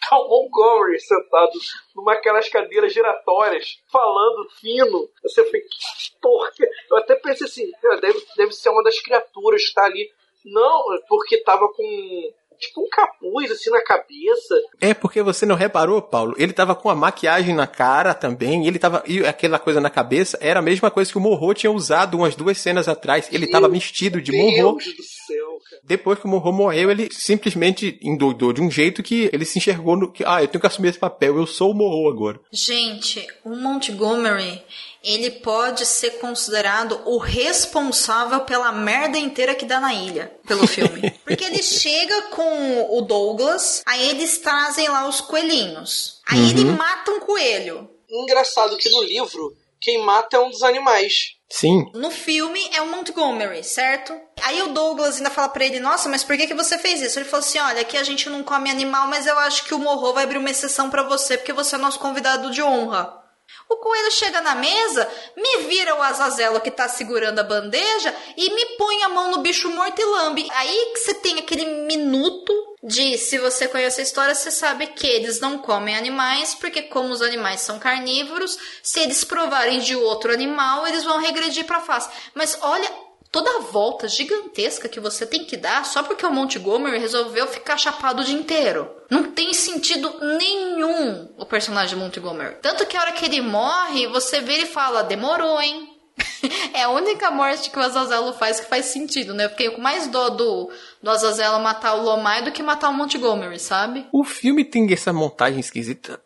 Tá 0.09 0.19
o 0.19 0.27
Montgomery 0.27 0.99
sentado 0.99 1.51
numa 1.95 2.13
aquelas 2.13 2.49
cadeiras 2.49 2.93
giratórias, 2.93 3.81
falando 3.91 4.49
fino. 4.59 5.09
Você 5.23 5.43
foi, 5.49 5.61
que. 5.61 6.63
Eu 6.89 6.97
até 6.97 7.15
pensei 7.15 7.47
assim, 7.47 7.71
deve, 8.01 8.25
deve 8.35 8.51
ser 8.51 8.69
uma 8.69 8.83
das 8.83 8.99
criaturas 8.99 9.63
que 9.67 9.73
tá 9.73 9.85
ali. 9.85 10.11
Não, 10.43 10.83
porque 11.07 11.37
tava 11.43 11.67
com 11.73 12.33
tipo 12.61 12.81
um 12.81 12.89
capuz 12.89 13.51
assim 13.51 13.69
na 13.71 13.83
cabeça. 13.83 14.55
É 14.79 14.93
porque 14.93 15.21
você 15.21 15.45
não 15.45 15.55
reparou, 15.55 16.01
Paulo? 16.01 16.35
Ele 16.37 16.53
tava 16.53 16.75
com 16.75 16.89
a 16.89 16.95
maquiagem 16.95 17.55
na 17.55 17.67
cara 17.67 18.13
também, 18.13 18.67
ele 18.67 18.77
tava 18.77 19.03
e 19.07 19.25
aquela 19.25 19.57
coisa 19.57 19.81
na 19.81 19.89
cabeça 19.89 20.37
era 20.39 20.59
a 20.59 20.63
mesma 20.63 20.91
coisa 20.91 21.11
que 21.11 21.17
o 21.17 21.21
Morro 21.21 21.53
tinha 21.53 21.71
usado 21.71 22.15
umas 22.15 22.35
duas 22.35 22.57
cenas 22.57 22.87
atrás. 22.87 23.27
Ele 23.31 23.45
Meu 23.45 23.51
tava 23.51 23.67
vestido 23.67 24.21
de 24.21 24.31
Morro. 24.31 24.77
Deus 24.77 24.95
do 24.95 25.03
céu, 25.03 25.59
cara. 25.69 25.81
Depois 25.83 26.19
que 26.19 26.25
o 26.25 26.29
Morro 26.29 26.51
morreu, 26.51 26.91
ele 26.91 27.09
simplesmente 27.11 27.99
endoidou 28.01 28.53
de 28.53 28.61
um 28.61 28.69
jeito 28.69 29.01
que 29.01 29.29
ele 29.33 29.45
se 29.45 29.57
enxergou 29.57 29.97
no 29.97 30.11
que, 30.11 30.23
ah, 30.25 30.41
eu 30.41 30.47
tenho 30.47 30.61
que 30.61 30.67
assumir 30.67 30.89
esse 30.89 30.99
papel, 30.99 31.37
eu 31.37 31.47
sou 31.47 31.71
o 31.71 31.73
Morro 31.73 32.09
agora. 32.09 32.39
Gente, 32.51 33.25
o 33.43 33.55
Montgomery, 33.55 34.61
ele 35.03 35.31
pode 35.31 35.85
ser 35.85 36.19
considerado 36.19 37.01
o 37.05 37.17
responsável 37.17 38.41
pela 38.41 38.71
merda 38.71 39.17
inteira 39.17 39.55
que 39.55 39.65
dá 39.65 39.79
na 39.79 39.93
ilha, 39.93 40.31
pelo 40.47 40.67
filme. 40.67 41.11
Porque 41.25 41.43
ele 41.43 41.63
chega 41.63 42.23
com 42.23 42.97
o 42.97 43.01
Douglas, 43.01 43.81
aí 43.85 44.09
eles 44.09 44.37
trazem 44.37 44.87
lá 44.87 45.07
os 45.07 45.21
coelhinhos. 45.21 46.21
Aí 46.27 46.39
uhum. 46.39 46.49
ele 46.49 46.65
mata 46.65 47.11
um 47.11 47.19
coelho. 47.19 47.89
Engraçado 48.09 48.77
que 48.77 48.89
no 48.89 49.03
livro, 49.03 49.55
quem 49.79 50.03
mata 50.03 50.37
é 50.37 50.39
um 50.39 50.49
dos 50.49 50.61
animais. 50.61 51.35
Sim. 51.49 51.91
No 51.93 52.11
filme 52.11 52.59
é 52.73 52.81
o 52.81 52.87
Montgomery, 52.87 53.63
certo? 53.63 54.17
Aí 54.41 54.61
o 54.61 54.69
Douglas 54.69 55.17
ainda 55.17 55.29
fala 55.29 55.49
para 55.49 55.65
ele: 55.65 55.79
Nossa, 55.79 56.07
mas 56.07 56.23
por 56.23 56.37
que, 56.37 56.47
que 56.47 56.53
você 56.53 56.77
fez 56.77 57.01
isso? 57.01 57.19
Ele 57.19 57.27
falou 57.27 57.45
assim: 57.45 57.59
Olha, 57.59 57.81
aqui 57.81 57.97
a 57.97 58.03
gente 58.03 58.29
não 58.29 58.41
come 58.41 58.69
animal, 58.69 59.07
mas 59.07 59.27
eu 59.27 59.37
acho 59.39 59.65
que 59.65 59.73
o 59.73 59.79
Morro 59.79 60.13
vai 60.13 60.23
abrir 60.23 60.37
uma 60.37 60.49
exceção 60.49 60.89
para 60.89 61.03
você, 61.03 61.37
porque 61.37 61.51
você 61.51 61.75
é 61.75 61.77
nosso 61.77 61.99
convidado 61.99 62.51
de 62.51 62.63
honra. 62.63 63.20
O 63.69 63.77
coelho 63.77 64.11
chega 64.11 64.41
na 64.41 64.55
mesa, 64.55 65.09
me 65.35 65.63
vira 65.63 65.95
o 65.95 66.01
Azazelo 66.01 66.59
que 66.59 66.69
tá 66.69 66.87
segurando 66.87 67.39
a 67.39 67.43
bandeja 67.43 68.13
e 68.35 68.53
me 68.53 68.65
põe 68.77 69.03
a 69.03 69.09
mão 69.09 69.31
no 69.31 69.39
bicho 69.39 69.69
morto 69.69 70.01
e 70.01 70.05
lambe. 70.05 70.47
Aí 70.51 70.91
que 70.93 70.99
você 70.99 71.13
tem 71.13 71.39
aquele 71.39 71.65
minuto 71.85 72.53
de 72.83 73.17
se 73.17 73.37
você 73.37 73.67
conhece 73.67 74.01
a 74.01 74.03
história, 74.03 74.33
você 74.33 74.49
sabe 74.49 74.87
que 74.87 75.05
eles 75.05 75.39
não 75.39 75.57
comem 75.57 75.95
animais, 75.95 76.55
porque 76.55 76.81
como 76.83 77.11
os 77.11 77.21
animais 77.21 77.61
são 77.61 77.77
carnívoros, 77.77 78.57
se 78.81 78.99
eles 78.99 79.23
provarem 79.23 79.79
de 79.79 79.95
outro 79.95 80.33
animal, 80.33 80.87
eles 80.87 81.03
vão 81.03 81.19
regredir 81.19 81.65
para 81.65 81.81
face. 81.81 82.09
Mas 82.33 82.57
olha 82.61 82.89
toda 83.31 83.49
a 83.57 83.61
volta 83.61 84.07
gigantesca 84.07 84.89
que 84.89 84.99
você 84.99 85.25
tem 85.25 85.45
que 85.45 85.55
dar 85.55 85.85
só 85.85 86.03
porque 86.03 86.25
o 86.25 86.31
Montgomery 86.31 86.99
resolveu 86.99 87.47
ficar 87.47 87.77
chapado 87.77 88.21
o 88.21 88.25
dia 88.25 88.37
inteiro. 88.37 88.89
Não 89.09 89.31
tem 89.31 89.53
sentido 89.53 90.13
nenhum 90.37 91.33
o 91.37 91.45
personagem 91.45 91.97
Montgomery. 91.97 92.57
Tanto 92.61 92.85
que 92.85 92.97
a 92.97 93.01
hora 93.01 93.11
que 93.13 93.25
ele 93.25 93.41
morre, 93.41 94.07
você 94.07 94.41
vê 94.41 94.57
e 94.57 94.65
fala, 94.65 95.03
demorou, 95.03 95.61
hein? 95.61 95.87
é 96.73 96.83
a 96.83 96.89
única 96.89 97.31
morte 97.31 97.69
que 97.69 97.79
o 97.79 97.81
Azazelo 97.81 98.33
faz 98.33 98.59
que 98.59 98.67
faz 98.67 98.85
sentido, 98.85 99.33
né? 99.33 99.45
Eu 99.45 99.49
fiquei 99.49 99.69
com 99.69 99.81
mais 99.81 100.07
dó 100.07 100.29
do, 100.29 100.69
do 101.01 101.09
Azazelo 101.09 101.59
matar 101.59 101.95
o 101.95 102.03
Lomai 102.03 102.43
do 102.43 102.51
que 102.51 102.61
matar 102.61 102.89
o 102.89 102.93
Montgomery, 102.93 103.59
sabe? 103.59 104.05
O 104.11 104.23
filme 104.23 104.65
tem 104.65 104.91
essa 104.91 105.13
montagem 105.13 105.59
esquisita 105.59 106.21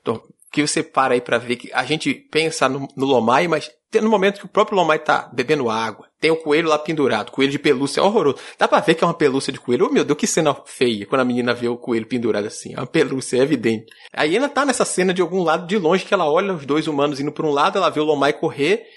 que 0.52 0.66
você 0.66 0.82
para 0.82 1.14
aí 1.14 1.22
pra 1.22 1.38
ver 1.38 1.58
que 1.58 1.70
a 1.74 1.84
gente 1.84 2.14
pensa 2.14 2.70
no, 2.70 2.88
no 2.96 3.06
Lomai, 3.06 3.48
mas 3.48 3.70
no 3.94 4.10
momento 4.10 4.40
que 4.40 4.46
o 4.46 4.50
próprio 4.50 4.78
Lomai 4.78 5.00
tá 5.00 5.30
bebendo 5.34 5.70
água, 5.70 6.05
tem 6.26 6.32
o 6.32 6.38
coelho 6.38 6.68
lá 6.68 6.80
pendurado, 6.80 7.32
coelho 7.32 7.52
de 7.52 7.60
pelúcia, 7.60 8.02
é 8.02 8.04
horroroso. 8.04 8.38
Dá 8.58 8.68
pra 8.68 8.80
ver 8.80 8.96
que 8.96 9.04
é 9.04 9.08
uma 9.08 9.14
pelúcia 9.14 9.54
de 9.54 9.60
coelho. 9.60 9.86
Oh 9.86 9.94
meu 9.94 10.04
Deus, 10.04 10.18
que 10.18 10.26
cena 10.26 10.56
feia 10.66 11.06
quando 11.06 11.22
a 11.22 11.24
menina 11.24 11.54
vê 11.54 11.68
o 11.68 11.78
coelho 11.78 12.08
pendurado 12.08 12.48
assim. 12.48 12.74
É 12.74 12.80
uma 12.80 12.88
pelúcia, 12.88 13.38
é 13.38 13.42
evidente. 13.42 13.94
A 14.12 14.24
hiena 14.24 14.50
tá 14.50 14.66
nessa 14.66 14.84
cena 14.86 15.14
de 15.14 15.22
algum 15.22 15.44
lado 15.44 15.68
de 15.68 15.78
longe 15.78 16.04
que 16.04 16.16
ela 16.16 16.28
olha 16.28 16.52
os 16.52 16.66
dois 16.66 16.88
humanos 16.88 17.20
indo 17.20 17.32
pra 17.32 17.46
um 17.46 17.52
lado, 17.52 17.78
ela 17.78 17.92
vê 17.92 18.00
o 18.00 18.04
Lomai 18.04 18.34
correr 18.34 18.88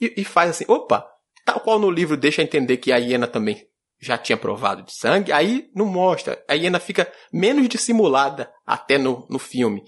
e, 0.00 0.14
e 0.16 0.24
faz 0.24 0.52
assim, 0.52 0.64
opa, 0.68 1.06
tal 1.44 1.60
qual 1.60 1.78
no 1.78 1.90
livro 1.90 2.16
deixa 2.16 2.40
entender 2.40 2.78
que 2.78 2.92
a 2.92 2.96
hiena 2.96 3.26
também 3.26 3.62
já 4.00 4.16
tinha 4.16 4.38
provado 4.38 4.82
de 4.82 4.96
sangue, 4.96 5.32
aí 5.32 5.68
não 5.74 5.84
mostra. 5.84 6.42
A 6.48 6.54
hiena 6.54 6.80
fica 6.80 7.12
menos 7.30 7.68
dissimulada 7.68 8.50
até 8.66 8.96
no, 8.96 9.26
no 9.28 9.38
filme. 9.38 9.82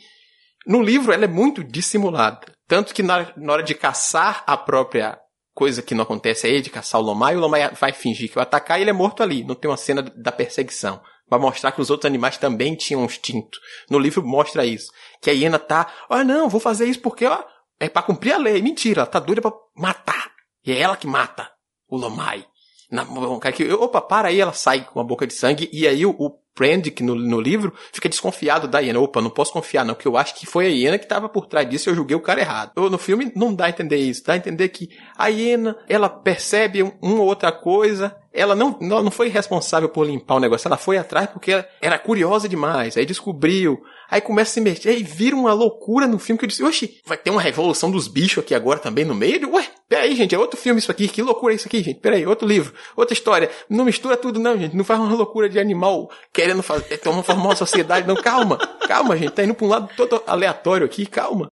No 0.66 0.82
livro 0.82 1.10
ela 1.10 1.24
é 1.24 1.28
muito 1.28 1.64
dissimulada. 1.64 2.52
Tanto 2.68 2.92
que 2.92 3.02
na, 3.02 3.32
na 3.34 3.54
hora 3.54 3.62
de 3.62 3.74
caçar 3.74 4.44
a 4.46 4.58
própria 4.58 5.18
coisa 5.54 5.82
que 5.82 5.94
não 5.94 6.02
acontece 6.02 6.46
aí, 6.46 6.60
de 6.60 6.70
caçar 6.70 7.00
o 7.00 7.04
Lomai, 7.04 7.36
o 7.36 7.40
Lomai 7.40 7.70
vai 7.70 7.92
fingir 7.92 8.28
que 8.28 8.34
vai 8.34 8.42
atacar 8.42 8.78
e 8.78 8.82
ele 8.82 8.90
é 8.90 8.92
morto 8.92 9.22
ali. 9.22 9.44
Não 9.44 9.54
tem 9.54 9.70
uma 9.70 9.76
cena 9.76 10.02
da 10.02 10.32
perseguição. 10.32 11.00
Vai 11.28 11.40
mostrar 11.40 11.72
que 11.72 11.80
os 11.80 11.90
outros 11.90 12.06
animais 12.06 12.36
também 12.36 12.74
tinham 12.74 13.04
instinto. 13.04 13.58
No 13.88 13.98
livro 13.98 14.22
mostra 14.22 14.66
isso. 14.66 14.90
Que 15.20 15.30
a 15.30 15.32
hiena 15.32 15.58
tá, 15.58 15.90
ah 16.08 16.24
não, 16.24 16.48
vou 16.48 16.60
fazer 16.60 16.86
isso 16.86 17.00
porque 17.00 17.24
ó, 17.24 17.42
é 17.80 17.88
para 17.88 18.02
cumprir 18.02 18.32
a 18.32 18.38
lei. 18.38 18.60
Mentira, 18.60 19.00
ela 19.00 19.10
tá 19.10 19.18
doida 19.18 19.40
pra 19.40 19.52
matar. 19.76 20.30
E 20.64 20.72
é 20.72 20.78
ela 20.78 20.96
que 20.96 21.06
mata 21.06 21.50
o 21.88 21.96
Lomai. 21.96 22.46
Na, 22.92 23.06
que, 23.50 23.72
opa, 23.72 24.02
para 24.02 24.28
aí, 24.28 24.38
ela 24.38 24.52
sai 24.52 24.84
com 24.84 25.00
a 25.00 25.04
boca 25.04 25.26
de 25.26 25.32
sangue. 25.32 25.68
E 25.72 25.88
aí 25.88 26.04
o, 26.04 26.10
o 26.10 26.30
Prendick 26.54 27.02
no, 27.02 27.14
no 27.14 27.40
livro 27.40 27.72
fica 27.90 28.06
desconfiado 28.06 28.68
da 28.68 28.80
hiena. 28.80 29.00
Opa, 29.00 29.22
não 29.22 29.30
posso 29.30 29.50
confiar 29.50 29.82
não, 29.82 29.94
porque 29.94 30.06
eu 30.06 30.18
acho 30.18 30.34
que 30.34 30.44
foi 30.44 30.66
a 30.66 30.68
hiena 30.68 30.98
que 30.98 31.04
estava 31.04 31.26
por 31.26 31.46
trás 31.46 31.68
disso 31.68 31.88
e 31.88 31.90
eu 31.90 31.94
julguei 31.94 32.14
o 32.14 32.20
cara 32.20 32.42
errado. 32.42 32.72
No 32.90 32.98
filme 32.98 33.32
não 33.34 33.54
dá 33.54 33.64
a 33.64 33.70
entender 33.70 33.96
isso. 33.96 34.22
Dá 34.24 34.34
a 34.34 34.36
entender 34.36 34.68
que 34.68 34.90
a 35.16 35.28
hiena, 35.28 35.76
ela 35.88 36.10
percebe 36.10 36.82
um, 36.82 36.92
uma 37.00 37.22
outra 37.22 37.50
coisa 37.50 38.14
ela 38.32 38.54
não, 38.54 38.78
não 38.80 39.10
foi 39.10 39.28
responsável 39.28 39.88
por 39.88 40.06
limpar 40.06 40.36
o 40.36 40.40
negócio, 40.40 40.66
ela 40.66 40.76
foi 40.76 40.96
atrás 40.96 41.28
porque 41.28 41.64
era 41.80 41.98
curiosa 41.98 42.48
demais, 42.48 42.96
aí 42.96 43.04
descobriu, 43.04 43.82
aí 44.10 44.20
começa 44.20 44.50
a 44.50 44.54
se 44.54 44.60
mexer, 44.60 44.88
aí 44.88 45.02
vira 45.02 45.36
uma 45.36 45.52
loucura 45.52 46.06
no 46.06 46.18
filme 46.18 46.38
que 46.38 46.44
eu 46.44 46.48
disse, 46.48 46.62
oxe, 46.62 47.00
vai 47.06 47.16
ter 47.16 47.30
uma 47.30 47.40
revolução 47.40 47.90
dos 47.90 48.08
bichos 48.08 48.42
aqui 48.42 48.54
agora 48.54 48.78
também 48.78 49.04
no 49.04 49.14
meio? 49.14 49.52
Ué, 49.54 49.66
peraí, 49.88 50.14
gente, 50.14 50.34
é 50.34 50.38
outro 50.38 50.58
filme 50.58 50.78
isso 50.78 50.90
aqui, 50.90 51.08
que 51.08 51.22
loucura 51.22 51.52
é 51.52 51.56
isso 51.56 51.68
aqui, 51.68 51.82
gente, 51.82 52.00
peraí, 52.00 52.26
outro 52.26 52.46
livro, 52.46 52.72
outra 52.96 53.12
história, 53.12 53.50
não 53.68 53.84
mistura 53.84 54.16
tudo 54.16 54.40
não, 54.40 54.58
gente, 54.58 54.76
não 54.76 54.84
faz 54.84 54.98
uma 54.98 55.14
loucura 55.14 55.48
de 55.48 55.58
animal 55.58 56.10
querendo 56.32 56.62
fazer, 56.62 56.98
formar 56.98 57.44
uma 57.44 57.56
sociedade, 57.56 58.06
não, 58.06 58.16
calma, 58.16 58.56
calma, 58.86 59.16
gente, 59.16 59.32
tá 59.32 59.44
indo 59.44 59.54
pra 59.54 59.66
um 59.66 59.68
lado 59.68 59.90
todo 59.96 60.22
aleatório 60.26 60.86
aqui, 60.86 61.06
calma. 61.06 61.48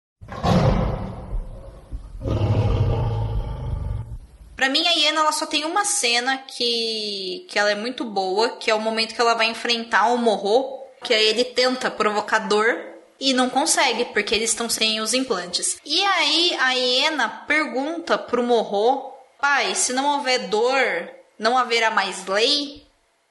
Pra 4.56 4.70
mim, 4.70 4.86
a 4.86 4.92
Iena 4.92 5.20
ela 5.20 5.32
só 5.32 5.44
tem 5.44 5.66
uma 5.66 5.84
cena 5.84 6.38
que, 6.38 7.46
que 7.48 7.58
ela 7.58 7.70
é 7.70 7.74
muito 7.74 8.04
boa, 8.04 8.56
que 8.56 8.70
é 8.70 8.74
o 8.74 8.80
momento 8.80 9.14
que 9.14 9.20
ela 9.20 9.34
vai 9.34 9.46
enfrentar 9.46 10.06
o 10.06 10.16
Morro, 10.16 10.82
que 11.04 11.12
aí 11.12 11.26
ele 11.26 11.44
tenta 11.44 11.90
provocar 11.90 12.38
dor 12.40 12.74
e 13.20 13.34
não 13.34 13.50
consegue, 13.50 14.06
porque 14.06 14.34
eles 14.34 14.50
estão 14.50 14.68
sem 14.68 15.00
os 15.00 15.12
implantes. 15.12 15.78
E 15.84 16.02
aí 16.02 16.56
a 16.58 16.72
Iena 16.72 17.28
pergunta 17.46 18.16
pro 18.16 18.42
Morro, 18.42 19.12
pai, 19.38 19.74
se 19.74 19.92
não 19.92 20.16
houver 20.16 20.48
dor, 20.48 21.10
não 21.38 21.58
haverá 21.58 21.90
mais 21.90 22.24
lei? 22.26 22.82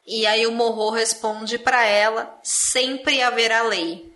E 0.05 0.27
aí 0.27 0.45
o 0.45 0.51
Morro 0.51 0.91
responde 0.91 1.57
para 1.57 1.83
ela, 1.83 2.39
sempre 2.43 3.23
haverá 3.23 3.63
lei. 3.63 4.14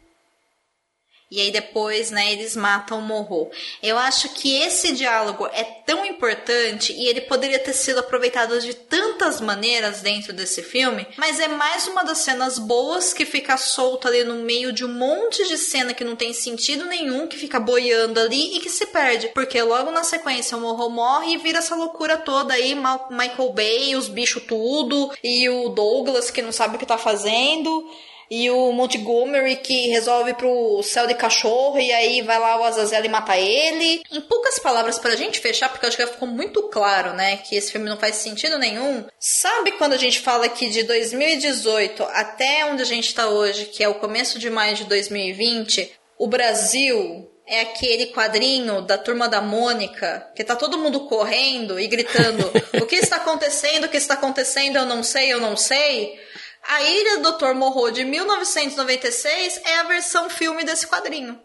E 1.31 1.39
aí 1.39 1.51
depois, 1.51 2.09
né, 2.09 2.31
eles 2.33 2.55
matam 2.55 2.97
o 2.97 3.01
Morro. 3.03 3.51
Eu 3.83 3.99
acho 3.99 4.29
que 4.29 4.55
esse 4.55 4.93
diálogo 4.93 5.47
é 5.53 5.63
tão 5.63 6.03
importante 6.03 6.91
e 6.91 7.07
ele 7.07 7.21
poderia 7.21 7.59
ter 7.59 7.73
sido 7.73 7.99
aproveitado 7.99 8.59
de 8.59 8.73
tantas 8.73 9.39
maneiras 9.39 10.01
dentro 10.01 10.33
desse 10.33 10.63
filme, 10.63 11.05
mas 11.17 11.39
é 11.39 11.47
mais 11.47 11.87
uma 11.87 12.03
das 12.03 12.17
cenas 12.19 12.57
boas 12.57 13.13
que 13.13 13.25
fica 13.25 13.57
solta 13.57 14.07
ali 14.07 14.23
no 14.23 14.35
meio 14.35 14.73
de 14.73 14.83
um 14.83 14.91
monte 14.91 15.47
de 15.47 15.57
cena 15.57 15.93
que 15.93 16.03
não 16.03 16.15
tem 16.15 16.33
sentido 16.33 16.85
nenhum, 16.85 17.27
que 17.27 17.37
fica 17.37 17.59
boiando 17.59 18.19
ali 18.19 18.57
e 18.57 18.59
que 18.59 18.69
se 18.69 18.87
perde, 18.87 19.27
porque 19.29 19.61
logo 19.61 19.91
na 19.91 20.03
sequência 20.03 20.57
o 20.57 20.61
Morro 20.61 20.89
morre 20.89 21.33
e 21.33 21.37
vira 21.37 21.59
essa 21.59 21.75
loucura 21.75 22.17
toda 22.17 22.55
aí, 22.55 22.73
Michael 22.73 23.53
Bay, 23.53 23.95
os 23.95 24.07
bichos 24.07 24.41
tudo, 24.47 25.11
e 25.23 25.47
o 25.47 25.69
Douglas 25.69 26.31
que 26.31 26.41
não 26.41 26.51
sabe 26.51 26.75
o 26.75 26.79
que 26.79 26.87
tá 26.87 26.97
fazendo 26.97 27.87
e 28.29 28.49
o 28.49 28.71
Montgomery 28.71 29.55
que 29.55 29.87
resolve 29.87 30.33
pro 30.35 30.83
céu 30.83 31.07
de 31.07 31.15
cachorro 31.15 31.79
e 31.79 31.91
aí 31.91 32.21
vai 32.21 32.37
lá 32.37 32.59
o 32.59 32.63
Azazel 32.63 33.03
e 33.03 33.09
mata 33.09 33.37
ele. 33.37 34.03
Em 34.11 34.21
poucas 34.21 34.59
palavras 34.59 34.99
pra 34.99 35.15
gente 35.15 35.39
fechar, 35.39 35.69
porque 35.69 35.85
eu 35.85 35.87
acho 35.87 35.97
que 35.97 36.05
ficou 36.05 36.27
muito 36.27 36.63
claro, 36.69 37.13
né, 37.13 37.37
que 37.37 37.55
esse 37.55 37.71
filme 37.71 37.89
não 37.89 37.97
faz 37.97 38.17
sentido 38.17 38.57
nenhum. 38.59 39.05
Sabe 39.19 39.71
quando 39.73 39.93
a 39.93 39.97
gente 39.97 40.19
fala 40.19 40.47
que 40.47 40.69
de 40.69 40.83
2018 40.83 42.03
até 42.03 42.65
onde 42.65 42.83
a 42.83 42.85
gente 42.85 43.13
tá 43.13 43.27
hoje, 43.27 43.65
que 43.65 43.83
é 43.83 43.89
o 43.89 43.95
começo 43.95 44.37
de 44.37 44.49
maio 44.49 44.75
de 44.75 44.83
2020, 44.83 45.91
o 46.17 46.27
Brasil 46.27 47.29
é 47.49 47.61
aquele 47.61 48.07
quadrinho 48.07 48.83
da 48.83 48.95
turma 48.95 49.27
da 49.27 49.41
Mônica, 49.41 50.27
que 50.35 50.43
tá 50.43 50.55
todo 50.55 50.77
mundo 50.77 51.07
correndo 51.07 51.79
e 51.79 51.87
gritando: 51.87 52.51
O 52.79 52.85
que 52.85 52.97
está 52.97 53.15
acontecendo? 53.15 53.85
O 53.85 53.89
que 53.89 53.97
está 53.97 54.13
acontecendo? 54.13 54.77
Eu 54.77 54.85
não 54.85 55.01
sei, 55.01 55.33
eu 55.33 55.39
não 55.39 55.57
sei. 55.57 56.19
A 56.63 56.81
Ilha 56.83 57.19
do 57.19 57.37
Dr. 57.37 57.53
Morro 57.53 57.89
de 57.91 58.03
1996 58.03 59.61
é 59.65 59.79
a 59.79 59.83
versão 59.83 60.29
filme 60.29 60.63
desse 60.63 60.87
quadrinho. 60.87 61.41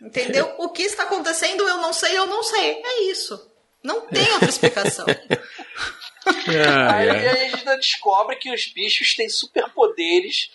Entendeu? 0.00 0.54
o 0.58 0.68
que 0.70 0.82
está 0.82 1.04
acontecendo, 1.04 1.66
eu 1.66 1.78
não 1.78 1.92
sei, 1.92 2.16
eu 2.16 2.26
não 2.26 2.42
sei. 2.42 2.82
É 2.82 3.02
isso. 3.04 3.50
Não 3.82 4.02
tem 4.02 4.30
outra 4.32 4.48
explicação. 4.48 5.06
Aí 6.94 7.08
a 7.08 7.34
gente 7.34 7.64
descobre 7.64 8.36
que 8.36 8.52
os 8.52 8.66
bichos 8.72 9.14
têm 9.14 9.28
superpoderes 9.28 10.50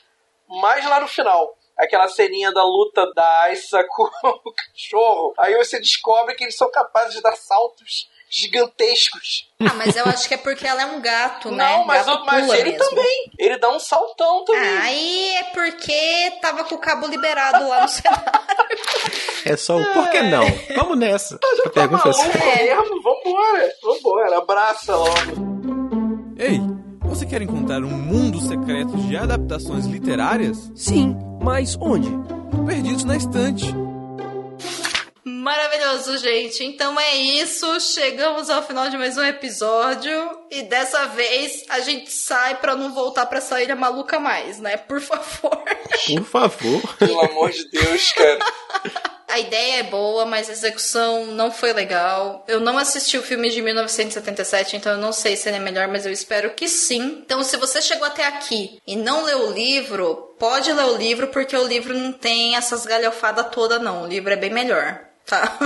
mais 0.47 0.85
lá 0.85 0.99
no 0.99 1.07
final. 1.07 1.57
Aquela 1.77 2.07
ceninha 2.07 2.51
da 2.53 2.63
luta 2.63 3.11
da 3.13 3.41
Aissa 3.41 3.83
com 3.89 4.03
o 4.27 4.53
cachorro. 4.53 5.33
Aí 5.37 5.55
você 5.57 5.79
descobre 5.79 6.35
que 6.35 6.43
eles 6.43 6.55
são 6.55 6.69
capazes 6.71 7.15
de 7.15 7.21
dar 7.21 7.35
saltos 7.35 8.09
gigantescos. 8.35 9.49
Ah, 9.59 9.73
mas 9.75 9.95
eu 9.95 10.05
acho 10.05 10.27
que 10.27 10.33
é 10.33 10.37
porque 10.37 10.67
ela 10.67 10.81
é 10.81 10.85
um 10.85 11.01
gato, 11.01 11.49
né? 11.49 11.77
Não, 11.77 11.85
mas, 11.85 12.05
gato 12.05 12.25
mas 12.25 12.49
ele 12.49 12.71
mesmo. 12.71 12.89
também. 12.89 13.31
Ele 13.39 13.57
dá 13.57 13.69
um 13.69 13.79
saltão 13.79 14.43
também. 14.43 14.61
Ah, 14.61 14.83
aí 14.83 15.35
é 15.35 15.43
porque 15.43 16.33
tava 16.41 16.65
com 16.65 16.75
o 16.75 16.79
cabo 16.79 17.07
liberado 17.07 17.67
lá 17.67 17.81
no 17.83 17.87
cenário. 17.89 18.23
É 19.45 19.55
só 19.55 19.77
o 19.77 19.85
por 19.93 20.09
que 20.09 20.21
não? 20.23 20.45
Vamos 20.75 20.97
nessa. 20.97 21.39
Eu 21.41 21.57
já 21.57 21.63
a 21.63 21.69
tá 21.69 21.87
maluco 21.87 22.09
assim. 22.09 22.29
é. 22.37 22.75
mesmo? 22.75 23.01
Vambora. 23.01 23.73
Vambora. 23.81 24.37
Abraça 24.39 24.95
logo. 24.95 25.45
Ei, 26.37 26.59
você 27.01 27.25
quer 27.25 27.41
encontrar 27.41 27.81
um 27.83 27.89
mundo 27.89 28.41
secreto 28.41 28.97
de 28.97 29.15
adaptações 29.15 29.85
literárias? 29.85 30.69
Sim, 30.75 31.15
mas 31.41 31.77
onde? 31.79 32.09
Perdidos 32.65 33.05
na 33.05 33.15
estante 33.15 33.65
Maravilhoso, 35.95 36.17
gente. 36.17 36.63
Então 36.63 36.99
é 36.99 37.15
isso. 37.15 37.79
Chegamos 37.79 38.49
ao 38.49 38.61
final 38.61 38.89
de 38.89 38.97
mais 38.97 39.17
um 39.17 39.23
episódio. 39.23 40.11
E 40.51 40.63
dessa 40.63 41.05
vez 41.05 41.63
a 41.69 41.79
gente 41.79 42.11
sai 42.11 42.55
para 42.55 42.75
não 42.75 42.93
voltar 42.93 43.25
pra 43.25 43.37
essa 43.37 43.61
ilha 43.61 43.75
maluca 43.75 44.19
mais, 44.19 44.59
né? 44.59 44.75
Por 44.75 44.99
favor. 44.99 45.63
Por 46.05 46.25
favor. 46.25 46.97
Pelo 46.97 47.21
amor 47.21 47.51
de 47.51 47.69
Deus, 47.69 48.11
cara. 48.11 48.39
A 49.27 49.39
ideia 49.39 49.79
é 49.79 49.83
boa, 49.83 50.25
mas 50.25 50.49
a 50.49 50.53
execução 50.53 51.27
não 51.27 51.51
foi 51.51 51.71
legal. 51.71 52.43
Eu 52.47 52.59
não 52.59 52.77
assisti 52.77 53.17
o 53.17 53.23
filme 53.23 53.49
de 53.49 53.61
1977, 53.61 54.75
então 54.75 54.93
eu 54.93 54.97
não 54.97 55.11
sei 55.11 55.35
se 55.35 55.49
ele 55.49 55.57
é 55.57 55.59
melhor, 55.59 55.87
mas 55.87 56.05
eu 56.05 56.11
espero 56.11 56.51
que 56.51 56.67
sim. 56.67 57.21
Então, 57.25 57.43
se 57.43 57.57
você 57.57 57.81
chegou 57.81 58.05
até 58.05 58.25
aqui 58.25 58.79
e 58.85 58.95
não 58.95 59.23
leu 59.23 59.47
o 59.47 59.51
livro, 59.51 60.35
pode 60.37 60.71
ler 60.71 60.85
o 60.85 60.97
livro, 60.97 61.27
porque 61.27 61.55
o 61.55 61.67
livro 61.67 61.93
não 61.93 62.11
tem 62.11 62.55
essas 62.55 62.85
galhofadas 62.85 63.47
toda, 63.51 63.79
não. 63.79 64.03
O 64.03 64.07
livro 64.07 64.31
é 64.31 64.37
bem 64.37 64.51
melhor. 64.51 64.99
Tá. 65.25 65.57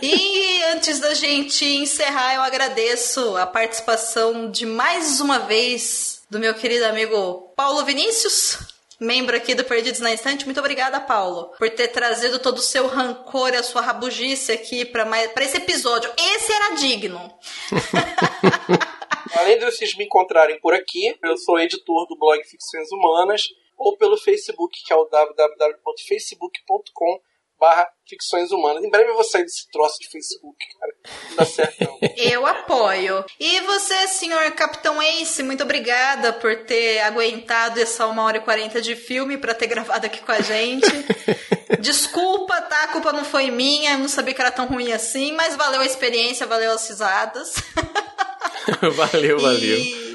E 0.00 0.62
antes 0.72 1.00
da 1.00 1.12
gente 1.12 1.64
encerrar, 1.64 2.34
eu 2.34 2.42
agradeço 2.42 3.36
a 3.36 3.46
participação 3.46 4.50
de 4.50 4.64
mais 4.64 5.20
uma 5.20 5.40
vez 5.40 6.22
do 6.30 6.38
meu 6.38 6.54
querido 6.54 6.86
amigo 6.86 7.52
Paulo 7.54 7.84
Vinícius. 7.84 8.58
membro 8.98 9.36
aqui 9.36 9.54
do 9.54 9.64
Perdidos 9.64 10.00
na 10.00 10.14
Instante. 10.14 10.46
Muito 10.46 10.60
obrigada, 10.60 10.98
Paulo, 10.98 11.52
por 11.58 11.68
ter 11.70 11.88
trazido 11.88 12.38
todo 12.38 12.56
o 12.56 12.62
seu 12.62 12.86
rancor 12.86 13.52
e 13.52 13.56
a 13.56 13.62
sua 13.62 13.82
rabugice 13.82 14.52
aqui 14.52 14.86
para 14.86 15.04
esse 15.44 15.58
episódio. 15.58 16.10
Esse 16.16 16.52
era 16.52 16.76
digno. 16.76 17.38
Além 19.36 19.58
de 19.58 19.66
vocês 19.66 19.94
me 19.96 20.04
encontrarem 20.04 20.58
por 20.60 20.72
aqui, 20.72 21.14
eu 21.22 21.36
sou 21.36 21.58
editor 21.58 22.06
do 22.06 22.16
blog 22.16 22.42
Ficções 22.44 22.90
Humanas, 22.90 23.42
ou 23.76 23.98
pelo 23.98 24.16
Facebook, 24.16 24.82
que 24.82 24.92
é 24.92 24.96
o 24.96 25.04
www.facebook.com 25.04 27.20
barra 27.58 27.86
ficções 28.08 28.50
humanas. 28.50 28.84
Em 28.84 28.90
breve 28.90 29.10
eu 29.10 29.14
vou 29.14 29.24
sair 29.24 29.42
desse 29.42 29.68
troço 29.70 29.98
de 30.00 30.10
Facebook, 30.10 30.56
cara. 30.78 30.92
Não 31.30 31.36
dá 31.36 31.44
certo, 31.44 31.84
não. 31.84 31.98
eu 32.16 32.46
apoio. 32.46 33.24
E 33.40 33.60
você, 33.60 34.08
senhor 34.08 34.50
Capitão 34.52 35.00
Ace, 35.02 35.42
muito 35.42 35.62
obrigada 35.62 36.32
por 36.34 36.64
ter 36.64 37.00
aguentado 37.00 37.80
essa 37.80 38.06
uma 38.06 38.22
hora 38.24 38.38
e 38.38 38.40
quarenta 38.40 38.80
de 38.80 38.94
filme 38.94 39.38
para 39.38 39.54
ter 39.54 39.66
gravado 39.66 40.06
aqui 40.06 40.20
com 40.20 40.32
a 40.32 40.40
gente. 40.40 40.86
Desculpa, 41.80 42.60
tá? 42.62 42.84
A 42.84 42.88
culpa 42.88 43.12
não 43.12 43.24
foi 43.24 43.50
minha, 43.50 43.92
eu 43.92 43.98
não 43.98 44.08
sabia 44.08 44.34
que 44.34 44.40
era 44.40 44.50
tão 44.50 44.66
ruim 44.66 44.92
assim, 44.92 45.32
mas 45.32 45.56
valeu 45.56 45.80
a 45.80 45.86
experiência, 45.86 46.46
valeu 46.46 46.72
as 46.72 46.88
risadas. 46.88 47.54
valeu, 48.94 49.38
valeu. 49.38 49.78
E... 49.78 50.05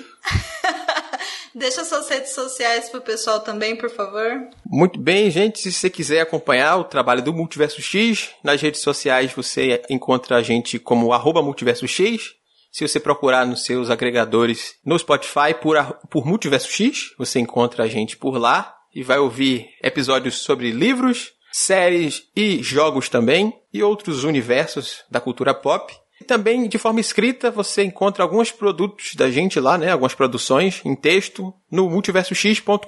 Deixa 1.53 1.83
suas 1.83 2.07
redes 2.09 2.33
sociais 2.33 2.89
pro 2.89 3.01
pessoal 3.01 3.41
também, 3.41 3.75
por 3.75 3.89
favor. 3.89 4.47
Muito 4.65 4.99
bem, 4.99 5.29
gente. 5.29 5.59
Se 5.59 5.71
você 5.71 5.89
quiser 5.89 6.21
acompanhar 6.21 6.77
o 6.77 6.83
trabalho 6.83 7.21
do 7.21 7.33
Multiverso 7.33 7.81
X, 7.81 8.29
nas 8.43 8.61
redes 8.61 8.81
sociais 8.81 9.33
você 9.33 9.81
encontra 9.89 10.37
a 10.37 10.41
gente 10.41 10.79
como 10.79 11.11
arroba 11.11 11.41
Multiverso 11.41 11.87
X. 11.87 12.35
Se 12.71 12.87
você 12.87 13.01
procurar 13.01 13.45
nos 13.45 13.65
seus 13.65 13.89
agregadores 13.89 14.75
no 14.85 14.97
Spotify 14.97 15.53
por, 15.61 15.75
por 16.09 16.25
Multiverso 16.25 16.71
X, 16.71 17.13
você 17.17 17.39
encontra 17.39 17.83
a 17.83 17.87
gente 17.87 18.15
por 18.15 18.37
lá 18.37 18.73
e 18.95 19.03
vai 19.03 19.19
ouvir 19.19 19.69
episódios 19.83 20.37
sobre 20.37 20.71
livros, 20.71 21.33
séries 21.51 22.23
e 22.33 22.63
jogos 22.63 23.09
também, 23.09 23.53
e 23.73 23.83
outros 23.83 24.23
universos 24.23 25.03
da 25.09 25.19
cultura 25.19 25.53
pop. 25.53 25.93
E 26.21 26.23
também, 26.23 26.69
de 26.69 26.77
forma 26.77 26.99
escrita, 26.99 27.49
você 27.49 27.81
encontra 27.81 28.21
alguns 28.23 28.51
produtos 28.51 29.15
da 29.15 29.31
gente 29.31 29.59
lá, 29.59 29.75
né? 29.75 29.91
Algumas 29.91 30.13
produções 30.13 30.79
em 30.85 30.95
texto 30.95 31.51
no 31.69 31.89
multiversox.com.br. 31.89 32.85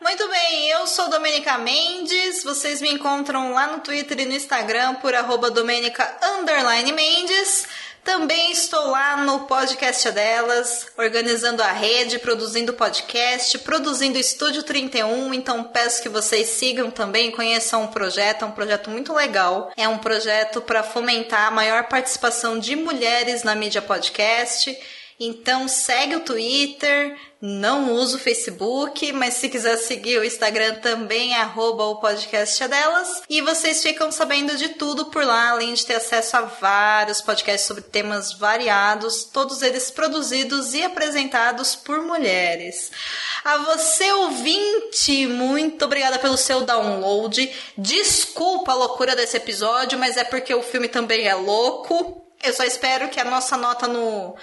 Muito 0.00 0.28
bem, 0.30 0.68
eu 0.70 0.86
sou 0.86 1.10
Domenica 1.10 1.58
Mendes. 1.58 2.42
Vocês 2.42 2.80
me 2.80 2.90
encontram 2.90 3.52
lá 3.52 3.66
no 3.66 3.80
Twitter 3.80 4.20
e 4.20 4.24
no 4.24 4.32
Instagram 4.32 4.94
por 4.94 5.14
arroba 5.14 5.50
Domenica 5.50 6.10
Mendes. 6.94 7.66
Também 8.04 8.50
estou 8.50 8.90
lá 8.90 9.16
no 9.18 9.40
podcast 9.46 10.10
delas, 10.10 10.88
organizando 10.98 11.62
a 11.62 11.70
rede, 11.70 12.18
produzindo 12.18 12.72
podcast, 12.72 13.56
produzindo 13.60 14.18
Estúdio 14.18 14.64
31. 14.64 15.32
Então 15.32 15.62
peço 15.62 16.02
que 16.02 16.08
vocês 16.08 16.48
sigam 16.48 16.90
também, 16.90 17.30
conheçam 17.30 17.84
o 17.84 17.88
projeto. 17.88 18.42
É 18.42 18.46
um 18.46 18.52
projeto 18.52 18.90
muito 18.90 19.14
legal. 19.14 19.70
É 19.76 19.86
um 19.86 19.98
projeto 19.98 20.60
para 20.60 20.82
fomentar 20.82 21.46
a 21.46 21.52
maior 21.52 21.84
participação 21.84 22.58
de 22.58 22.74
mulheres 22.74 23.44
na 23.44 23.54
mídia 23.54 23.80
podcast. 23.80 24.76
Então 25.20 25.68
segue 25.68 26.16
o 26.16 26.20
Twitter, 26.20 27.16
não 27.44 27.94
uso 27.94 28.18
o 28.18 28.20
Facebook, 28.20 29.10
mas 29.12 29.34
se 29.34 29.48
quiser 29.48 29.76
seguir 29.76 30.16
o 30.16 30.24
Instagram 30.24 30.76
também, 30.76 31.34
arroba 31.34 31.82
o 31.86 31.96
podcast 31.96 32.62
é 32.62 32.68
delas. 32.68 33.22
E 33.28 33.40
vocês 33.40 33.82
ficam 33.82 34.12
sabendo 34.12 34.56
de 34.56 34.68
tudo 34.68 35.06
por 35.06 35.24
lá, 35.24 35.50
além 35.50 35.74
de 35.74 35.84
ter 35.84 35.96
acesso 35.96 36.36
a 36.36 36.42
vários 36.42 37.20
podcasts 37.20 37.66
sobre 37.66 37.82
temas 37.82 38.32
variados, 38.32 39.24
todos 39.24 39.60
eles 39.60 39.90
produzidos 39.90 40.72
e 40.72 40.84
apresentados 40.84 41.74
por 41.74 42.00
mulheres. 42.00 42.92
A 43.44 43.56
você, 43.58 44.12
ouvinte, 44.12 45.26
muito 45.26 45.84
obrigada 45.84 46.20
pelo 46.20 46.36
seu 46.36 46.60
download. 46.60 47.52
Desculpa 47.76 48.70
a 48.70 48.76
loucura 48.76 49.16
desse 49.16 49.36
episódio, 49.36 49.98
mas 49.98 50.16
é 50.16 50.22
porque 50.22 50.54
o 50.54 50.62
filme 50.62 50.86
também 50.86 51.26
é 51.26 51.34
louco. 51.34 52.22
Eu 52.42 52.52
só 52.52 52.64
espero 52.64 53.08
que 53.08 53.20
a 53.20 53.24
nossa 53.24 53.56
nota 53.56 53.86
no 53.86 54.34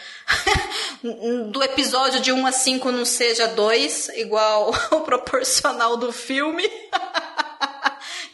do 1.51 1.61
episódio 1.61 2.21
de 2.21 2.31
1 2.31 2.47
a 2.47 2.51
5 2.51 2.91
não 2.91 3.03
seja 3.03 3.47
2, 3.47 4.09
igual 4.15 4.73
o 4.91 5.01
proporcional 5.01 5.97
do 5.97 6.11
filme. 6.11 6.63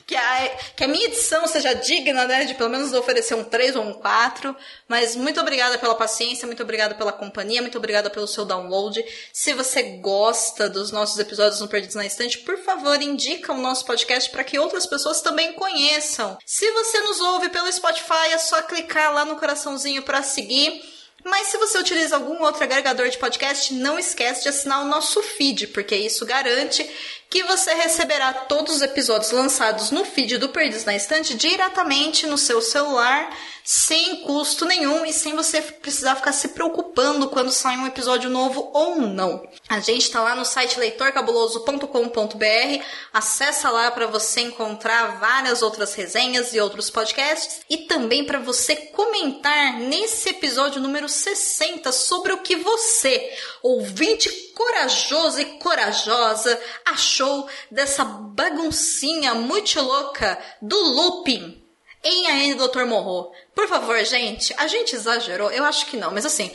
que 0.05 0.15
a, 0.15 0.49
que 0.75 0.83
a 0.83 0.87
minha 0.87 1.05
edição 1.05 1.47
seja 1.47 1.73
digna, 1.73 2.25
né, 2.25 2.45
de 2.45 2.53
pelo 2.53 2.69
menos 2.69 2.93
oferecer 2.93 3.33
um 3.33 3.43
3 3.43 3.75
ou 3.75 3.83
um 3.83 3.93
4. 3.93 4.55
Mas 4.87 5.15
muito 5.15 5.39
obrigada 5.39 5.77
pela 5.79 5.95
paciência, 5.95 6.45
muito 6.45 6.61
obrigada 6.61 6.93
pela 6.93 7.11
companhia, 7.11 7.61
muito 7.61 7.77
obrigada 7.77 8.09
pelo 8.09 8.27
seu 8.27 8.45
download. 8.45 9.03
Se 9.33 9.53
você 9.53 9.81
gosta 9.99 10.69
dos 10.69 10.91
nossos 10.91 11.17
episódios 11.17 11.59
no 11.59 11.67
Perdidos 11.67 11.95
na 11.95 12.05
Estante, 12.05 12.37
por 12.39 12.57
favor, 12.59 13.01
indica 13.01 13.51
o 13.51 13.57
nosso 13.57 13.85
podcast 13.85 14.29
para 14.29 14.43
que 14.43 14.59
outras 14.59 14.85
pessoas 14.85 15.21
também 15.21 15.53
conheçam. 15.53 16.37
Se 16.45 16.69
você 16.71 16.99
nos 17.01 17.19
ouve 17.21 17.49
pelo 17.49 17.71
Spotify, 17.71 18.31
é 18.31 18.37
só 18.37 18.61
clicar 18.61 19.13
lá 19.13 19.25
no 19.25 19.37
coraçãozinho 19.37 20.03
para 20.03 20.21
seguir. 20.21 20.83
Mas 21.25 21.47
se 21.47 21.57
você 21.57 21.79
utiliza 21.79 22.15
algum 22.15 22.43
outro 22.43 22.63
agregador 22.63 23.09
de 23.09 23.17
podcast, 23.17 23.73
não 23.73 23.97
esquece 23.97 24.43
de 24.43 24.49
assinar 24.49 24.83
o 24.83 24.87
nosso 24.87 25.23
feed, 25.23 25.67
porque 25.67 25.95
isso 25.95 26.23
garante 26.23 26.87
que 27.35 27.43
você 27.43 27.73
receberá 27.73 28.31
todos 28.31 28.77
os 28.77 28.81
episódios 28.81 29.31
lançados 29.31 29.91
no 29.91 30.05
feed 30.05 30.37
do 30.37 30.47
Perdidos 30.47 30.85
na 30.85 30.95
Estante 30.95 31.35
diretamente 31.35 32.25
no 32.25 32.37
seu 32.37 32.61
celular 32.61 33.29
sem 33.61 34.21
custo 34.21 34.63
nenhum 34.63 35.05
e 35.05 35.11
sem 35.11 35.35
você 35.35 35.61
precisar 35.61 36.15
ficar 36.15 36.31
se 36.31 36.49
preocupando 36.49 37.27
quando 37.27 37.51
sai 37.51 37.77
um 37.77 37.87
episódio 37.87 38.29
novo 38.29 38.69
ou 38.71 39.01
não. 39.01 39.45
A 39.67 39.79
gente 39.79 40.03
está 40.03 40.21
lá 40.21 40.35
no 40.35 40.45
site 40.45 40.79
leitorcabuloso.com.br, 40.79 42.83
acessa 43.11 43.71
lá 43.71 43.89
para 43.89 44.07
você 44.07 44.41
encontrar 44.41 45.19
várias 45.19 45.63
outras 45.63 45.95
resenhas 45.95 46.53
e 46.53 46.59
outros 46.59 46.91
podcasts 46.91 47.61
e 47.69 47.79
também 47.79 48.23
para 48.23 48.39
você 48.39 48.75
comentar 48.75 49.79
nesse 49.79 50.29
episódio 50.29 50.79
número 50.79 51.09
60 51.09 51.91
sobre 51.91 52.31
o 52.31 52.37
que 52.37 52.55
você, 52.55 53.35
ouvinte 53.63 54.44
corajoso 54.55 55.41
e 55.41 55.45
corajosa, 55.59 56.59
achou 56.85 57.47
dessa 57.69 58.03
baguncinha 58.03 59.35
muito 59.35 59.79
louca 59.81 60.39
do 60.61 60.77
looping 60.77 61.61
em 62.03 62.27
A 62.27 62.37
N 62.45 62.53
Dr. 62.55 62.85
Morro. 62.85 63.31
Por 63.53 63.67
favor, 63.67 64.01
gente, 64.05 64.53
a 64.57 64.67
gente 64.67 64.95
exagerou? 64.95 65.51
Eu 65.51 65.65
acho 65.65 65.87
que 65.87 65.97
não, 65.97 66.11
mas 66.11 66.25
assim, 66.25 66.51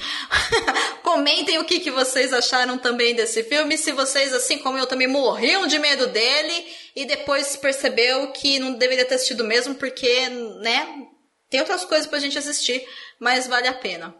comentem 1.02 1.58
o 1.58 1.64
que, 1.64 1.80
que 1.80 1.90
vocês 1.90 2.32
acharam 2.32 2.78
também 2.78 3.14
desse 3.14 3.42
filme, 3.42 3.76
se 3.76 3.92
vocês, 3.92 4.32
assim 4.32 4.58
como 4.58 4.78
eu, 4.78 4.86
também 4.86 5.08
morriam 5.08 5.66
de 5.66 5.78
medo 5.78 6.06
dele 6.06 6.66
e 6.94 7.04
depois 7.04 7.56
percebeu 7.56 8.30
que 8.32 8.58
não 8.60 8.74
deveria 8.74 9.04
ter 9.04 9.16
assistido 9.16 9.44
mesmo, 9.44 9.74
porque, 9.74 10.28
né, 10.60 11.06
tem 11.50 11.60
outras 11.60 11.84
coisas 11.84 12.06
pra 12.06 12.20
gente 12.20 12.38
assistir, 12.38 12.86
mas 13.18 13.48
vale 13.48 13.66
a 13.66 13.74
pena. 13.74 14.14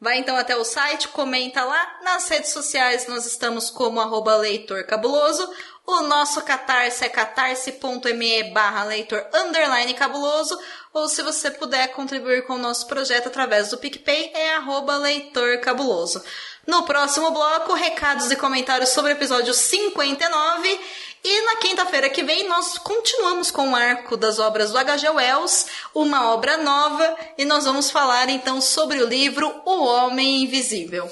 Vai 0.00 0.18
então 0.18 0.36
até 0.36 0.56
o 0.56 0.64
site, 0.64 1.08
comenta 1.08 1.64
lá. 1.64 2.00
Nas 2.02 2.28
redes 2.28 2.52
sociais 2.52 3.06
nós 3.06 3.24
estamos 3.26 3.70
como 3.70 4.00
arroba 4.00 4.36
leitor 4.36 4.84
cabuloso. 4.84 5.48
O 5.86 6.00
nosso 6.02 6.40
catarse 6.42 7.04
é 7.04 7.08
catarse.me 7.08 8.44
barra 8.52 8.84
leitor 8.84 9.24
underline 9.32 9.94
cabuloso. 9.94 10.58
Ou 10.92 11.08
se 11.08 11.22
você 11.22 11.50
puder 11.50 11.88
contribuir 11.88 12.46
com 12.46 12.54
o 12.54 12.58
nosso 12.58 12.86
projeto 12.86 13.26
através 13.26 13.70
do 13.70 13.78
PicPay, 13.78 14.32
é 14.34 14.54
arroba 14.54 14.96
leitor 14.96 15.58
cabuloso. 15.60 16.22
No 16.66 16.84
próximo 16.84 17.30
bloco, 17.30 17.74
recados 17.74 18.30
e 18.30 18.36
comentários 18.36 18.90
sobre 18.90 19.12
o 19.12 19.16
episódio 19.16 19.52
59. 19.52 20.80
E 21.26 21.40
na 21.46 21.56
quinta-feira 21.56 22.10
que 22.10 22.22
vem 22.22 22.46
nós 22.46 22.76
continuamos 22.76 23.50
com 23.50 23.70
o 23.70 23.74
arco 23.74 24.14
das 24.14 24.38
obras 24.38 24.72
do 24.72 24.76
H.G. 24.76 25.08
Wells, 25.08 25.66
uma 25.94 26.34
obra 26.34 26.58
nova, 26.58 27.16
e 27.38 27.46
nós 27.46 27.64
vamos 27.64 27.90
falar 27.90 28.28
então 28.28 28.60
sobre 28.60 29.02
o 29.02 29.08
livro 29.08 29.62
O 29.64 29.84
Homem 29.84 30.42
Invisível. 30.42 31.10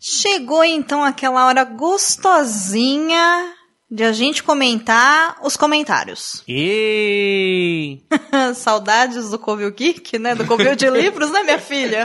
Chegou 0.00 0.64
então 0.64 1.04
aquela 1.04 1.46
hora 1.46 1.64
gostosinha 1.64 3.57
de 3.90 4.04
a 4.04 4.12
gente 4.12 4.42
comentar 4.42 5.36
os 5.42 5.56
comentários. 5.56 6.42
E 6.46 8.00
Saudades 8.54 9.30
do 9.30 9.38
Covil 9.38 9.70
Geek, 9.70 10.18
né? 10.18 10.34
Do 10.34 10.46
Covil 10.46 10.76
de 10.76 10.88
livros, 10.90 11.30
né, 11.30 11.42
minha 11.42 11.58
filha? 11.58 12.04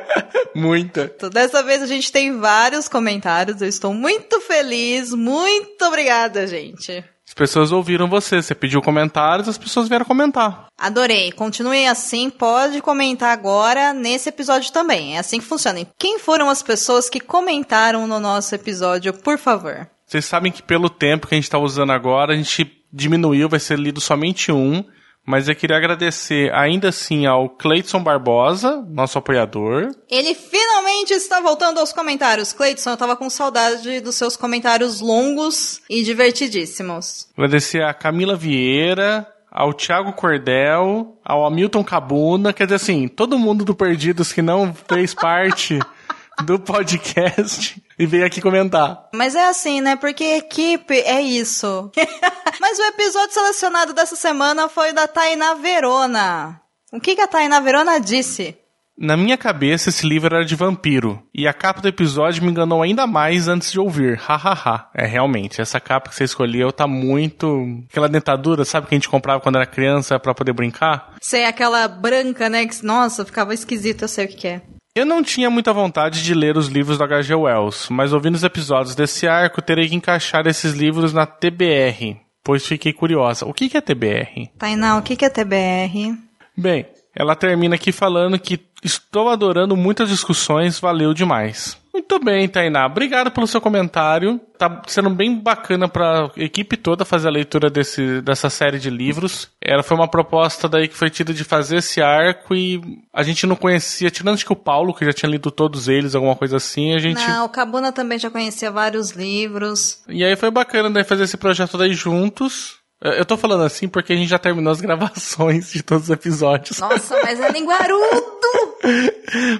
Muita. 0.54 1.10
Então, 1.16 1.30
dessa 1.30 1.62
vez 1.62 1.82
a 1.82 1.86
gente 1.86 2.12
tem 2.12 2.38
vários 2.38 2.88
comentários. 2.88 3.62
Eu 3.62 3.68
estou 3.68 3.94
muito 3.94 4.40
feliz. 4.40 5.14
Muito 5.14 5.82
obrigada, 5.84 6.46
gente. 6.46 7.02
As 7.26 7.34
pessoas 7.34 7.72
ouviram 7.72 8.10
você, 8.10 8.42
você 8.42 8.54
pediu 8.54 8.82
comentários, 8.82 9.48
as 9.48 9.56
pessoas 9.56 9.88
vieram 9.88 10.04
comentar. 10.04 10.66
Adorei. 10.76 11.32
Continue 11.32 11.86
assim, 11.86 12.28
pode 12.28 12.82
comentar 12.82 13.30
agora 13.30 13.94
nesse 13.94 14.28
episódio 14.28 14.70
também. 14.70 15.16
É 15.16 15.20
assim 15.20 15.38
que 15.38 15.46
funciona. 15.46 15.86
Quem 15.98 16.18
foram 16.18 16.50
as 16.50 16.62
pessoas 16.62 17.08
que 17.08 17.20
comentaram 17.20 18.06
no 18.06 18.20
nosso 18.20 18.54
episódio, 18.54 19.14
por 19.14 19.38
favor? 19.38 19.88
Vocês 20.12 20.26
sabem 20.26 20.52
que 20.52 20.62
pelo 20.62 20.90
tempo 20.90 21.26
que 21.26 21.34
a 21.34 21.36
gente 21.36 21.44
está 21.44 21.58
usando 21.58 21.90
agora, 21.90 22.34
a 22.34 22.36
gente 22.36 22.70
diminuiu, 22.92 23.48
vai 23.48 23.58
ser 23.58 23.78
lido 23.78 23.98
somente 23.98 24.52
um. 24.52 24.84
Mas 25.24 25.48
eu 25.48 25.56
queria 25.56 25.78
agradecer 25.78 26.52
ainda 26.52 26.90
assim 26.90 27.24
ao 27.24 27.48
Cleiton 27.48 28.02
Barbosa, 28.02 28.84
nosso 28.90 29.16
apoiador. 29.16 29.88
Ele 30.10 30.34
finalmente 30.34 31.14
está 31.14 31.40
voltando 31.40 31.80
aos 31.80 31.94
comentários. 31.94 32.52
Cleiton, 32.52 32.90
eu 32.90 32.96
tava 32.98 33.16
com 33.16 33.30
saudade 33.30 34.00
dos 34.00 34.14
seus 34.14 34.36
comentários 34.36 35.00
longos 35.00 35.80
e 35.88 36.02
divertidíssimos. 36.02 37.30
Agradecer 37.34 37.82
a 37.82 37.94
Camila 37.94 38.36
Vieira, 38.36 39.26
ao 39.50 39.72
Thiago 39.72 40.12
Cordel, 40.12 41.16
ao 41.24 41.46
Hamilton 41.46 41.82
Cabuna, 41.82 42.52
quer 42.52 42.64
dizer 42.64 42.76
assim, 42.76 43.08
todo 43.08 43.38
mundo 43.38 43.64
do 43.64 43.74
Perdidos 43.74 44.30
que 44.30 44.42
não 44.42 44.74
fez 44.74 45.14
parte 45.14 45.78
do 46.44 46.58
podcast 46.58 47.81
e 47.98 48.06
veio 48.06 48.26
aqui 48.26 48.40
comentar. 48.40 49.08
Mas 49.14 49.34
é 49.34 49.48
assim, 49.48 49.80
né? 49.80 49.96
Porque 49.96 50.24
equipe 50.24 50.94
é 50.94 51.20
isso. 51.20 51.90
Mas 52.60 52.78
o 52.78 52.82
episódio 52.82 53.34
selecionado 53.34 53.92
dessa 53.92 54.16
semana 54.16 54.68
foi 54.68 54.90
o 54.90 54.94
da 54.94 55.06
Tainá 55.06 55.54
Verona. 55.54 56.60
O 56.92 57.00
que, 57.00 57.14
que 57.14 57.22
a 57.22 57.28
Tainá 57.28 57.60
Verona 57.60 57.98
disse? 57.98 58.56
Na 58.96 59.16
minha 59.16 59.38
cabeça, 59.38 59.88
esse 59.88 60.06
livro 60.06 60.34
era 60.34 60.44
de 60.44 60.54
vampiro. 60.54 61.22
E 61.34 61.48
a 61.48 61.52
capa 61.52 61.80
do 61.80 61.88
episódio 61.88 62.44
me 62.44 62.50
enganou 62.50 62.82
ainda 62.82 63.06
mais 63.06 63.48
antes 63.48 63.72
de 63.72 63.80
ouvir. 63.80 64.18
Hahaha. 64.18 64.90
é, 64.94 65.06
realmente, 65.06 65.60
essa 65.60 65.80
capa 65.80 66.10
que 66.10 66.14
você 66.14 66.24
escolheu 66.24 66.70
tá 66.70 66.86
muito. 66.86 67.82
Aquela 67.90 68.08
dentadura, 68.08 68.64
sabe, 68.64 68.86
que 68.86 68.94
a 68.94 68.98
gente 68.98 69.08
comprava 69.08 69.40
quando 69.40 69.56
era 69.56 69.66
criança 69.66 70.20
para 70.20 70.34
poder 70.34 70.52
brincar? 70.52 71.14
Sei, 71.20 71.44
aquela 71.46 71.88
branca, 71.88 72.50
né? 72.50 72.66
Que, 72.66 72.84
nossa, 72.84 73.24
ficava 73.24 73.54
esquisito, 73.54 74.02
eu 74.02 74.08
sei 74.08 74.26
o 74.26 74.28
que, 74.28 74.36
que 74.36 74.48
é. 74.48 74.62
Eu 74.94 75.06
não 75.06 75.22
tinha 75.22 75.48
muita 75.48 75.72
vontade 75.72 76.22
de 76.22 76.34
ler 76.34 76.58
os 76.58 76.66
livros 76.66 76.98
do 76.98 77.04
H.G. 77.04 77.34
Wells, 77.34 77.90
mas 77.90 78.12
ouvindo 78.12 78.34
os 78.34 78.44
episódios 78.44 78.94
desse 78.94 79.26
arco, 79.26 79.62
terei 79.62 79.88
que 79.88 79.94
encaixar 79.94 80.46
esses 80.46 80.74
livros 80.74 81.14
na 81.14 81.24
TBR, 81.24 82.20
pois 82.44 82.66
fiquei 82.66 82.92
curiosa. 82.92 83.46
O 83.46 83.54
que, 83.54 83.74
é 83.74 83.80
TBR? 83.80 84.50
Tainá, 84.58 84.98
o 84.98 85.02
que 85.02 85.24
é 85.24 85.30
TBR? 85.30 86.14
Bem, 86.54 86.84
ela 87.16 87.34
termina 87.34 87.76
aqui 87.76 87.90
falando 87.90 88.38
que 88.38 88.60
estou 88.84 89.30
adorando 89.30 89.74
muitas 89.74 90.10
discussões, 90.10 90.78
valeu 90.78 91.14
demais. 91.14 91.80
Muito 91.92 92.18
bem, 92.18 92.48
Tainá. 92.48 92.86
Obrigado 92.86 93.30
pelo 93.30 93.46
seu 93.46 93.60
comentário. 93.60 94.40
Tá 94.56 94.80
sendo 94.86 95.10
bem 95.10 95.38
bacana 95.38 95.86
para 95.88 96.24
a 96.24 96.30
equipe 96.36 96.76
toda 96.76 97.04
fazer 97.04 97.28
a 97.28 97.32
leitura 97.32 97.68
desse, 97.68 98.22
dessa 98.22 98.48
série 98.48 98.78
de 98.78 98.88
livros. 98.88 99.50
Ela 99.60 99.82
foi 99.82 99.96
uma 99.96 100.08
proposta 100.08 100.68
daí 100.68 100.88
que 100.88 100.96
foi 100.96 101.10
tida 101.10 101.34
de 101.34 101.44
fazer 101.44 101.78
esse 101.78 102.00
arco 102.00 102.54
e 102.54 102.80
a 103.12 103.22
gente 103.22 103.46
não 103.46 103.54
conhecia, 103.54 104.10
tirando 104.10 104.34
acho 104.34 104.46
que 104.46 104.52
o 104.52 104.56
Paulo, 104.56 104.94
que 104.94 105.04
já 105.04 105.12
tinha 105.12 105.30
lido 105.30 105.50
todos 105.50 105.86
eles, 105.86 106.14
alguma 106.14 106.34
coisa 106.34 106.56
assim, 106.56 106.94
a 106.94 106.98
gente... 106.98 107.26
Não, 107.28 107.44
o 107.44 107.48
Cabuna 107.50 107.92
também 107.92 108.18
já 108.18 108.30
conhecia 108.30 108.70
vários 108.70 109.10
livros. 109.10 110.02
E 110.08 110.24
aí 110.24 110.34
foi 110.34 110.50
bacana 110.50 110.88
daí 110.88 111.04
fazer 111.04 111.24
esse 111.24 111.36
projeto 111.36 111.76
daí 111.76 111.92
juntos. 111.92 112.80
Eu 113.02 113.24
tô 113.24 113.36
falando 113.36 113.64
assim 113.64 113.88
porque 113.88 114.12
a 114.12 114.16
gente 114.16 114.28
já 114.28 114.38
terminou 114.38 114.72
as 114.72 114.80
gravações 114.80 115.72
de 115.72 115.82
todos 115.82 116.04
os 116.04 116.10
episódios. 116.10 116.78
Nossa, 116.78 117.20
mas 117.22 117.38
é 117.38 117.50
linguarudo! 117.50 118.71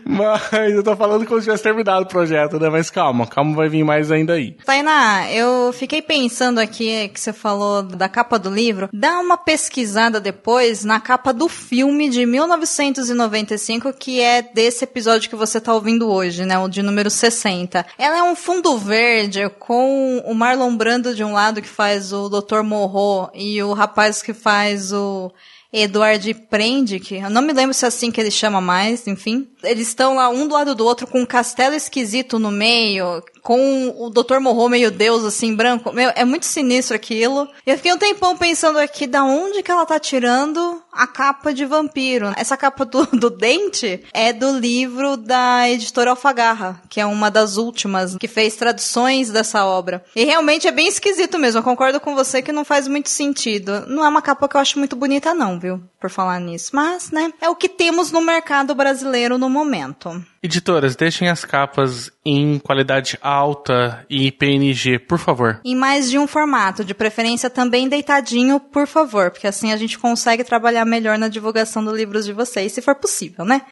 Mas 0.05 0.73
eu 0.73 0.83
tô 0.83 0.97
falando 0.97 1.27
como 1.27 1.41
se 1.41 1.45
tivesse 1.45 1.63
terminado 1.63 2.05
o 2.05 2.09
projeto, 2.09 2.59
né? 2.59 2.69
Mas 2.69 2.91
calma, 2.91 3.27
calma, 3.27 3.55
vai 3.55 3.69
vir 3.69 3.85
mais 3.85 4.11
ainda 4.11 4.35
aí. 4.35 4.57
Tainá, 4.65 5.31
eu 5.31 5.73
fiquei 5.73 6.03
pensando 6.03 6.59
aqui 6.59 7.09
que 7.09 7.21
você 7.21 7.33
falou 7.33 7.83
da 7.83 8.09
capa 8.09 8.39
do 8.39 8.51
livro. 8.51 8.89
Dá 8.93 9.19
uma 9.19 9.37
pesquisada 9.37 10.21
depois 10.21 10.85
na 10.85 11.01
capa 11.01 11.33
do 11.33 11.49
filme 11.49 12.09
de 12.09 12.27
1995, 12.27 13.93
que 13.93 14.21
é 14.21 14.43
desse 14.43 14.85
episódio 14.85 15.31
que 15.31 15.37
você 15.37 15.61
tá 15.61 15.73
ouvindo 15.73 16.11
hoje, 16.11 16.45
né? 16.45 16.59
O 16.59 16.69
de 16.69 16.83
número 16.83 17.11
60. 17.11 17.87
Ela 17.99 18.19
é 18.19 18.23
um 18.23 18.35
fundo 18.35 18.77
verde 18.77 19.49
com 19.59 20.19
o 20.27 20.35
Marlon 20.35 20.77
Brando 20.77 21.15
de 21.15 21.23
um 21.23 21.33
lado, 21.33 21.63
que 21.63 21.69
faz 21.69 22.13
o 22.13 22.29
Dr. 22.29 22.63
Morro, 22.63 23.31
e 23.35 23.63
o 23.63 23.73
rapaz 23.73 24.23
que 24.23 24.35
faz 24.35 24.93
o 24.93 25.33
Eduard 25.73 26.35
Prendick, 26.51 27.15
eu 27.15 27.31
não 27.31 27.41
me 27.41 27.53
lembro 27.53 27.73
se 27.73 27.85
é 27.85 27.89
assim 27.89 28.11
que 28.11 28.21
ele 28.21 28.31
chama 28.31 28.61
mais, 28.61 29.07
enfim. 29.07 29.49
Eles 29.63 29.89
estão 29.89 30.17
lá 30.17 30.29
um 30.29 30.47
do 30.47 30.55
lado 30.55 30.75
do 30.75 30.85
outro 30.85 31.07
com 31.07 31.23
um 31.23 31.27
castelo 31.27 31.75
esquisito 31.75 32.39
no 32.39 32.51
meio, 32.51 33.23
com 33.43 33.95
o 33.97 34.11
Dr. 34.11 34.39
Morro 34.39 34.69
meio 34.69 34.91
deus, 34.91 35.25
assim, 35.25 35.55
branco. 35.55 35.93
Meu, 35.93 36.13
é 36.15 36.25
muito 36.25 36.45
sinistro 36.45 36.95
aquilo. 36.95 37.49
Eu 37.67 37.77
fiquei 37.77 37.93
um 37.93 37.99
tempão 37.99 38.37
pensando 38.37 38.79
aqui 38.79 39.07
da 39.07 39.25
onde 39.25 39.63
que 39.63 39.71
ela 39.71 39.87
tá 39.87 39.99
tirando 39.99 40.83
a 40.93 41.07
capa 41.07 41.55
de 41.55 41.65
vampiro. 41.65 42.33
Essa 42.37 42.57
capa 42.57 42.85
do, 42.85 43.07
do 43.07 43.31
dente 43.31 44.05
é 44.13 44.33
do 44.33 44.59
livro 44.59 45.17
da 45.17 45.69
editora 45.69 46.11
Alfagarra, 46.11 46.81
que 46.89 47.01
é 47.01 47.07
uma 47.07 47.31
das 47.31 47.57
últimas 47.57 48.17
que 48.17 48.29
fez 48.29 48.57
traduções 48.57 49.31
dessa 49.31 49.65
obra. 49.65 50.05
E 50.15 50.25
realmente 50.25 50.69
é 50.69 50.73
bem 50.73 50.87
esquisito 50.87 51.39
mesmo. 51.39 51.61
Eu 51.61 51.65
concordo 51.65 51.99
com 51.99 52.15
você 52.15 52.43
que 52.43 52.53
não 52.53 52.65
faz 52.65 52.87
muito 52.87 53.09
sentido. 53.09 53.87
Não 53.87 54.05
é 54.05 54.09
uma 54.09 54.23
capa 54.23 54.49
que 54.49 54.57
eu 54.57 54.61
acho 54.61 54.79
muito 54.79 54.95
bonita, 54.95 55.33
não, 55.33 55.59
viu? 55.59 55.83
Por 55.99 56.11
falar 56.11 56.39
nisso. 56.39 56.71
Mas, 56.75 57.11
né, 57.11 57.33
é 57.41 57.49
o 57.49 57.57
que 57.57 57.69
temos 57.69 58.13
no 58.13 58.21
mercado 58.21 58.75
brasileiro 58.75 59.39
no 59.39 59.49
momento. 59.49 60.23
Editoras, 60.43 60.97
deixem 60.97 61.29
as 61.29 61.45
capas 61.45 62.11
em 62.25 62.59
qualidade 62.59 63.17
alta 63.23 64.05
e 64.11 64.33
PNG, 64.33 64.99
por 64.99 65.19
favor. 65.19 65.61
Em 65.65 65.77
mais 65.77 66.11
de 66.11 66.19
um 66.19 66.27
formato, 66.27 66.85
de 66.85 66.93
preferência 66.93 67.49
também 67.49 67.89
deitadinho, 67.89 68.59
por 68.59 68.89
favor, 68.89 69.31
porque 69.31 69.47
assim 69.47 69.73
a 69.73 69.77
gente 69.77 69.97
consegue 69.97 70.43
trabalhar 70.43 70.85
melhor 70.85 71.17
na 71.17 71.29
divulgação 71.29 71.85
dos 71.85 71.97
livros 71.97 72.25
de 72.25 72.33
vocês, 72.33 72.73
se 72.73 72.83
for 72.83 72.97
possível, 72.97 73.45
né? 73.45 73.63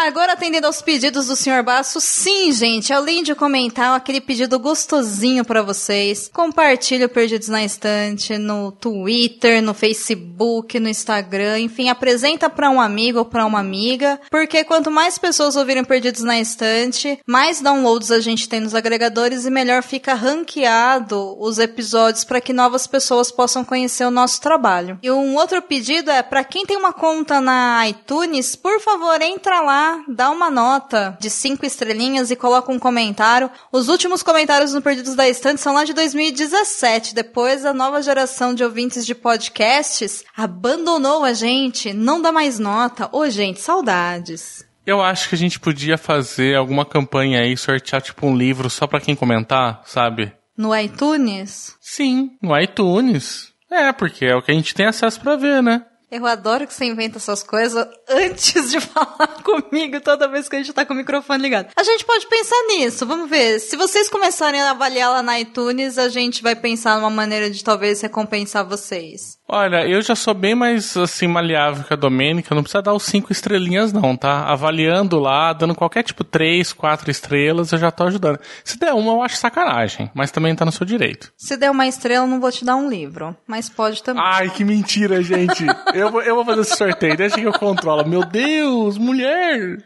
Agora, 0.00 0.34
atendendo 0.34 0.68
aos 0.68 0.80
pedidos 0.80 1.26
do 1.26 1.34
Sr. 1.34 1.64
Basso, 1.64 2.00
sim, 2.00 2.52
gente, 2.52 2.92
além 2.92 3.20
de 3.24 3.34
comentar 3.34 3.96
aquele 3.96 4.20
pedido 4.20 4.56
gostosinho 4.56 5.44
para 5.44 5.60
vocês, 5.60 6.30
compartilhe 6.32 7.04
o 7.04 7.08
Perdidos 7.08 7.48
na 7.48 7.64
Estante 7.64 8.38
no 8.38 8.70
Twitter, 8.70 9.60
no 9.60 9.74
Facebook, 9.74 10.78
no 10.78 10.88
Instagram, 10.88 11.58
enfim, 11.58 11.88
apresenta 11.88 12.48
para 12.48 12.70
um 12.70 12.80
amigo 12.80 13.18
ou 13.18 13.24
para 13.24 13.44
uma 13.44 13.58
amiga, 13.58 14.20
porque 14.30 14.62
quanto 14.62 14.88
mais 14.88 15.18
pessoas 15.18 15.56
ouvirem 15.56 15.82
Perdidos 15.82 16.22
na 16.22 16.38
Estante, 16.38 17.18
mais 17.26 17.60
downloads 17.60 18.12
a 18.12 18.20
gente 18.20 18.48
tem 18.48 18.60
nos 18.60 18.76
agregadores 18.76 19.46
e 19.46 19.50
melhor 19.50 19.82
fica 19.82 20.14
ranqueado 20.14 21.36
os 21.40 21.58
episódios 21.58 22.22
para 22.22 22.40
que 22.40 22.52
novas 22.52 22.86
pessoas 22.86 23.32
possam 23.32 23.64
conhecer 23.64 24.04
o 24.04 24.12
nosso 24.12 24.40
trabalho. 24.40 24.96
E 25.02 25.10
um 25.10 25.34
outro 25.34 25.60
pedido 25.60 26.08
é 26.08 26.22
para 26.22 26.44
quem 26.44 26.64
tem 26.64 26.76
uma 26.76 26.92
conta 26.92 27.40
na 27.40 27.88
iTunes, 27.88 28.54
por 28.54 28.80
favor, 28.80 29.20
entra 29.20 29.60
lá 29.60 29.87
dá 30.08 30.30
uma 30.30 30.50
nota 30.50 31.16
de 31.20 31.30
cinco 31.30 31.64
estrelinhas 31.64 32.30
e 32.30 32.36
coloca 32.36 32.72
um 32.72 32.78
comentário. 32.78 33.50
Os 33.72 33.88
últimos 33.88 34.22
comentários 34.22 34.72
no 34.72 34.82
Perdidos 34.82 35.14
da 35.14 35.28
Estante 35.28 35.60
são 35.60 35.74
lá 35.74 35.84
de 35.84 35.92
2017. 35.92 37.14
Depois 37.14 37.64
a 37.64 37.72
nova 37.72 38.02
geração 38.02 38.54
de 38.54 38.64
ouvintes 38.64 39.04
de 39.04 39.14
podcasts 39.14 40.24
abandonou 40.36 41.24
a 41.24 41.32
gente, 41.32 41.92
não 41.92 42.20
dá 42.20 42.32
mais 42.32 42.58
nota. 42.58 43.08
Ô, 43.12 43.28
gente, 43.28 43.60
saudades. 43.60 44.66
Eu 44.86 45.02
acho 45.02 45.28
que 45.28 45.34
a 45.34 45.38
gente 45.38 45.60
podia 45.60 45.98
fazer 45.98 46.56
alguma 46.56 46.84
campanha 46.86 47.40
aí, 47.40 47.56
sortear 47.56 48.00
tipo 48.00 48.26
um 48.26 48.36
livro 48.36 48.70
só 48.70 48.86
pra 48.86 49.00
quem 49.00 49.14
comentar, 49.14 49.82
sabe? 49.84 50.32
No 50.56 50.74
iTunes? 50.74 51.76
Sim, 51.80 52.30
no 52.42 52.58
iTunes. 52.58 53.52
É, 53.70 53.92
porque 53.92 54.24
é 54.24 54.34
o 54.34 54.40
que 54.40 54.50
a 54.50 54.54
gente 54.54 54.74
tem 54.74 54.86
acesso 54.86 55.20
para 55.20 55.36
ver, 55.36 55.62
né? 55.62 55.84
Eu 56.10 56.24
adoro 56.26 56.66
que 56.66 56.72
você 56.72 56.86
inventa 56.86 57.18
essas 57.18 57.42
coisas 57.42 57.86
antes 58.08 58.70
de 58.70 58.80
falar 58.82 59.42
comigo 59.42 60.00
toda 60.00 60.28
vez 60.28 60.48
que 60.48 60.56
a 60.56 60.58
gente 60.58 60.72
tá 60.72 60.84
com 60.84 60.94
o 60.94 60.96
microfone 60.96 61.42
ligado. 61.42 61.70
A 61.76 61.82
gente 61.82 62.04
pode 62.04 62.26
pensar 62.26 62.56
nisso, 62.66 63.06
vamos 63.06 63.28
ver. 63.28 63.58
Se 63.60 63.76
vocês 63.76 64.08
começarem 64.08 64.60
a 64.60 64.70
avaliar 64.70 65.10
lá 65.10 65.22
na 65.22 65.38
iTunes, 65.38 65.98
a 65.98 66.08
gente 66.08 66.42
vai 66.42 66.56
pensar 66.56 66.96
numa 66.96 67.10
maneira 67.10 67.50
de 67.50 67.62
talvez 67.62 68.00
recompensar 68.00 68.66
vocês. 68.66 69.37
Olha, 69.50 69.88
eu 69.88 70.02
já 70.02 70.14
sou 70.14 70.34
bem 70.34 70.54
mais 70.54 70.94
assim 70.94 71.26
maleável 71.26 71.82
que 71.82 71.94
a 71.94 71.96
Domênica, 71.96 72.54
não 72.54 72.62
precisa 72.62 72.82
dar 72.82 72.92
os 72.92 73.04
cinco 73.04 73.32
estrelinhas 73.32 73.94
não, 73.94 74.14
tá? 74.14 74.42
Avaliando 74.42 75.18
lá, 75.18 75.54
dando 75.54 75.74
qualquer 75.74 76.02
tipo 76.02 76.22
três, 76.22 76.70
quatro 76.70 77.10
estrelas, 77.10 77.72
eu 77.72 77.78
já 77.78 77.90
tô 77.90 78.04
ajudando. 78.04 78.38
Se 78.62 78.78
der 78.78 78.92
uma, 78.92 79.12
eu 79.12 79.22
acho 79.22 79.36
sacanagem, 79.36 80.10
mas 80.14 80.30
também 80.30 80.54
tá 80.54 80.66
no 80.66 80.72
seu 80.72 80.84
direito. 80.84 81.32
Se 81.34 81.56
der 81.56 81.70
uma 81.70 81.86
estrela, 81.86 82.26
eu 82.26 82.28
não 82.28 82.40
vou 82.40 82.52
te 82.52 82.62
dar 82.62 82.76
um 82.76 82.90
livro, 82.90 83.34
mas 83.46 83.70
pode 83.70 84.02
também. 84.02 84.22
Ai, 84.22 84.50
que 84.50 84.62
mentira, 84.64 85.22
gente. 85.22 85.64
eu, 85.94 86.10
vou, 86.12 86.20
eu 86.20 86.34
vou 86.34 86.44
fazer 86.44 86.60
esse 86.60 86.76
sorteio, 86.76 87.16
deixa 87.16 87.36
que 87.36 87.46
eu 87.46 87.52
controlo. 87.52 88.06
Meu 88.06 88.26
Deus, 88.26 88.98
mulher! 88.98 89.82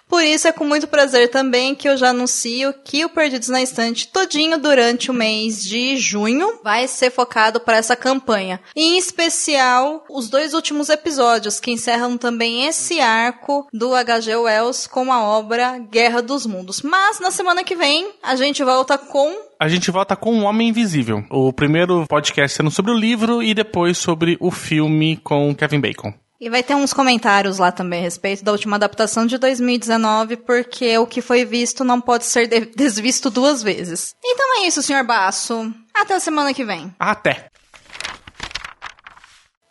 Por 0.09 0.23
isso 0.23 0.47
é 0.47 0.53
com 0.53 0.65
muito 0.65 0.87
prazer 0.87 1.31
também 1.31 1.75
que 1.75 1.89
eu 1.89 1.97
já 1.97 2.11
anuncio 2.11 2.75
que 2.85 3.05
o 3.05 3.09
Perdidos 3.09 3.49
na 3.49 3.63
Estante 3.63 4.09
todinho 4.09 4.59
durante 4.59 5.11
o 5.11 5.15
mês 5.15 5.63
de 5.65 5.97
junho 5.97 6.61
vai 6.63 6.87
ser 6.87 7.11
focado 7.11 7.59
para 7.59 7.79
essa 7.79 7.97
campanha. 7.97 8.61
Em 8.77 8.99
especial, 8.99 10.05
os 10.09 10.29
dois 10.29 10.55
últimos 10.55 10.89
episódios 10.89 11.59
que 11.59 11.71
encerram 11.71 12.17
também 12.17 12.67
esse 12.67 13.01
arco 13.01 13.67
do 13.73 13.95
H.G. 13.95 14.37
Wells 14.37 14.87
com 14.87 15.13
a 15.13 15.23
obra 15.23 15.79
Guerra 15.79 16.21
dos 16.21 16.47
Mundos. 16.47 16.83
Mas 16.83 17.19
na 17.19 17.31
semana 17.31 17.65
que 17.65 17.75
vem 17.75 18.13
a 18.23 18.37
gente 18.37 18.63
volta 18.63 18.99
com 18.99 19.35
a 19.59 19.69
gente 19.69 19.91
volta 19.91 20.15
com 20.15 20.41
O 20.41 20.43
Homem 20.43 20.69
Invisível. 20.69 21.25
O 21.31 21.53
primeiro 21.53 22.05
podcast 22.07 22.57
sendo 22.57 22.71
sobre 22.71 22.93
o 22.93 22.99
livro 22.99 23.43
e 23.43 23.55
depois 23.55 23.97
sobre 23.97 24.37
o 24.41 24.51
filme 24.51 25.17
com 25.17 25.55
Kevin 25.55 25.81
Bacon. 25.81 26.24
E 26.45 26.51
vai 26.51 26.63
ter 26.63 26.75
uns 26.75 26.93
comentários 26.93 27.57
lá 27.57 27.73
também 27.73 28.01
a 28.01 28.03
respeito 28.03 28.45
da 28.45 28.53
última 28.53 28.77
adaptação 28.77 29.25
de 29.25 29.39
2019, 29.39 30.37
porque 30.37 30.99
o 30.99 31.07
que 31.07 31.23
foi 31.23 31.43
visto 31.43 31.83
não 31.83 32.03
pode 32.03 32.27
ser 32.27 32.47
de 32.47 32.67
desvisto 32.77 33.31
duas 33.31 33.63
vezes. 33.63 34.15
Então 34.23 34.61
é 34.61 34.67
isso, 34.67 34.83
senhor 34.83 35.03
Basso. 35.05 35.73
Até 35.95 36.17
a 36.17 36.21
semana 36.21 36.53
que 36.53 36.63
vem. 36.63 36.95
Até. 37.01 37.49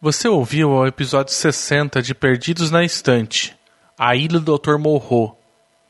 Você 0.01 0.27
ouviu 0.27 0.71
o 0.71 0.87
episódio 0.87 1.31
60 1.31 2.01
de 2.01 2.15
Perdidos 2.15 2.71
na 2.71 2.83
Estante, 2.83 3.55
A 3.95 4.15
Ilha 4.15 4.39
do 4.39 4.57
Dr. 4.57 4.79
Morro, 4.79 5.37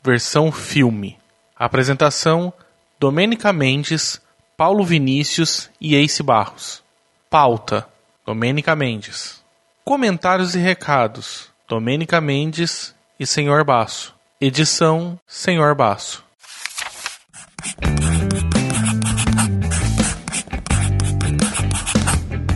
versão 0.02 0.52
filme. 0.52 1.18
Apresentação: 1.56 2.52
Domênica 3.00 3.54
Mendes, 3.54 4.20
Paulo 4.54 4.84
Vinícius 4.84 5.70
e 5.80 5.96
Ace 5.96 6.22
Barros. 6.22 6.84
Pauta: 7.30 7.88
Domênica 8.26 8.76
Mendes. 8.76 9.42
Comentários 9.84 10.54
e 10.54 10.58
recados: 10.58 11.50
Domênica 11.68 12.18
Mendes 12.18 12.94
e 13.20 13.26
Senhor 13.26 13.62
Baço. 13.64 14.14
Edição: 14.40 15.20
Senhor 15.26 15.74
Baço. 15.74 16.24